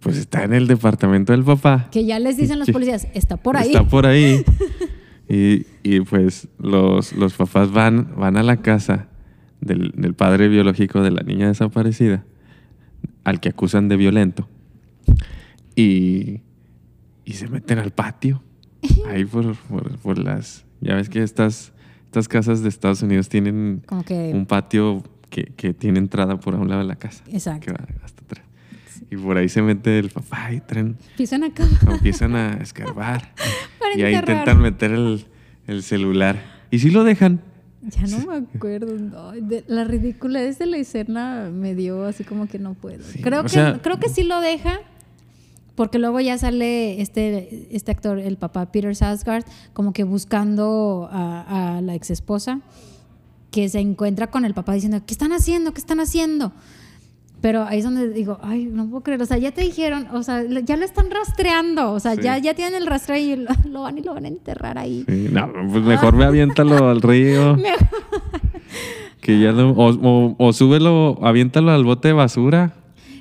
pues 0.00 0.16
está 0.16 0.44
en 0.44 0.54
el 0.54 0.66
departamento 0.66 1.32
del 1.32 1.44
papá. 1.44 1.88
Que 1.90 2.04
ya 2.06 2.18
les 2.18 2.36
dicen 2.38 2.58
los 2.58 2.70
policías, 2.70 3.06
está 3.14 3.36
por 3.36 3.56
ahí. 3.56 3.68
Está 3.68 3.86
por 3.86 4.06
ahí. 4.06 4.44
Y, 5.32 5.64
y, 5.84 6.00
pues 6.00 6.48
los, 6.58 7.12
los 7.12 7.34
papás 7.34 7.70
van, 7.70 8.16
van 8.16 8.36
a 8.36 8.42
la 8.42 8.56
casa 8.62 9.06
del, 9.60 9.92
del 9.96 10.12
padre 10.14 10.48
biológico 10.48 11.02
de 11.02 11.12
la 11.12 11.22
niña 11.22 11.46
desaparecida, 11.46 12.24
al 13.22 13.38
que 13.38 13.50
acusan 13.50 13.86
de 13.86 13.96
violento, 13.96 14.48
y, 15.76 16.40
y 17.24 17.32
se 17.34 17.46
meten 17.48 17.78
al 17.78 17.92
patio. 17.92 18.42
Ahí 19.08 19.24
por, 19.24 19.54
por- 19.54 19.98
por 19.98 20.18
las... 20.18 20.64
Ya 20.80 20.96
ves 20.96 21.08
que 21.08 21.22
estas, 21.22 21.72
estas 22.06 22.26
casas 22.26 22.62
de 22.64 22.68
Estados 22.68 23.00
Unidos 23.02 23.28
tienen 23.28 23.82
Como 23.86 24.02
que, 24.04 24.32
un 24.34 24.46
patio 24.46 25.04
que, 25.30 25.44
que 25.56 25.72
tiene 25.72 25.98
entrada 25.98 26.38
por 26.38 26.54
un 26.54 26.68
lado 26.68 26.82
de 26.82 26.88
la 26.88 26.96
casa. 26.96 27.24
Exacto. 27.32 27.66
Que 27.66 27.72
va 27.72 27.86
hasta 28.04 28.22
atrás. 28.24 28.44
Y 29.10 29.16
por 29.16 29.36
ahí 29.38 29.48
se 29.48 29.62
mete 29.62 29.98
el 29.98 30.10
papá 30.10 30.52
y 30.52 30.60
traen 30.60 30.96
pisan 31.16 31.42
acá. 31.42 31.64
empiezan 31.90 32.36
a 32.36 32.52
escarbar 32.54 33.32
Para 33.80 33.96
y 33.98 34.02
ahí 34.02 34.14
intentan 34.14 34.60
meter 34.60 34.92
el, 34.92 35.24
el 35.66 35.82
celular. 35.82 36.40
Y 36.70 36.78
si 36.80 36.90
lo 36.90 37.02
dejan. 37.02 37.40
Ya 37.82 38.02
no 38.06 38.26
me 38.26 38.36
acuerdo. 38.36 39.30
Ay, 39.30 39.40
de- 39.40 39.64
la 39.66 39.84
ridiculez 39.84 40.58
de 40.58 40.66
la 40.66 40.76
escena 40.76 41.48
me 41.52 41.74
dio 41.74 42.04
así 42.04 42.24
como 42.24 42.46
que 42.46 42.58
no 42.58 42.74
puedo. 42.74 43.02
Sí, 43.02 43.20
creo, 43.22 43.42
que, 43.42 43.48
sea- 43.48 43.80
creo 43.82 43.98
que 43.98 44.08
sí 44.10 44.22
lo 44.22 44.40
deja. 44.40 44.80
Porque 45.76 45.98
luego 45.98 46.20
ya 46.20 46.36
sale 46.36 47.00
este, 47.00 47.74
este 47.74 47.90
actor, 47.90 48.18
el 48.18 48.36
papá 48.36 48.70
Peter 48.70 48.94
Sarsgaard, 48.94 49.44
como 49.72 49.94
que 49.94 50.04
buscando 50.04 51.08
a, 51.10 51.78
a 51.78 51.80
la 51.80 51.94
ex 51.94 52.10
esposa, 52.10 52.60
que 53.50 53.68
se 53.68 53.80
encuentra 53.80 54.28
con 54.30 54.44
el 54.44 54.54
papá 54.54 54.74
diciendo, 54.74 55.00
¿qué 55.06 55.12
están 55.12 55.32
haciendo? 55.32 55.72
¿Qué 55.72 55.80
están 55.80 56.00
haciendo? 56.00 56.52
Pero 57.40 57.64
ahí 57.64 57.78
es 57.78 57.84
donde 57.84 58.10
digo, 58.10 58.38
ay, 58.42 58.66
no 58.66 58.86
puedo 58.88 59.02
creer. 59.02 59.22
O 59.22 59.26
sea, 59.26 59.38
ya 59.38 59.50
te 59.50 59.62
dijeron, 59.62 60.06
o 60.12 60.22
sea, 60.22 60.44
ya 60.44 60.76
lo 60.76 60.84
están 60.84 61.10
rastreando. 61.10 61.92
O 61.92 61.98
sea, 61.98 62.14
Sí. 62.14 62.20
ya, 62.22 62.36
ya 62.38 62.52
tienen 62.54 62.74
el 62.74 62.86
rastreo 62.86 63.16
y 63.16 63.36
lo, 63.36 63.48
lo 63.68 63.82
van 63.82 63.96
y 63.98 64.02
lo 64.02 64.12
van 64.14 64.26
a 64.26 64.28
enterrar 64.28 64.76
ahí. 64.78 65.04
Sí, 65.08 65.28
no, 65.32 65.50
pues 65.72 65.82
mejor 65.84 66.14
me 66.14 66.24
aviéntalo 66.24 66.88
al 66.90 67.00
río. 67.00 67.56
Que 69.20 69.38
ya 69.38 69.52
lo- 69.52 69.70
o, 69.72 69.90
o- 69.90 70.34
o 70.38 70.52
súbelo, 70.52 71.18
aviéntalo 71.22 71.70
al 71.72 71.84
bote 71.84 72.08
de 72.08 72.14
basura. 72.14 72.74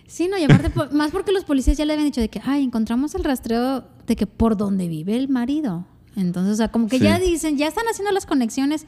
Sí, 0.08 0.28
no, 0.30 0.38
y 0.38 0.44
aparte, 0.44 0.72
más 0.94 1.12
porque 1.12 1.32
los 1.32 1.44
policías 1.44 1.78
ya 1.78 1.86
le 1.86 1.94
habían 1.94 2.08
dicho 2.08 2.22
de 2.22 2.30
que, 2.30 2.42
ay, 2.44 2.64
encontramos 2.64 3.16
el 3.16 3.24
rastreo 3.24 3.84
de 4.08 4.16
que 4.16 4.26
por 4.26 4.56
donde 4.58 4.88
vive 4.88 5.16
el 5.18 5.28
marido. 5.30 5.86
Entonces, 6.16 6.54
o 6.54 6.56
sea, 6.56 6.70
como 6.70 6.88
que 6.88 6.98
Sí. 7.00 7.04
ya 7.04 7.20
dicen, 7.20 7.58
ya 7.58 7.68
están 7.68 7.84
haciendo 7.92 8.12
las 8.14 8.26
conexiones, 8.26 8.86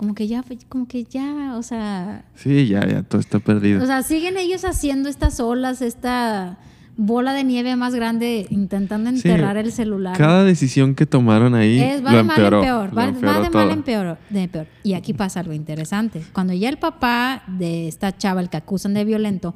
como 0.00 0.14
que 0.14 0.26
ya, 0.26 0.42
como 0.70 0.88
que 0.88 1.04
ya, 1.04 1.56
o 1.58 1.62
sea, 1.62 2.24
Sí, 2.34 2.66
ya, 2.66 2.86
ya, 2.88 3.02
todo 3.02 3.20
está 3.20 3.38
perdido. 3.38 3.82
o 3.82 3.86
sea, 3.86 4.02
siguen 4.02 4.38
ellos 4.38 4.64
haciendo 4.64 5.10
estas 5.10 5.40
olas, 5.40 5.82
esta 5.82 6.56
bola 6.96 7.34
de 7.34 7.44
nieve 7.44 7.76
más 7.76 7.94
grande, 7.94 8.46
intentando 8.48 9.10
Sí, 9.10 9.16
enterrar 9.16 9.58
el 9.58 9.70
celular. 9.72 10.16
Cada 10.16 10.42
decisión 10.44 10.94
que 10.94 11.04
tomaron 11.04 11.54
ahí 11.54 11.78
Es, 11.80 12.02
va 12.02 12.12
lo 12.12 12.16
de 12.16 12.22
mal 12.24 12.36
empeoró. 12.36 12.58
en 12.60 12.64
peor, 12.64 12.98
va, 12.98 13.06
de 13.08 13.12
todo. 13.12 13.50
mal 13.52 13.70
en 13.72 13.82
peor, 13.82 14.18
de 14.30 14.48
peor. 14.48 14.66
Y 14.84 14.94
aquí 14.94 15.12
pasa 15.12 15.40
algo 15.40 15.52
interesante. 15.52 16.22
Cuando 16.32 16.54
ya 16.54 16.70
el 16.70 16.78
papá 16.78 17.42
de 17.46 17.86
esta 17.86 18.16
chava, 18.16 18.40
el 18.40 18.48
que 18.48 18.56
acusan 18.56 18.94
de 18.94 19.04
violento, 19.04 19.54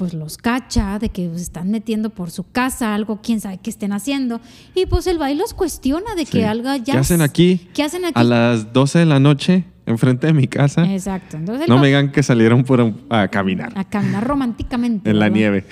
pues 0.00 0.14
los 0.14 0.38
cacha 0.38 0.98
de 0.98 1.10
que 1.10 1.28
se 1.36 1.42
están 1.42 1.70
metiendo 1.70 2.08
por 2.08 2.30
su 2.30 2.50
casa 2.50 2.94
algo, 2.94 3.20
quién 3.22 3.38
sabe 3.38 3.58
qué 3.62 3.68
estén 3.68 3.92
haciendo. 3.92 4.40
Y 4.74 4.86
pues 4.86 5.06
el 5.06 5.18
baile 5.18 5.42
los 5.42 5.52
cuestiona 5.52 6.14
de 6.16 6.24
Sí. 6.24 6.32
que 6.38 6.46
algo 6.46 6.74
ya... 6.76 6.94
¿Qué 6.94 6.98
hacen 6.98 7.20
aquí? 7.20 7.68
¿Qué 7.74 7.82
hacen 7.82 8.06
aquí? 8.06 8.14
A 8.16 8.24
las 8.24 8.72
12 8.72 9.00
de 9.00 9.04
la 9.04 9.20
noche, 9.20 9.64
enfrente 9.84 10.26
de 10.26 10.32
mi 10.32 10.46
casa. 10.48 10.90
Exacto. 10.90 11.36
Entonces 11.36 11.68
No 11.68 11.78
me 11.78 11.88
digan 11.88 12.12
que 12.12 12.22
salieron 12.22 12.64
por 12.64 12.94
a 13.10 13.28
caminar 13.28 13.72
a 13.76 13.84
caminar 13.84 14.26
románticamente. 14.26 15.10
en 15.10 15.18
la 15.18 15.26
¿verdad? 15.26 15.36
nieve. 15.36 15.64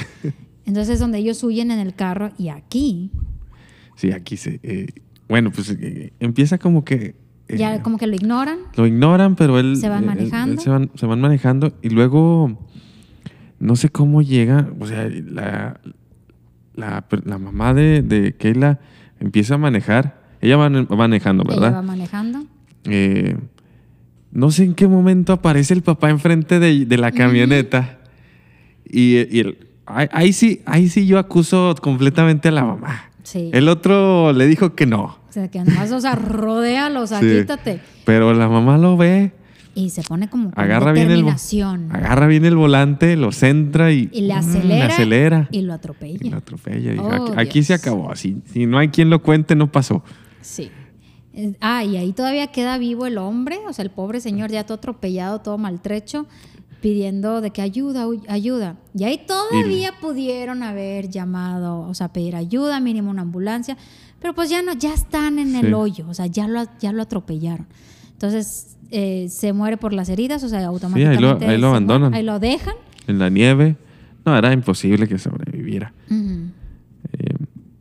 Entonces 0.67 0.97
es 0.97 1.01
donde 1.01 1.17
ellos 1.17 1.43
huyen 1.43 1.71
en 1.71 1.79
el 1.79 1.95
carro 1.95 2.29
y 2.37 2.49
aquí 2.51 3.11
Sí, 3.97 4.13
aquí 4.13 4.37
se. 4.37 4.61
eh, 4.63 4.89
bueno, 5.27 5.51
pues 5.51 5.71
eh, 5.71 6.13
empieza 6.21 6.59
como 6.59 6.85
que. 6.85 7.17
eh, 7.49 7.57
ya 7.57 7.83
como 7.83 7.97
que 7.97 8.07
lo 8.07 8.15
ignoran. 8.15 8.59
Lo 8.77 8.87
ignoran, 8.87 9.37
pero 9.37 9.59
él. 9.59 9.77
Se 9.79 9.89
van 9.89 10.01
él- 10.01 10.07
manejando. 10.07 10.53
él 10.53 10.61
se, 10.61 10.69
van, 10.69 10.91
se 10.95 11.07
van 11.07 11.21
manejando 11.23 11.73
y 11.81 11.89
luego. 11.89 12.68
No 13.61 13.77
sé 13.77 13.89
cómo 13.91 14.23
llega. 14.23 14.69
O 14.79 14.87
sea, 14.87 15.09
la, 15.09 15.81
la, 16.75 17.05
la 17.25 17.39
mamá 17.39 17.75
de, 17.75 18.03
de 18.03 18.35
Keila 18.35 18.79
empieza 19.21 19.55
a 19.55 19.59
manejar. 19.59 20.21
Ella 20.41 20.57
va 20.57 20.69
manejando, 20.71 21.43
Ella 21.45 21.55
va 21.57 21.61
¿verdad? 21.67 21.83
manejando. 21.83 22.45
Eh, 22.85 23.37
no 24.31 24.51
sé 24.51 24.65
en 24.65 24.75
qué 24.75 24.87
momento 24.87 25.33
aparece 25.33 25.75
el 25.75 25.83
papá 25.83 26.11
enfrente 26.11 26.59
de, 26.61 26.87
de 26.87 26.97
la 26.99 27.11
camioneta. 27.13 27.99
Y, 28.89 29.17
y 29.37 29.41
el- 29.41 29.59
ahí, 29.87 30.07
ahí 30.13 30.33
sí, 30.33 30.63
ahí 30.67 30.89
sí 30.89 31.07
yo 31.07 31.19
acuso 31.19 31.75
completamente 31.83 32.49
a 32.49 32.53
la 32.53 32.65
mamá. 32.65 33.11
Sí. 33.25 33.51
El 33.53 33.69
otro 33.69 34.33
le 34.33 34.47
dijo 34.47 34.75
que 34.75 34.87
no. 34.87 35.19
O 35.29 35.33
sea, 35.33 35.49
que 35.49 35.59
nomás, 35.63 35.91
o 35.93 36.01
sea, 36.01 36.15
rodéalo, 36.15 37.03
o 37.03 37.07
sea, 37.07 37.21
Sí. 37.21 37.27
quítate. 37.41 37.81
Pero 38.05 38.33
la 38.33 38.49
mamá 38.49 38.79
lo 38.79 38.97
ve, 38.97 39.33
Y 39.79 39.91
se 39.91 40.03
pone 40.03 40.29
como 40.29 40.51
agarra 40.57 40.91
bien, 40.93 41.11
el, 41.11 41.25
agarra 41.91 42.27
bien 42.27 42.45
el 42.45 42.57
volante, 42.57 43.17
lo 43.17 43.31
centra 43.31 43.93
y, 43.93 44.09
y 44.13 44.23
le 44.23 44.35
mm, 44.35 44.39
acelera, 44.39 44.87
acelera 44.87 45.49
y 45.53 45.61
lo 45.63 45.73
y 45.73 45.77
atropella. 45.77 46.31
lo 46.31 46.37
atropella. 46.37 46.95
Y 46.95 46.99
Oh, 46.99 47.11
aquí, 47.13 47.33
aquí 47.37 47.63
se 47.63 47.75
acabó. 47.75 48.15
Si, 48.17 48.43
si 48.53 48.67
no 48.67 48.79
hay 48.79 48.89
quien 48.89 49.09
lo 49.09 49.23
cuente, 49.23 49.55
no 49.55 49.71
pasó. 49.71 50.03
Sí. 50.41 50.71
Ah, 51.61 51.85
y 51.85 51.97
ahí 51.97 52.13
todavía 52.13 52.49
queda 52.49 52.79
vivo 52.79 53.07
el 53.07 53.19
hombre, 53.19 53.59
o 53.69 53.73
sea, 53.73 53.85
el 53.85 53.91
pobre 53.93 54.21
señor 54.21 54.51
ya 54.51 54.65
todo 54.67 54.79
atropellado, 54.79 55.41
todo 55.41 55.57
maltrecho, 55.59 56.27
pidiendo 56.81 57.41
de 57.41 57.51
que 57.53 57.63
ayuda, 57.63 58.07
ayuda. 58.29 58.77
Y 58.95 59.05
ahí 59.05 59.21
todavía 59.27 59.93
pudieron 60.01 60.65
haber 60.65 61.09
llamado, 61.09 61.81
o 61.81 61.95
sea, 61.95 62.13
pedir 62.13 62.35
ayuda, 62.35 62.81
mínimo 62.81 63.11
una 63.11 63.23
ambulancia, 63.23 63.77
pero 64.21 64.35
pues 64.35 64.51
ya 64.51 64.63
no, 64.63 64.73
ya 64.73 64.93
están 64.93 65.39
en 65.39 65.53
Sí. 65.53 65.59
el 65.59 65.75
hoyo, 65.75 66.07
o 66.09 66.15
sea, 66.15 66.27
ya 66.27 66.49
lo, 66.49 66.65
ya 66.81 66.91
lo 66.93 67.03
atropellaron. 67.03 67.67
Entonces, 68.19 68.77
eh, 68.91 69.29
se 69.31 69.53
muere 69.53 69.77
por 69.77 69.93
las 69.93 70.09
heridas, 70.09 70.43
o 70.43 70.49
sea, 70.49 70.67
automáticamente. 70.67 71.47
ahí 71.47 71.57
lo 71.59 71.59
se 71.59 71.61
mu- 71.61 71.67
abandonan. 71.69 72.15
Ahí 72.15 72.25
lo 72.25 72.41
dejan. 72.41 72.75
En 73.07 73.21
la 73.21 73.29
nieve. 73.31 73.77
No, 74.27 74.37
era 74.37 74.53
imposible 74.53 75.07
que 75.07 75.19
sobreviviera. 75.19 75.93
Ujú. 76.11 76.51
Eh, 77.13 77.35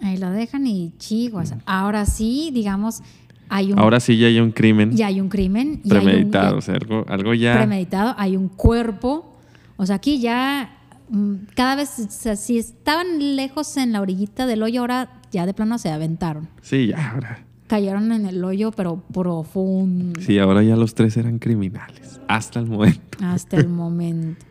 Ahí 0.06 0.17
lo 0.17 0.30
dejan 0.30 0.67
y 0.67 0.93
chiguas. 1.00 1.56
Ahora 1.65 2.06
sí, 2.06 2.52
digamos, 2.54 3.02
hay 3.50 3.73
un, 3.73 3.79
ahora 3.79 4.00
sí 4.00 4.15
ya 4.17 4.27
hay 4.27 4.40
un 4.40 4.52
crimen 4.52 4.92
ya 4.96 5.08
hay 5.08 5.19
un 5.19 5.27
crimen. 5.29 5.81
un- 5.83 5.90
premeditado. 5.90 6.52
ya- 6.52 6.58
o 6.58 6.62
sea, 6.62 6.75
algo, 6.75 7.04
algo 7.10 7.33
ya. 7.33 7.56
premeditado, 7.58 8.13
hay 8.17 8.38
un 8.38 8.48
cuerpo. 8.48 9.35
O 9.75 9.85
sea, 9.88 9.96
aquí 9.96 10.19
ya 10.21 10.77
mm, 11.10 11.33
cada 11.56 11.75
vez, 11.75 11.98
o 12.00 12.10
sea, 12.12 12.35
si 12.35 12.60
estaban 12.60 13.35
lejos 13.35 13.75
en 13.77 13.92
la 13.92 14.02
orillita 14.02 14.46
del 14.46 14.62
hoyo, 14.62 14.81
ahora 14.81 15.10
ya 15.31 15.46
de 15.48 15.54
plano 15.56 15.77
se 15.79 15.90
aventaron. 15.90 16.48
Sí, 16.62 16.88
ya 16.88 17.12
ahora. 17.12 17.44
Cayeron 17.68 18.12
en 18.13 18.26
el 18.26 18.44
hoyo, 18.44 18.72
pero 18.72 19.04
profundo 19.13 20.20
Sí, 20.22 20.40
ahora 20.40 20.63
ya 20.63 20.76
los 20.76 20.96
tres 20.96 21.18
eran 21.18 21.38
criminales. 21.40 22.22
Hasta 22.28 22.60
el 22.60 22.68
momento. 22.68 23.18
hasta 23.22 23.58
el 23.58 23.68
momento. 23.70 24.46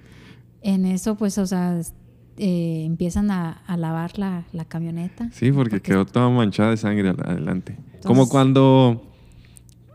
En 0.63 0.85
eso, 0.85 1.15
pues, 1.17 1.39
o 1.39 1.47
sea, 1.47 1.81
eh, 2.39 2.83
empiezan 2.85 3.31
a, 3.31 3.53
a 3.67 3.77
lavar 3.77 4.19
la, 4.19 4.45
la 4.53 4.65
camioneta. 4.67 5.31
Sí, 5.33 5.51
porque 5.53 5.81
quedó 5.81 6.05
toda 6.05 6.29
manchada 6.29 6.71
de 6.71 6.77
sangre 6.77 7.09
adelante. 7.11 7.77
Entonces- 7.79 8.05
Como 8.07 8.29
cuando 8.29 9.03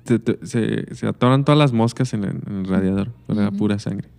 se, 0.05 0.19
se- 0.43 0.95
se 0.95 1.07
atoran 1.07 1.45
todas 1.45 1.59
las 1.59 1.73
moscas 1.73 2.13
en 2.13 2.23
el, 2.23 2.39
en 2.47 2.53
el 2.59 2.65
radiador. 2.65 3.11
Pero 3.27 3.41
era 3.41 3.51
pura 3.51 3.77
sangre. 3.79 4.09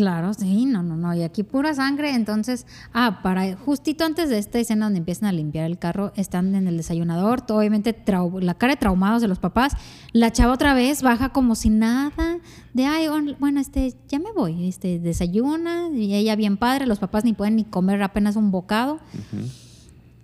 Claro, 0.00 0.32
sí, 0.32 0.64
no, 0.64 0.82
no, 0.82 0.96
no. 0.96 1.14
Y 1.14 1.22
aquí 1.22 1.42
pura 1.42 1.74
sangre. 1.74 2.14
Entonces, 2.14 2.66
ah, 2.94 3.20
para 3.22 3.54
justito 3.54 4.06
antes 4.06 4.30
de 4.30 4.38
esta 4.38 4.58
escena 4.58 4.86
donde 4.86 4.98
empiezan 4.98 5.28
a 5.28 5.32
limpiar 5.32 5.66
el 5.66 5.78
carro, 5.78 6.14
están 6.16 6.54
en 6.54 6.66
el 6.66 6.78
desayunador, 6.78 7.42
todo, 7.42 7.58
obviamente 7.58 7.94
la 8.40 8.54
cara 8.54 8.72
de 8.72 8.76
traumados 8.78 9.20
de 9.20 9.28
los 9.28 9.38
papás. 9.38 9.74
La 10.14 10.32
chava 10.32 10.54
otra 10.54 10.72
vez 10.72 11.02
baja 11.02 11.34
como 11.34 11.54
si 11.54 11.68
nada, 11.68 12.38
de 12.72 12.86
ay, 12.86 13.08
bueno, 13.38 13.60
este, 13.60 13.94
ya 14.08 14.18
me 14.18 14.32
voy, 14.32 14.66
este, 14.66 14.98
desayuna, 14.98 15.90
y 15.92 16.14
ella 16.14 16.34
bien 16.34 16.56
padre, 16.56 16.86
los 16.86 16.98
papás 16.98 17.22
ni 17.24 17.34
pueden 17.34 17.56
ni 17.56 17.64
comer 17.64 18.02
apenas 18.02 18.36
un 18.36 18.50
bocado. 18.50 19.00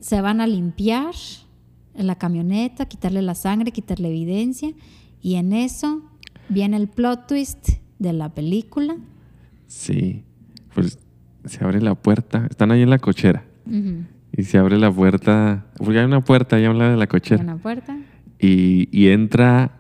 Se 0.01 0.23
van 0.23 0.41
a 0.41 0.47
limpiar 0.47 1.15
la 1.95 2.15
camioneta, 2.15 2.87
quitarle 2.87 3.21
la 3.21 3.35
sangre, 3.35 3.73
quitarle 3.73 4.09
evidencia, 4.09 4.73
y 5.21 5.35
en 5.35 5.53
eso 5.53 6.01
viene 6.49 6.79
el 6.79 6.89
plot 6.89 7.27
twist 7.27 7.69
de 7.99 8.15
la 8.15 8.31
película. 8.31 8.97
Sí. 9.67 10.25
Pues 10.75 10.99
se 11.45 11.65
abre 11.65 11.81
la 11.81 11.95
puerta. 11.95 12.47
Están 12.51 12.71
ahí 12.71 12.83
en 12.83 12.91
la 12.91 12.99
cochera. 12.99 13.45
Y 14.37 14.43
se 14.45 14.59
abre 14.59 14.79
la 14.79 14.91
puerta. 14.93 15.67
Porque 15.79 15.99
hay 15.99 16.05
una 16.05 16.21
puerta 16.21 16.57
ahí 16.57 16.65
a 16.65 16.71
un 16.71 16.79
lado 16.79 16.91
de 16.93 16.97
la 16.97 17.07
cochera. 17.07 17.43
una 17.43 17.57
puerta. 17.57 17.97
Y, 18.39 18.89
y 18.93 19.09
entra 19.09 19.71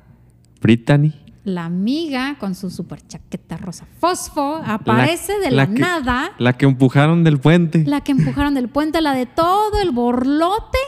Brittany. 0.60 1.12
La 1.44 1.64
amiga 1.66 2.36
con 2.40 2.56
su 2.56 2.70
super 2.70 3.00
chaqueta 3.06 3.56
rosa 3.56 3.86
fosfo 4.00 4.56
aparece 4.66 5.38
de 5.38 5.52
la, 5.52 5.66
que- 5.68 5.80
nada. 5.80 6.32
La 6.38 6.54
que 6.54 6.64
empujaron 6.66 7.22
del 7.22 7.38
puente. 7.38 7.84
La 7.86 8.00
que 8.00 8.10
empujaron 8.12 8.54
del 8.54 8.68
puente, 8.68 9.00
la 9.00 9.12
de 9.14 9.26
todo 9.26 9.80
el 9.80 9.92
borlote, 9.92 10.78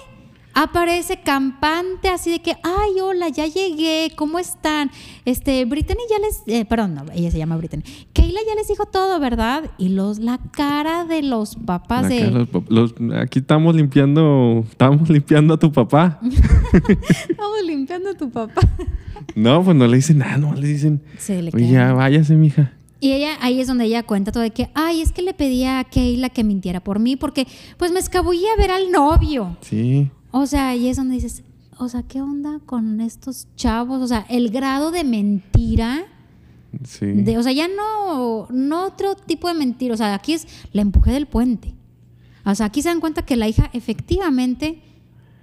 aparece 0.62 1.20
campante, 1.20 2.08
así 2.08 2.30
de 2.30 2.40
que, 2.40 2.52
ay, 2.64 3.00
hola, 3.00 3.28
ya 3.28 3.46
llegué, 3.46 4.10
¿cómo 4.16 4.38
están? 4.40 4.90
Este, 5.24 5.64
Brittany 5.64 6.00
ya 6.10 6.18
les, 6.18 6.42
eh, 6.46 6.64
perdón, 6.64 6.94
no, 6.94 7.04
ella 7.14 7.30
se 7.30 7.38
llama 7.38 7.56
Brittany. 7.56 7.82
Keila 8.12 8.40
ya 8.46 8.54
les 8.56 8.66
dijo 8.66 8.86
todo, 8.86 9.20
¿verdad? 9.20 9.70
Y 9.78 9.90
los, 9.90 10.18
la 10.18 10.38
cara 10.52 11.04
de 11.04 11.22
los 11.22 11.54
papás 11.54 12.02
La 12.02 12.08
de, 12.08 12.30
los 12.30 12.48
los- 12.68 12.94
aquí 13.20 13.38
estamos 13.38 13.76
limpiando, 13.76 14.64
estamos 14.68 15.08
limpiando 15.08 15.54
a 15.54 15.58
tu 15.58 15.70
papá. 15.70 16.18
estamos 17.28 17.62
limpiando 17.64 18.10
a 18.10 18.14
tu 18.14 18.28
papá. 18.30 18.60
No, 19.36 19.62
pues 19.62 19.76
no 19.76 19.86
le 19.86 19.96
dicen 19.96 20.18
nada, 20.18 20.38
no 20.38 20.54
le 20.54 20.66
dicen, 20.66 21.02
Se 21.18 21.40
le 21.40 21.50
oye, 21.54 21.70
ya 21.70 21.92
váyase, 21.92 22.34
mija. 22.34 22.72
Y 23.00 23.12
ella, 23.12 23.36
ahí 23.40 23.60
es 23.60 23.68
donde 23.68 23.84
ella 23.84 24.02
cuenta 24.02 24.32
todo 24.32 24.42
de 24.42 24.50
que, 24.50 24.70
ay, 24.74 25.02
es 25.02 25.12
que 25.12 25.22
le 25.22 25.32
pedía 25.32 25.78
a 25.78 25.84
Keila 25.84 26.30
que 26.30 26.42
mintiera 26.42 26.80
por 26.80 26.98
mí 26.98 27.14
porque 27.14 27.46
pues 27.76 27.92
me 27.92 28.00
escabullí 28.00 28.44
a 28.48 28.60
ver 28.60 28.72
al 28.72 28.90
novio. 28.90 29.56
Sí, 29.60 30.10
O 30.30 30.46
sea, 30.46 30.74
y 30.76 30.88
es 30.88 30.96
donde 30.96 31.14
dices, 31.14 31.42
o 31.78 31.88
sea, 31.88 32.02
¿qué 32.02 32.20
onda 32.20 32.60
con 32.66 33.00
estos 33.00 33.46
chavos? 33.56 34.02
O 34.02 34.06
sea, 34.08 34.26
el 34.28 34.50
grado 34.50 34.90
de 34.90 35.04
mentira, 35.04 36.04
sí. 36.84 37.06
de, 37.06 37.38
o 37.38 37.42
sea, 37.42 37.52
ya 37.52 37.66
no, 37.68 38.46
no 38.50 38.84
otro 38.86 39.14
tipo 39.14 39.48
de 39.48 39.54
mentira, 39.54 39.94
o 39.94 39.96
sea, 39.96 40.14
aquí 40.14 40.32
es 40.34 40.46
la 40.72 40.82
empujé 40.82 41.12
del 41.12 41.26
puente. 41.26 41.74
O 42.44 42.54
sea, 42.54 42.66
aquí 42.66 42.82
se 42.82 42.88
dan 42.88 43.00
cuenta 43.00 43.22
que 43.22 43.36
la 43.36 43.46
hija 43.48 43.70
efectivamente 43.74 44.82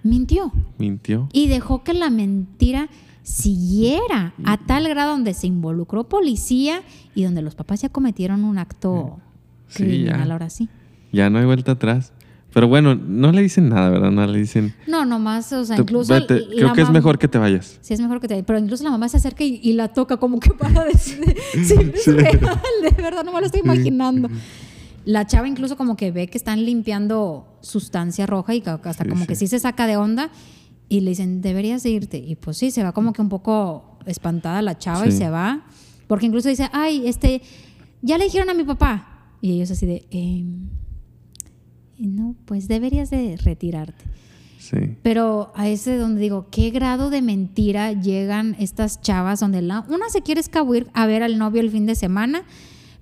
mintió 0.04 0.52
Mintió. 0.78 1.30
y 1.34 1.48
dejó 1.48 1.84
que 1.84 1.94
la 1.94 2.10
mentira 2.10 2.90
siguiera 3.24 4.34
a 4.44 4.58
tal 4.58 4.88
grado 4.88 5.12
donde 5.12 5.34
se 5.34 5.48
involucró 5.48 6.08
policía 6.10 6.82
y 7.16 7.24
donde 7.24 7.42
los 7.42 7.56
papás 7.56 7.82
ya 7.82 7.90
cometieron 7.90 8.44
un 8.44 8.58
acto 8.60 9.20
Sí, 9.68 9.84
criminal 9.84 10.28
ya. 10.28 10.34
ahora 10.34 10.50
sí. 10.52 10.70
Ya 11.12 11.30
no 11.32 11.40
hay 11.40 11.46
vuelta 11.46 11.72
atrás. 11.74 12.14
Pero 12.56 12.70
bueno, 12.70 12.96
no 12.96 13.34
le 13.34 13.42
dicen 13.42 13.68
nada, 13.68 13.90
¿verdad? 13.90 14.12
No 14.12 14.26
le 14.26 14.40
dicen. 14.40 14.74
No, 14.88 15.04
nomás, 15.04 15.52
o 15.52 15.66
sea, 15.66 15.76
"Tú 15.76 15.82
incluso 15.82 16.14
vete". 16.14 16.40
la 16.40 16.56
Creo 16.56 16.72
que 16.74 16.82
es 16.84 16.90
mejor 16.90 17.20
que 17.20 17.28
te 17.28 17.38
vayas. 17.38 17.78
Sí, 17.82 17.94
es 17.94 18.00
mejor 18.00 18.22
que 18.22 18.30
te 18.30 18.44
Pero 18.44 18.58
incluso 18.58 18.82
la 18.86 18.92
mamá 18.92 19.10
se 19.10 19.18
acerca 19.18 19.44
y, 19.44 19.60
y 19.62 19.74
la 19.74 19.90
toca 19.90 20.16
como 20.16 20.40
que 20.40 20.52
para 20.52 20.86
decir. 20.94 21.36
Sí, 21.52 21.76
es 21.94 22.08
real, 22.08 22.40
de 22.82 23.02
verdad, 23.04 23.26
no 23.26 23.34
me 23.34 23.42
lo 23.42 23.46
estoy 23.46 23.60
imaginando. 23.60 24.30
La 25.04 25.28
chava 25.28 25.50
incluso 25.50 25.76
como 25.76 25.98
que 25.98 26.12
ve 26.12 26.28
que 26.28 26.38
están 26.38 26.64
limpiando 26.66 27.46
sustancia 27.60 28.26
roja 28.26 28.56
y 28.56 28.64
hasta 28.66 29.04
Sí, 29.04 29.10
como 29.10 29.24
sí. 29.24 29.28
que 29.28 29.36
sí 29.36 29.48
se 29.48 29.60
saca 29.60 29.86
de 29.86 29.98
onda 29.98 30.30
y 30.88 31.02
le 31.02 31.10
dicen, 31.10 31.42
deberías 31.42 31.84
de 31.84 31.90
irte. 31.90 32.20
Y 32.20 32.36
pues 32.38 32.56
sí, 32.58 32.72
se 32.72 32.84
va 32.84 32.94
como 32.94 33.12
que 33.12 33.22
un 33.22 33.28
poco 33.28 34.00
espantada 34.06 34.62
la 34.62 34.78
chava 34.78 35.06
y 35.06 35.12
se 35.12 35.30
va. 35.30 35.66
Porque 36.08 36.26
incluso 36.26 36.48
dice, 36.48 36.70
ay, 36.72 37.06
este, 37.06 37.42
ya 38.02 38.18
le 38.18 38.24
dijeron 38.24 38.50
a 38.50 38.54
mi 38.54 38.64
papá. 38.64 39.10
Y 39.42 39.52
ellos 39.52 39.70
así 39.72 39.86
de, 39.86 40.08
"Em, 42.00 42.16
no, 42.16 42.36
pues 42.46 42.68
deberías 42.68 43.10
de 43.10 43.38
retirarte. 43.38 44.06
Sí. 44.60 44.98
Pero 45.04 45.52
a 45.56 45.68
ese 45.68 45.96
donde 45.98 46.22
digo, 46.22 46.48
¿qué 46.50 46.72
grado 46.72 47.10
de 47.10 47.22
mentira 47.22 47.92
llegan 47.92 48.56
estas 48.60 49.00
chavas 49.02 49.40
donde 49.40 49.62
la, 49.62 49.82
una 49.90 50.10
se 50.10 50.22
quiere 50.22 50.42
escabuir 50.42 50.88
a 50.94 51.06
ver 51.06 51.22
al 51.22 51.38
novio 51.38 51.62
el 51.62 51.70
fin 51.70 51.86
de 51.86 51.94
semana? 51.94 52.44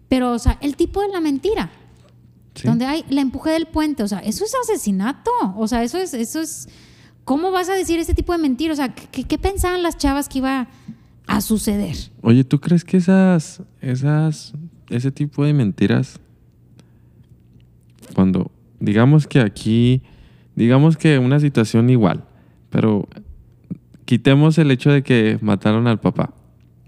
Pero, 0.09 0.31
o 0.33 0.39
sea, 0.39 0.57
el 0.61 0.75
tipo 0.75 1.01
de 1.01 1.07
la 1.07 1.21
mentira, 1.21 1.71
sí. 2.53 2.67
donde 2.67 2.85
hay 2.85 3.05
la 3.09 3.21
empujé 3.21 3.51
del 3.51 3.67
puente, 3.67 4.03
o 4.03 4.07
sea, 4.07 4.19
eso 4.19 4.43
es 4.43 4.53
asesinato, 4.61 5.31
o 5.55 5.67
sea, 5.67 5.83
eso 5.83 5.97
es, 5.97 6.13
eso 6.13 6.41
es, 6.41 6.67
¿cómo 7.23 7.51
vas 7.51 7.69
a 7.69 7.73
decir 7.73 7.97
ese 7.99 8.13
tipo 8.13 8.33
de 8.33 8.39
mentira? 8.39 8.73
O 8.73 8.75
sea, 8.75 8.93
¿qué, 8.93 9.23
qué 9.23 9.37
pensaban 9.37 9.81
las 9.83 9.97
chavas 9.97 10.27
que 10.27 10.39
iba 10.39 10.67
a 11.27 11.41
suceder? 11.41 11.95
Oye, 12.21 12.43
¿tú 12.43 12.59
crees 12.59 12.83
que 12.83 12.97
esas, 12.97 13.61
esas, 13.81 14.53
ese 14.89 15.11
tipo 15.11 15.45
de 15.45 15.53
mentiras, 15.53 16.19
cuando, 18.13 18.51
digamos 18.83 19.27
que 19.27 19.39
aquí, 19.39 20.01
digamos 20.55 20.97
que 20.97 21.17
una 21.17 21.39
situación 21.39 21.89
igual, 21.89 22.25
pero 22.69 23.07
quitemos 24.03 24.57
el 24.57 24.71
hecho 24.71 24.91
de 24.91 25.01
que 25.03 25.37
mataron 25.41 25.87
al 25.87 25.99
papá. 26.01 26.33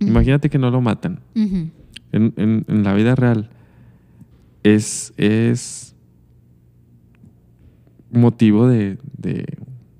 Imagínate 0.02 0.50
que 0.50 0.58
no 0.58 0.70
lo 0.72 0.82
matan. 0.82 1.22
En, 1.36 1.64
en- 2.12 2.66
en 2.68 2.84
la 2.84 2.94
vida 2.94 3.16
real 3.16 3.50
es, 4.64 5.14
es 5.16 5.96
motivo 8.12 8.68
de, 8.68 8.98
de, 9.18 9.46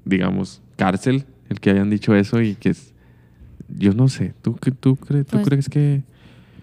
digamos, 0.06 0.62
cárcel 0.76 1.26
el 1.50 1.60
que 1.60 1.70
hayan 1.72 1.90
dicho 1.90 2.16
eso 2.16 2.42
y 2.42 2.56
que 2.56 2.70
es, 2.70 2.94
yo 3.78 3.94
no 3.94 4.08
sé, 4.10 4.34
¿tú, 4.42 4.56
qué- 4.56 4.72
tú, 4.72 4.96
crees, 4.96 5.26
¿tú 5.26 5.38
Pues, 5.38 5.48
crees 5.48 5.70
que, 5.70 6.04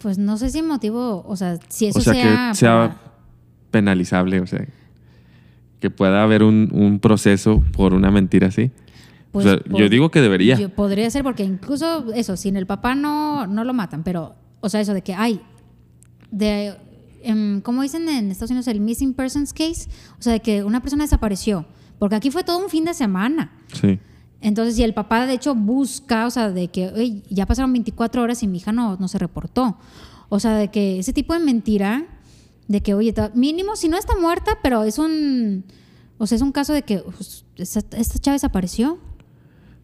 Pues 0.03 0.19
no 0.19 0.37
sé 0.37 0.51
si 0.51 0.63
motivo, 0.63 1.25
o 1.27 1.37
sea, 1.37 1.59
si 1.69 1.87
eso 1.87 1.99
o 1.99 2.03
sea, 2.03 2.13
sea, 2.15 2.51
que 2.51 2.55
sea 2.57 2.71
para- 2.71 3.01
penalizable, 3.71 4.41
o 4.41 4.47
sea, 4.47 4.67
que 5.83 5.91
pueda 5.91 6.23
haber 6.23 6.43
un, 6.43 6.71
un 6.73 6.99
proceso 6.99 7.63
por 7.77 7.93
una 7.93 8.11
mentira 8.11 8.47
así? 8.49 8.71
Pues, 9.33 9.45
o 9.45 9.49
sea, 9.51 9.59
por- 9.59 9.79
yo 9.81 9.89
digo 9.91 10.11
que 10.11 10.21
debería. 10.23 10.57
Yo 10.59 10.71
podría 10.71 11.11
ser 11.11 11.23
porque 11.25 11.43
incluso 11.45 12.11
eso, 12.15 12.37
sin 12.39 12.57
el 12.57 12.67
papá 12.67 12.95
no, 12.95 13.47
no 13.47 13.65
lo 13.65 13.75
matan, 13.75 14.03
pero, 14.03 14.35
o 14.61 14.69
sea, 14.71 14.81
eso 14.81 14.95
de 14.95 15.03
que 15.03 15.13
hay, 15.15 15.41
de, 16.31 16.75
em, 17.23 17.61
como 17.61 17.83
dicen 17.83 18.09
en 18.09 18.31
Estados 18.31 18.51
Unidos, 18.51 18.69
el 18.69 18.81
missing 18.81 19.13
persons 19.15 19.53
case, 19.53 19.89
o 20.19 20.23
sea, 20.23 20.33
de 20.35 20.41
que 20.41 20.65
una 20.65 20.81
persona 20.81 21.05
desapareció, 21.05 21.67
porque 21.99 22.15
aquí 22.17 22.31
fue 22.31 22.45
todo 22.45 22.59
un 22.63 22.71
fin 22.71 22.85
de 22.85 22.95
semana. 22.95 23.53
Sí, 23.73 23.99
Entonces, 24.41 24.75
si 24.77 24.83
el 24.83 24.93
papá 24.93 25.27
de 25.27 25.35
hecho 25.35 25.55
busca, 25.55 26.27
o 26.27 26.31
sea, 26.31 26.51
de 26.51 26.67
que 26.69 26.89
"Oye, 26.89 27.23
ya 27.31 27.47
pasaron 27.47 27.73
24 27.73 28.23
horas 28.23 28.43
y 28.43 28.49
mi 28.49 28.59
hija 28.59 28.73
no, 28.73 28.97
no 28.97 29.07
se 29.07 29.19
reportó. 29.19 29.77
O 30.29 30.41
sea, 30.41 30.57
de 30.57 30.67
que 30.69 30.99
ese 30.99 31.13
tipo 31.13 31.33
de 31.33 31.39
mentira, 31.41 32.07
de 32.69 32.81
que, 32.83 32.95
oye, 32.95 33.15
mínimo, 33.35 33.77
si 33.77 33.89
no 33.89 33.97
está 33.99 34.15
muerta, 34.21 34.59
pero 34.63 34.85
es 34.85 34.99
un, 34.99 35.65
o 36.19 36.27
sea, 36.27 36.37
es 36.37 36.43
un 36.43 36.53
caso 36.53 36.73
de 36.73 36.83
que 36.83 36.99
pues, 36.99 37.45
esta, 37.57 37.97
esta 37.97 38.19
chava 38.19 38.33
desapareció. 38.35 38.99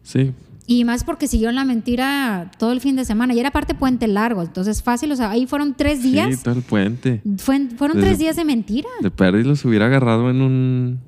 sí, 0.03 0.33
Y 0.65 0.85
más 0.85 1.03
porque 1.03 1.27
siguió 1.27 1.49
en 1.49 1.55
la 1.55 1.65
mentira 1.65 2.51
todo 2.59 2.71
el 2.71 2.79
fin 2.79 2.95
de 2.95 3.03
semana. 3.05 3.33
Y 3.33 3.39
era 3.39 3.49
parte 3.51 3.73
puente 3.75 4.07
largo, 4.07 4.41
entonces 4.43 4.81
fácil. 4.83 5.11
O 5.11 5.15
sea, 5.15 5.31
ahí 5.31 5.47
fueron 5.47 5.73
tres 5.75 6.01
sí, 6.01 6.11
días. 6.11 6.43
todo 6.43 6.53
el 6.55 6.61
puente. 6.61 7.21
Fue- 7.37 7.67
fueron 7.75 7.97
Desde- 7.97 8.07
tres 8.09 8.19
días 8.19 8.35
de 8.35 8.45
mentira. 8.45 8.89
De 9.01 9.09
perdiz 9.11 9.45
los 9.47 9.65
hubiera 9.65 9.87
agarrado 9.87 10.29
en 10.29 10.41
un, 10.41 10.99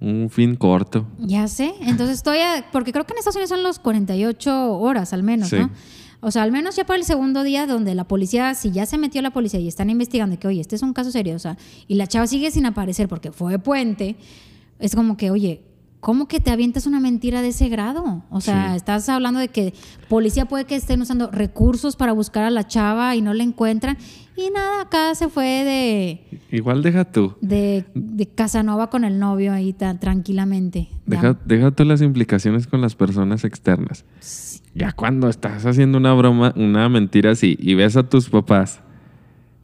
un 0.00 0.28
fin 0.30 0.54
corto. 0.56 1.06
Ya 1.18 1.48
sé. 1.48 1.72
Entonces 1.80 2.16
estoy. 2.18 2.38
a- 2.38 2.66
porque 2.70 2.92
creo 2.92 3.04
que 3.06 3.12
en 3.14 3.18
Estados 3.18 3.36
Unidos 3.36 3.48
son 3.50 3.62
los 3.62 3.78
48 3.78 4.74
horas 4.78 5.12
al 5.14 5.22
menos, 5.22 5.48
Sí. 5.48 5.56
¿no? 5.56 5.70
O 6.20 6.30
sea, 6.30 6.42
al 6.42 6.50
menos 6.52 6.74
ya 6.76 6.84
para 6.84 6.98
el 6.98 7.04
segundo 7.04 7.42
día 7.44 7.66
donde 7.66 7.94
la 7.94 8.04
policía, 8.04 8.54
si 8.54 8.70
ya 8.72 8.86
se 8.86 8.98
metió 8.98 9.22
la 9.22 9.30
policía 9.30 9.60
y 9.60 9.68
están 9.68 9.88
investigando 9.88 10.38
que, 10.38 10.48
oye, 10.48 10.60
este 10.60 10.74
es 10.76 10.82
un 10.82 10.92
caso 10.92 11.10
serio, 11.12 11.36
o 11.36 11.38
sea, 11.38 11.56
y 11.86 11.94
la 11.94 12.06
chava 12.08 12.26
sigue 12.26 12.50
sin 12.50 12.66
aparecer 12.66 13.08
porque 13.08 13.30
fue 13.30 13.58
puente, 13.58 14.16
es 14.80 14.94
como 14.96 15.16
que, 15.16 15.30
oye, 15.30 15.62
¿cómo 16.00 16.26
que 16.28 16.40
te 16.40 16.50
avientas 16.50 16.86
una 16.86 16.98
mentira 17.00 17.40
de 17.42 17.48
ese 17.48 17.68
grado? 17.68 18.22
O 18.30 18.40
sea, 18.40 18.70
Sí. 18.70 18.76
estás 18.76 19.08
hablando 19.08 19.38
de 19.40 19.48
que 19.48 19.74
policía 20.08 20.46
puede 20.46 20.64
que 20.64 20.76
estén 20.76 21.00
usando 21.02 21.30
recursos 21.30 21.94
para 21.96 22.12
buscar 22.12 22.44
a 22.44 22.50
la 22.50 22.66
chava 22.66 23.14
y 23.16 23.20
no 23.22 23.32
la 23.34 23.42
encuentran. 23.44 23.96
Y 24.40 24.50
nada, 24.50 24.82
acá 24.82 25.14
se 25.16 25.28
fue 25.28 25.44
de, 25.44 26.38
Igual 26.56 26.80
deja 26.82 27.04
tú. 27.04 27.34
de, 27.40 27.84
de 27.94 28.26
Casanova 28.28 28.88
con 28.88 29.02
el 29.04 29.18
novio 29.18 29.52
ahí 29.52 29.72
tan 29.72 29.98
tranquilamente. 29.98 30.88
Deja, 31.06 31.36
deja 31.44 31.72
tú 31.72 31.84
las 31.84 32.02
implicaciones 32.02 32.68
con 32.68 32.80
las 32.80 32.94
personas 32.94 33.42
externas. 33.42 34.04
Ya 34.76 34.92
cuando 34.92 35.28
estás 35.28 35.66
haciendo 35.66 35.98
una 35.98 36.12
broma, 36.14 36.52
una 36.56 36.88
mentira 36.88 37.32
así, 37.32 37.56
y 37.60 37.74
ves 37.74 37.96
a 37.96 38.08
tus 38.08 38.28
papás 38.30 38.80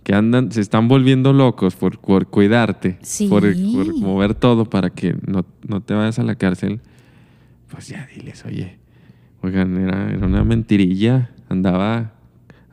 que 0.02 0.12
andan, 0.12 0.50
se 0.50 0.60
están 0.60 0.88
volviendo 0.88 1.32
locos 1.32 1.76
por, 1.76 2.00
por 2.00 2.26
cuidarte, 2.26 2.98
Sí. 3.00 3.28
por, 3.28 3.42
por 3.42 3.96
mover 3.96 4.34
todo 4.34 4.64
para 4.68 4.90
que 4.90 5.16
no, 5.24 5.46
no 5.68 5.82
te 5.82 5.94
vayas 5.94 6.18
a 6.18 6.24
la 6.24 6.34
cárcel, 6.34 6.80
pues 7.70 7.86
ya 7.88 8.08
diles, 8.12 8.44
oye, 8.44 8.76
oigan, 9.40 9.76
era, 9.78 10.10
era 10.10 10.26
una 10.26 10.42
mentirilla, 10.42 11.30
andaba, 11.48 12.13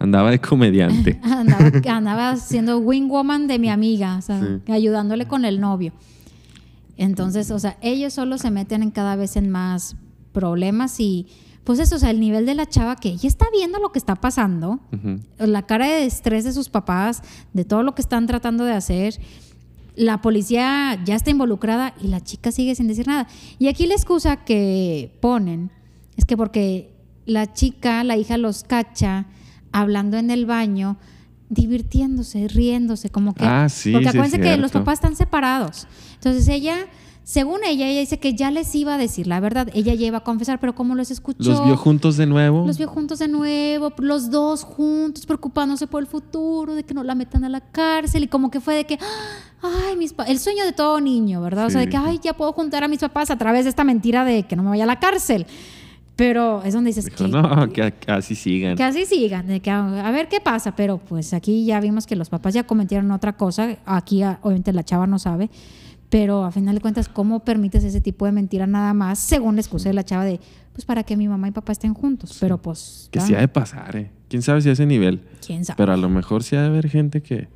andaba 0.02 0.32
de 0.32 0.40
comediante. 0.40 1.20
andaba, 1.24 1.72
andaba 1.98 2.36
siendo 2.38 2.78
wing 2.80 3.08
woman 3.10 3.48
de 3.48 3.60
mi 3.60 3.70
amiga, 3.70 4.18
o 4.18 4.22
sea, 4.22 4.40
Sí. 4.66 4.72
ayudándole 4.72 5.28
con 5.28 5.46
el 5.46 5.60
novio. 5.60 5.94
Entonces, 6.98 7.52
o 7.52 7.60
sea, 7.60 7.78
ellos 7.82 8.14
solo 8.14 8.38
se 8.38 8.52
meten 8.52 8.84
en 8.84 8.92
cada 8.92 9.16
vez 9.16 9.36
en 9.36 9.50
más 9.50 9.96
problemas 10.34 11.00
y 11.00 11.28
pues 11.64 11.80
eso, 11.80 11.96
o 11.96 12.00
sea, 12.00 12.10
el 12.10 12.20
nivel 12.20 12.46
de 12.46 12.56
la 12.56 12.66
chava 12.68 12.96
que 12.96 13.10
ella 13.10 13.28
está 13.28 13.46
viendo 13.52 13.80
lo 13.80 13.92
que 13.92 14.00
está 14.00 14.16
pasando, 14.16 14.80
la 15.38 15.62
cara 15.64 15.88
de 15.88 16.06
estrés 16.06 16.44
de 16.44 16.54
sus 16.54 16.70
papás, 16.70 17.22
de 17.54 17.66
todo 17.66 17.84
lo 17.84 17.94
que 17.96 18.02
están 18.02 18.26
tratando 18.28 18.66
de 18.66 18.74
hacer. 18.74 19.20
La 19.96 20.22
policía 20.22 21.00
ya 21.06 21.16
está 21.16 21.30
involucrada 21.30 21.94
y 22.02 22.08
la 22.08 22.20
chica 22.22 22.52
sigue 22.52 22.74
sin 22.76 22.88
decir 22.88 23.08
nada. 23.08 23.28
Y 23.60 23.68
aquí 23.68 23.86
la 23.86 23.94
excusa 23.94 24.38
que 24.38 25.18
ponen 25.22 25.70
es 26.18 26.26
que 26.26 26.36
porque 26.36 26.94
la 27.26 27.54
chica, 27.54 28.04
la 28.04 28.18
hija 28.18 28.38
los 28.38 28.64
cacha 28.64 29.26
hablando 29.72 30.18
en 30.18 30.30
el 30.32 30.46
baño, 30.46 30.98
divirtiéndose, 31.50 32.48
riéndose, 32.48 33.10
como 33.10 33.34
que... 33.34 33.44
Ah, 33.46 33.68
sí, 33.70 33.92
Porque 33.92 34.10
sí, 34.10 34.18
acuérdense 34.18 34.40
que 34.40 34.58
los 34.58 34.72
papás 34.72 34.96
están 34.96 35.16
separados. 35.16 35.86
Entonces 36.16 36.48
ella, 36.48 36.88
según 37.24 37.60
ella, 37.66 37.88
ella 37.88 38.00
dice 38.00 38.20
que 38.20 38.34
ya 38.34 38.52
les 38.52 38.74
iba 38.74 38.96
a 38.96 38.98
decir 38.98 39.28
la 39.28 39.42
verdad. 39.42 39.68
Ella 39.74 39.94
ya 39.94 40.08
iba 40.08 40.20
a 40.20 40.24
confesar, 40.24 40.62
pero 40.62 40.76
como 40.76 40.96
los 40.96 41.12
escuchó... 41.12 41.50
Los 41.50 41.66
vio 41.66 41.76
juntos 41.76 42.16
de 42.16 42.26
nuevo. 42.26 42.66
Los 42.66 42.78
vio 42.78 42.88
juntos 42.88 43.20
de 43.20 43.28
nuevo, 43.28 43.92
los 43.98 44.32
dos 44.32 44.64
juntos, 44.64 45.26
preocupándose 45.26 45.88
por 45.88 46.02
el 46.02 46.08
futuro, 46.08 46.74
de 46.74 46.84
que 46.84 46.94
no 46.94 47.04
la 47.04 47.16
metan 47.16 47.44
a 47.44 47.50
la 47.50 47.60
cárcel 47.60 48.24
y 48.24 48.28
como 48.28 48.50
que 48.50 48.62
fue 48.62 48.76
de 48.76 48.86
que, 48.86 48.98
ay, 49.62 49.98
mis 49.98 50.16
el 50.28 50.40
sueño 50.40 50.64
de 50.64 50.72
todo 50.72 51.02
niño, 51.02 51.42
¿verdad? 51.42 51.66
O 51.66 51.70
sea, 51.70 51.82
de 51.82 51.90
que, 51.90 51.98
ay, 51.98 52.20
ya 52.24 52.32
puedo 52.32 52.54
juntar 52.54 52.86
a 52.86 52.88
mis 52.88 53.00
papás 53.00 53.30
a 53.30 53.38
través 53.38 53.66
de 53.66 53.70
esta 53.72 53.84
mentira 53.84 54.24
de 54.24 54.44
que 54.44 54.56
no 54.56 54.64
me 54.64 54.70
vaya 54.70 54.86
a 54.86 54.88
la 54.88 55.00
cárcel. 55.00 55.46
Pero 56.16 56.62
es 56.64 56.74
donde 56.74 56.90
dices 56.90 57.06
Dijo, 57.06 57.18
que, 57.26 57.28
no, 57.30 57.70
que 57.72 57.92
que 57.94 58.12
así 58.12 58.36
sigan. 58.36 58.76
que 58.76 58.84
así 58.84 59.06
sigan, 59.06 59.48
de 59.48 59.60
que 59.60 59.72
a, 59.72 60.08
a 60.08 60.12
ver 60.12 60.28
qué 60.28 60.40
pasa, 60.40 60.76
pero 60.76 60.98
pues 61.00 61.34
aquí 61.34 61.66
ya 61.66 61.80
vimos 61.80 62.06
que 62.06 62.16
los 62.16 62.30
papás 62.30 62.54
ya 62.54 62.64
cometieron 62.64 63.10
otra 63.12 63.34
cosa, 63.38 63.78
aquí 63.86 64.22
a- 64.22 64.40
obviamente 64.44 64.72
la 64.74 64.84
chava 64.84 65.08
no 65.08 65.18
sabe, 65.18 65.50
pero 66.10 66.44
a 66.44 66.52
final 66.52 66.76
de 66.76 66.82
cuentas, 66.82 67.08
¿cómo 67.08 67.40
permites 67.40 67.84
ese 67.86 68.02
tipo 68.02 68.26
de 68.26 68.34
mentira 68.34 68.68
nada 68.68 68.94
más 68.94 69.18
según 69.20 69.56
la 69.56 69.62
excusa 69.62 69.90
de 69.90 69.94
la 69.94 70.04
chava 70.04 70.26
de, 70.26 70.40
pues 70.74 70.86
para 70.86 71.04
que 71.04 71.16
mi 71.18 71.28
mamá 71.28 71.48
y 71.48 71.52
papá 71.52 71.72
estén 71.72 71.94
juntos? 71.94 72.38
Pero 72.40 72.58
pues, 72.62 73.08
Que 73.12 73.20
ah, 73.20 73.26
sí 73.26 73.34
ha 73.34 73.40
de 73.40 73.48
pasar, 73.48 73.96
¿eh? 73.96 74.12
¿Quién 74.28 74.42
sabe 74.44 74.62
si 74.62 74.70
a 74.70 74.74
ese 74.74 74.86
nivel? 74.86 75.22
quién 75.46 75.64
sabe. 75.66 75.78
Pero 75.78 75.94
a 75.94 75.98
lo 75.98 76.10
mejor 76.10 76.44
sí 76.44 76.56
ha 76.58 76.62
de 76.62 76.68
haber 76.68 76.90
gente 76.90 77.22
que, 77.24 77.48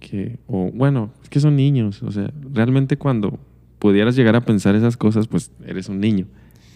que, 0.00 0.38
o 0.46 0.70
bueno, 0.72 1.10
es 1.22 1.28
que 1.28 1.40
son 1.40 1.56
niños. 1.56 2.02
O 2.02 2.12
sea, 2.12 2.30
realmente 2.52 2.96
cuando 2.96 3.38
pudieras 3.78 4.16
llegar 4.16 4.36
a 4.36 4.40
pensar 4.40 4.74
esas 4.74 4.96
cosas, 4.96 5.26
pues 5.26 5.50
eres 5.66 5.88
un 5.88 6.00
niño. 6.00 6.26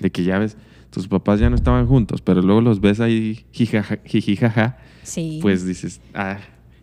De 0.00 0.10
que 0.10 0.24
ya 0.24 0.38
ves, 0.38 0.56
tus 0.92 1.08
papás 1.08 1.40
ya 1.40 1.48
no 1.48 1.56
estaban 1.56 1.86
juntos, 1.86 2.20
pero 2.20 2.42
luego 2.42 2.60
los 2.60 2.80
ves 2.80 3.00
ahí 3.00 3.46
jijaja, 3.50 3.98
jijijaja, 4.04 4.76
sí. 5.02 5.38
pues 5.40 5.64
dices, 5.66 6.00
ah, 6.14 6.36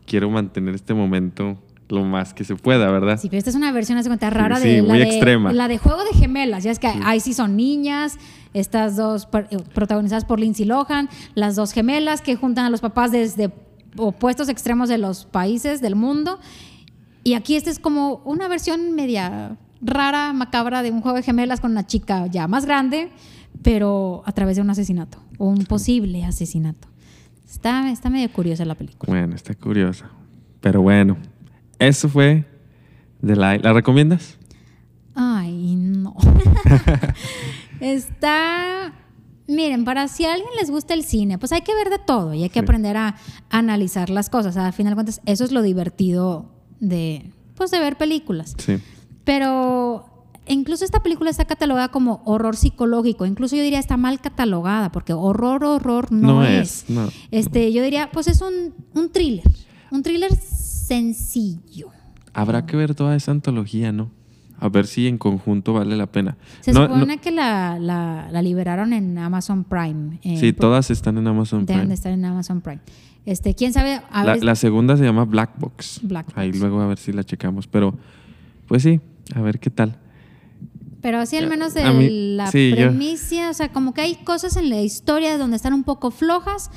quiero 0.08 0.30
mantener 0.32 0.74
este 0.74 0.94
momento 0.96 1.58
lo 1.90 2.04
más 2.04 2.34
que 2.34 2.44
se 2.44 2.56
pueda, 2.56 2.90
¿verdad? 2.92 3.20
Sí, 3.20 3.30
pero 3.30 3.38
esta 3.38 3.52
es 3.52 3.56
una 3.56 3.72
versión, 3.72 3.98
hace 3.98 4.10
cuenta, 4.10 4.30
rara 4.32 4.58
Sí, 4.58 4.68
de, 4.68 4.76
sí, 4.76 4.82
la 4.82 4.88
muy 4.88 4.98
de 4.98 5.04
extrema. 5.06 5.54
la 5.54 5.68
de 5.68 5.78
Juego 5.78 6.04
de 6.04 6.18
Gemelas. 6.18 6.64
Ya 6.64 6.72
es 6.72 6.80
que 6.80 6.88
ahí 6.88 7.20
sí 7.20 7.34
son 7.34 7.56
niñas, 7.56 8.18
estas 8.54 8.96
dos 8.96 9.28
eh, 9.52 9.58
protagonizadas 9.74 10.26
por 10.26 10.40
Lindsay 10.40 10.66
Lohan, 10.66 11.08
las 11.36 11.56
dos 11.56 11.72
gemelas 11.72 12.22
que 12.22 12.36
juntan 12.36 12.66
a 12.66 12.70
los 12.70 12.82
papás 12.82 13.12
desde 13.12 13.52
opuestos 13.96 14.50
extremos 14.50 14.90
de 14.90 14.98
los 14.98 15.26
países 15.26 15.82
del 15.82 15.96
mundo. 15.96 16.40
Y 17.24 17.34
aquí 17.34 17.56
esta 17.56 17.70
es 17.70 17.80
como 17.80 18.22
una 18.26 18.48
versión 18.48 18.94
media 18.94 19.58
rara, 19.82 20.34
macabra 20.34 20.84
de 20.84 20.92
un 20.92 21.02
juego 21.02 21.18
de 21.18 21.24
gemelas 21.24 21.60
con 21.60 21.72
una 21.72 21.86
chica 21.88 22.28
ya 22.28 22.48
más 22.48 22.66
grande, 22.66 23.10
pero 23.62 24.24
a 24.26 24.32
través 24.32 24.56
de 24.58 24.62
un 24.62 24.70
asesinato 24.70 25.20
o 25.38 25.46
un 25.46 25.66
posible 25.66 26.24
asesinato. 26.26 26.88
Está, 27.50 27.92
está 27.92 28.10
medio 28.10 28.32
curiosa 28.32 28.64
la 28.66 28.76
película. 28.76 29.12
Bueno, 29.12 29.36
está 29.36 29.54
curiosa. 29.56 30.10
Pero 30.62 30.82
bueno, 30.82 31.18
eso 31.80 32.08
fue 32.10 32.46
de 33.22 33.36
la... 33.36 33.58
¿La 33.58 33.74
recomiendas? 33.74 34.38
Ay, 35.16 35.76
no. 35.76 36.16
Está. 37.80 38.94
Miren, 39.48 39.84
para 39.84 40.08
si 40.08 40.26
a 40.26 40.34
alguien 40.34 40.50
les 40.60 40.70
gusta 40.70 40.94
el 40.94 41.04
cine, 41.04 41.40
pues 41.40 41.52
hay 41.52 41.62
que 41.62 41.74
ver 41.74 41.90
de 41.90 41.98
todo 41.98 42.34
y 42.34 42.44
hay 42.44 42.50
que 42.50 42.60
Sí. 42.60 42.64
aprender 42.66 42.98
a 42.98 43.16
analizar 43.50 44.10
las 44.10 44.30
cosas. 44.30 44.56
Al 44.58 44.74
final 44.74 44.92
de 44.92 44.96
cuentas, 44.96 45.22
eso 45.26 45.44
es 45.44 45.52
lo 45.52 45.62
divertido 45.64 46.52
de, 46.80 47.32
pues, 47.56 47.72
de 47.72 47.80
ver 47.80 47.98
películas. 47.98 48.56
Sí. 48.60 48.78
Pero 49.24 50.19
incluso 50.54 50.84
esta 50.86 51.02
película 51.02 51.30
está 51.30 51.46
catalogada 51.46 51.90
como 51.90 52.22
horror 52.26 52.56
psicológico. 52.56 53.26
Incluso 53.26 53.56
yo 53.56 53.64
diría 53.64 53.80
está 53.80 53.98
mal 53.98 54.20
catalogada, 54.20 54.92
porque 54.92 55.14
horror, 55.14 55.64
horror 55.64 56.12
no, 56.12 56.28
No 56.36 56.44
es. 56.46 56.84
es, 56.84 56.90
no. 56.90 57.10
Este, 57.32 57.72
yo 57.74 57.82
diría, 57.84 58.10
pues 58.12 58.28
es 58.28 58.42
un, 58.42 58.74
un 58.94 59.10
thriller. 59.12 59.44
Un 59.92 60.04
thriller 60.04 60.32
sencillo. 60.36 61.88
Habrá 62.34 62.66
que 62.66 62.76
ver 62.78 62.96
toda 62.96 63.16
esa 63.16 63.32
antología, 63.32 63.92
¿no? 63.92 64.12
A 64.62 64.68
ver 64.68 64.88
si 64.88 65.08
en 65.08 65.18
conjunto 65.18 65.74
vale 65.74 65.96
la 65.96 66.08
pena. 66.08 66.36
Se 66.60 66.74
No- 66.74 66.88
no- 66.88 66.94
supone 66.96 67.20
que 67.20 67.32
la, 67.32 67.80
la- 67.80 68.28
la 68.30 68.42
liberaron 68.42 68.92
en 68.92 69.18
Amazon 69.18 69.64
Prime. 69.64 70.20
eh, 70.24 70.38
sí, 70.38 70.52
todas 70.52 70.92
están 70.92 71.18
en 71.18 71.28
Amazon 71.28 71.66
Deben 71.66 71.78
de 71.80 71.84
Prime. 71.84 71.94
estar 71.94 72.12
en 72.12 72.26
Amazon 72.26 72.60
Prime. 72.62 72.82
Este, 73.26 73.54
quién 73.56 73.72
sabe. 73.72 74.02
A 74.12 74.24
La, 74.26 74.36
la 74.36 74.56
segunda 74.56 74.98
se 74.98 75.04
llama 75.06 75.24
Black 75.26 75.52
Box. 75.60 76.02
Black 76.04 76.28
Ahí 76.36 76.50
Box. 76.50 76.60
luego 76.60 76.82
a 76.82 76.88
ver 76.88 76.98
si 76.98 77.14
la 77.14 77.24
checamos. 77.24 77.68
Pero, 77.68 77.94
pues 78.68 78.84
sí, 78.84 79.00
a 79.34 79.42
ver 79.42 79.60
qué 79.60 79.70
tal. 79.70 79.98
Pero 81.02 81.20
así 81.20 81.38
al 81.38 81.48
menos 81.48 81.74
de 81.74 81.90
mí- 81.94 82.36
la 82.36 82.52
sí, 82.52 82.70
yo- 82.72 82.76
premisa, 82.76 83.50
o 83.50 83.54
sea, 83.54 83.72
como 83.72 83.94
que 83.94 84.02
hay 84.02 84.16
cosas 84.16 84.58
en 84.58 84.70
la 84.70 84.82
historia 84.82 85.38
donde 85.38 85.56
están 85.56 85.74
un 85.74 85.84
poco 85.84 86.12
flojas. 86.12 86.70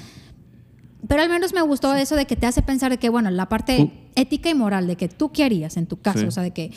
Pero 1.09 1.23
al 1.23 1.29
menos 1.29 1.53
me 1.53 1.61
gustó 1.63 1.93
eso 1.95 2.15
de 2.15 2.27
que 2.27 2.37
te 2.37 2.47
hace 2.47 2.63
pensar 2.63 2.91
de 2.93 2.99
que, 2.99 3.09
bueno, 3.09 3.31
la 3.31 3.49
parte 3.49 3.91
ética 4.15 4.51
y 4.51 4.55
moral 4.55 4.87
de 4.87 4.97
que 4.97 5.09
tú 5.09 5.33
qué 5.33 5.43
harías 5.45 5.77
en 5.77 5.87
tu 5.87 6.01
caso, 6.01 6.21
Sí. 6.21 6.27
o 6.27 6.31
sea, 6.31 6.43
de 6.45 6.53
que 6.53 6.71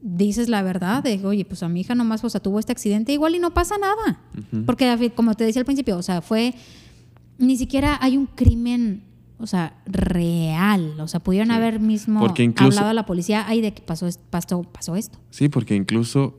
dices 0.00 0.48
la 0.48 0.62
verdad, 0.62 1.02
de 1.02 1.20
oye, 1.26 1.44
pues 1.44 1.62
a 1.62 1.68
mi 1.68 1.80
hija 1.80 1.94
nomás, 1.94 2.24
o 2.24 2.30
sea, 2.30 2.40
tuvo 2.40 2.58
este 2.60 2.72
accidente 2.72 3.12
igual 3.12 3.34
y 3.34 3.38
no 3.38 3.52
pasa 3.52 3.76
nada. 3.78 4.20
Porque 4.64 4.88
a 4.88 4.96
fin- 4.96 5.12
como 5.14 5.34
te 5.34 5.44
decía 5.44 5.60
al 5.60 5.66
principio, 5.66 5.98
o 5.98 6.02
sea, 6.02 6.22
fue, 6.22 6.54
ni 7.36 7.56
siquiera 7.58 7.98
hay 8.00 8.16
un 8.16 8.26
crimen, 8.26 9.02
o 9.38 9.46
sea, 9.46 9.76
real, 9.86 10.98
o 11.00 11.06
sea, 11.08 11.20
pudieron 11.20 11.48
Sí. 11.48 11.54
haber 11.54 11.78
mismo 11.80 12.20
Porque 12.20 12.44
incluso- 12.44 12.78
hablado 12.78 12.88
a 12.90 12.94
la 12.94 13.06
policía, 13.06 13.44
ay, 13.46 13.60
de 13.60 13.74
que 13.74 13.82
pasó, 13.82 14.08
pasó, 14.30 14.62
pasó 14.62 14.96
esto. 14.96 15.18
Sí, 15.30 15.48
porque 15.48 15.74
incluso, 15.76 16.38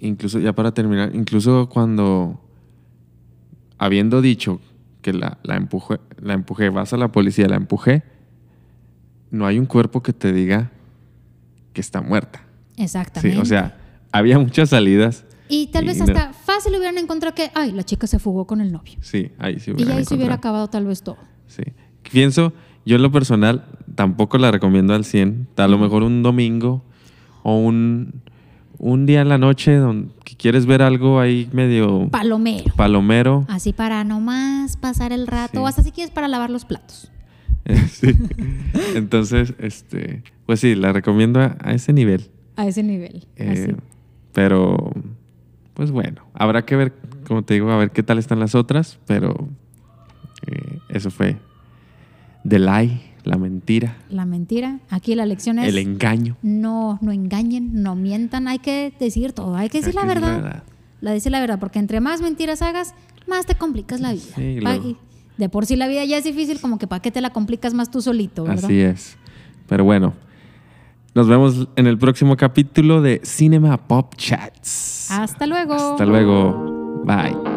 incluso, 0.00 0.38
ya 0.38 0.52
para 0.54 0.72
terminar, 0.72 1.10
incluso 1.14 1.68
cuando, 1.68 2.40
habiendo 3.78 4.20
dicho 4.22 4.60
que 5.02 5.12
la, 5.12 5.38
la, 5.42 5.56
empujé, 5.56 5.98
la 6.20 6.34
empujé, 6.34 6.70
vas 6.70 6.92
a 6.92 6.96
la 6.96 7.12
policía, 7.12 7.46
la 7.48 7.56
empujé, 7.56 8.02
no 9.30 9.46
hay 9.46 9.58
un 9.58 9.66
cuerpo 9.66 10.02
que 10.02 10.12
te 10.12 10.32
diga 10.32 10.70
que 11.72 11.80
está 11.80 12.00
muerta. 12.00 12.42
Exactamente. 12.76 13.36
Sí, 13.36 13.40
o 13.40 13.44
sea, 13.44 13.76
había 14.12 14.38
muchas 14.38 14.70
salidas. 14.70 15.24
y 15.48 15.68
tal 15.68 15.84
y 15.84 15.88
vez 15.88 15.98
no- 15.98 16.04
hasta 16.04 16.32
fácil 16.32 16.74
hubieran 16.76 16.98
encontrado 16.98 17.34
que, 17.34 17.50
ay, 17.54 17.72
la 17.72 17.82
chica 17.82 18.06
se 18.06 18.18
fugó 18.18 18.46
con 18.46 18.60
el 18.60 18.72
novio. 18.72 18.94
Sí, 19.00 19.30
ahí 19.38 19.58
sí 19.60 19.72
Y 19.76 19.82
ahí 19.90 20.04
se 20.04 20.14
hubiera 20.14 20.34
acabado 20.34 20.68
tal 20.68 20.86
vez 20.86 21.02
todo. 21.02 21.18
Sí. 21.46 21.62
Pienso, 22.10 22.52
yo 22.86 22.96
en 22.96 23.02
lo 23.02 23.12
personal 23.12 23.64
tampoco 23.94 24.38
la 24.38 24.50
recomiendo 24.50 24.94
al 24.94 25.04
100. 25.04 25.48
A 25.56 25.68
lo 25.68 25.78
mejor 25.78 26.02
un 26.02 26.22
domingo 26.22 26.82
o 27.42 27.58
un, 27.58 28.22
un 28.78 29.06
día 29.06 29.20
en 29.22 29.28
la 29.28 29.38
noche 29.38 29.74
donde 29.76 30.12
que 30.24 30.36
quieres 30.36 30.66
ver 30.66 30.82
algo 30.82 31.18
ahí 31.20 31.48
medio 31.52 32.08
Palomero. 32.10 32.72
palomero. 32.76 33.44
Así 33.48 33.72
para 33.72 34.04
nomás 34.04 34.76
pasar 34.76 35.12
el 35.12 35.26
rato, 35.26 35.52
Sí. 35.54 35.58
o 35.58 35.66
hasta 35.66 35.82
si 35.82 35.90
quieres 35.92 36.10
para 36.12 36.28
lavar 36.28 36.50
los 36.50 36.64
platos. 36.64 37.10
Sí. 37.90 38.12
Entonces, 38.94 39.52
este, 39.58 40.22
pues 40.46 40.60
sí, 40.60 40.74
la 40.74 40.92
recomiendo 40.92 41.40
a, 41.40 41.56
a 41.60 41.72
ese 41.74 41.92
nivel. 41.92 42.30
A 42.56 42.66
ese 42.66 42.82
nivel. 42.82 43.26
Eh, 43.36 43.66
así. 43.68 43.76
pero, 44.32 44.92
pues 45.74 45.90
bueno, 45.90 46.22
habrá 46.34 46.64
que 46.64 46.76
ver, 46.76 46.94
como 47.26 47.42
te 47.42 47.54
digo, 47.54 47.70
a 47.70 47.76
ver 47.76 47.90
qué 47.90 48.02
tal 48.02 48.18
están 48.18 48.40
las 48.40 48.54
otras, 48.54 48.98
pero 49.06 49.48
eh, 50.46 50.78
eso 50.88 51.10
fue 51.10 51.36
The 52.48 52.58
Lie, 52.58 53.00
la 53.28 53.36
mentira, 53.36 53.96
La 54.10 54.24
mentira. 54.24 54.80
Aquí 54.90 55.14
la 55.14 55.26
lección 55.26 55.58
es 55.58 55.68
el 55.68 55.78
engaño. 55.78 56.36
no, 56.42 56.98
no 57.02 57.12
engañen, 57.12 57.82
no 57.82 57.94
mientan. 57.94 58.48
Hay 58.48 58.58
que 58.58 58.92
decir 58.98 59.32
todo, 59.32 59.54
hay 59.54 59.68
que 59.68 59.78
decir 59.78 59.94
la 59.94 60.02
decir 60.04 60.20
la 60.22 60.28
verdad. 60.30 60.42
verdad. 60.42 60.62
La 61.00 61.12
dice 61.12 61.30
la 61.30 61.40
verdad, 61.40 61.58
porque 61.60 61.78
entre 61.78 62.00
más 62.00 62.20
mentiras 62.22 62.62
hagas, 62.62 62.94
más 63.28 63.46
te 63.46 63.54
complicas 63.54 64.00
la 64.00 64.12
vida. 64.12 64.34
Sí, 64.34 64.96
De 65.36 65.48
por 65.48 65.66
sí 65.66 65.76
la 65.76 65.86
vida 65.86 66.04
ya 66.04 66.16
es 66.16 66.24
difícil, 66.24 66.58
como 66.60 66.78
que 66.78 66.86
para 66.86 67.00
qué 67.02 67.10
te 67.10 67.20
la 67.20 67.30
complicas 67.30 67.74
más 67.74 67.90
tú 67.90 68.00
solito, 68.02 68.44
¿verdad? 68.44 68.64
Así 68.64 68.80
es. 68.80 69.16
Pero 69.68 69.84
bueno, 69.84 70.14
nos 71.14 71.28
vemos 71.28 71.68
en 71.76 71.86
el 71.86 71.98
próximo 71.98 72.36
capítulo 72.36 73.00
de 73.02 73.20
Cinema 73.24 73.76
Pop 73.76 74.14
Chats. 74.16 75.10
Hasta 75.10 75.46
luego. 75.46 75.74
Hasta 75.74 76.04
luego. 76.06 77.02
Bye. 77.04 77.47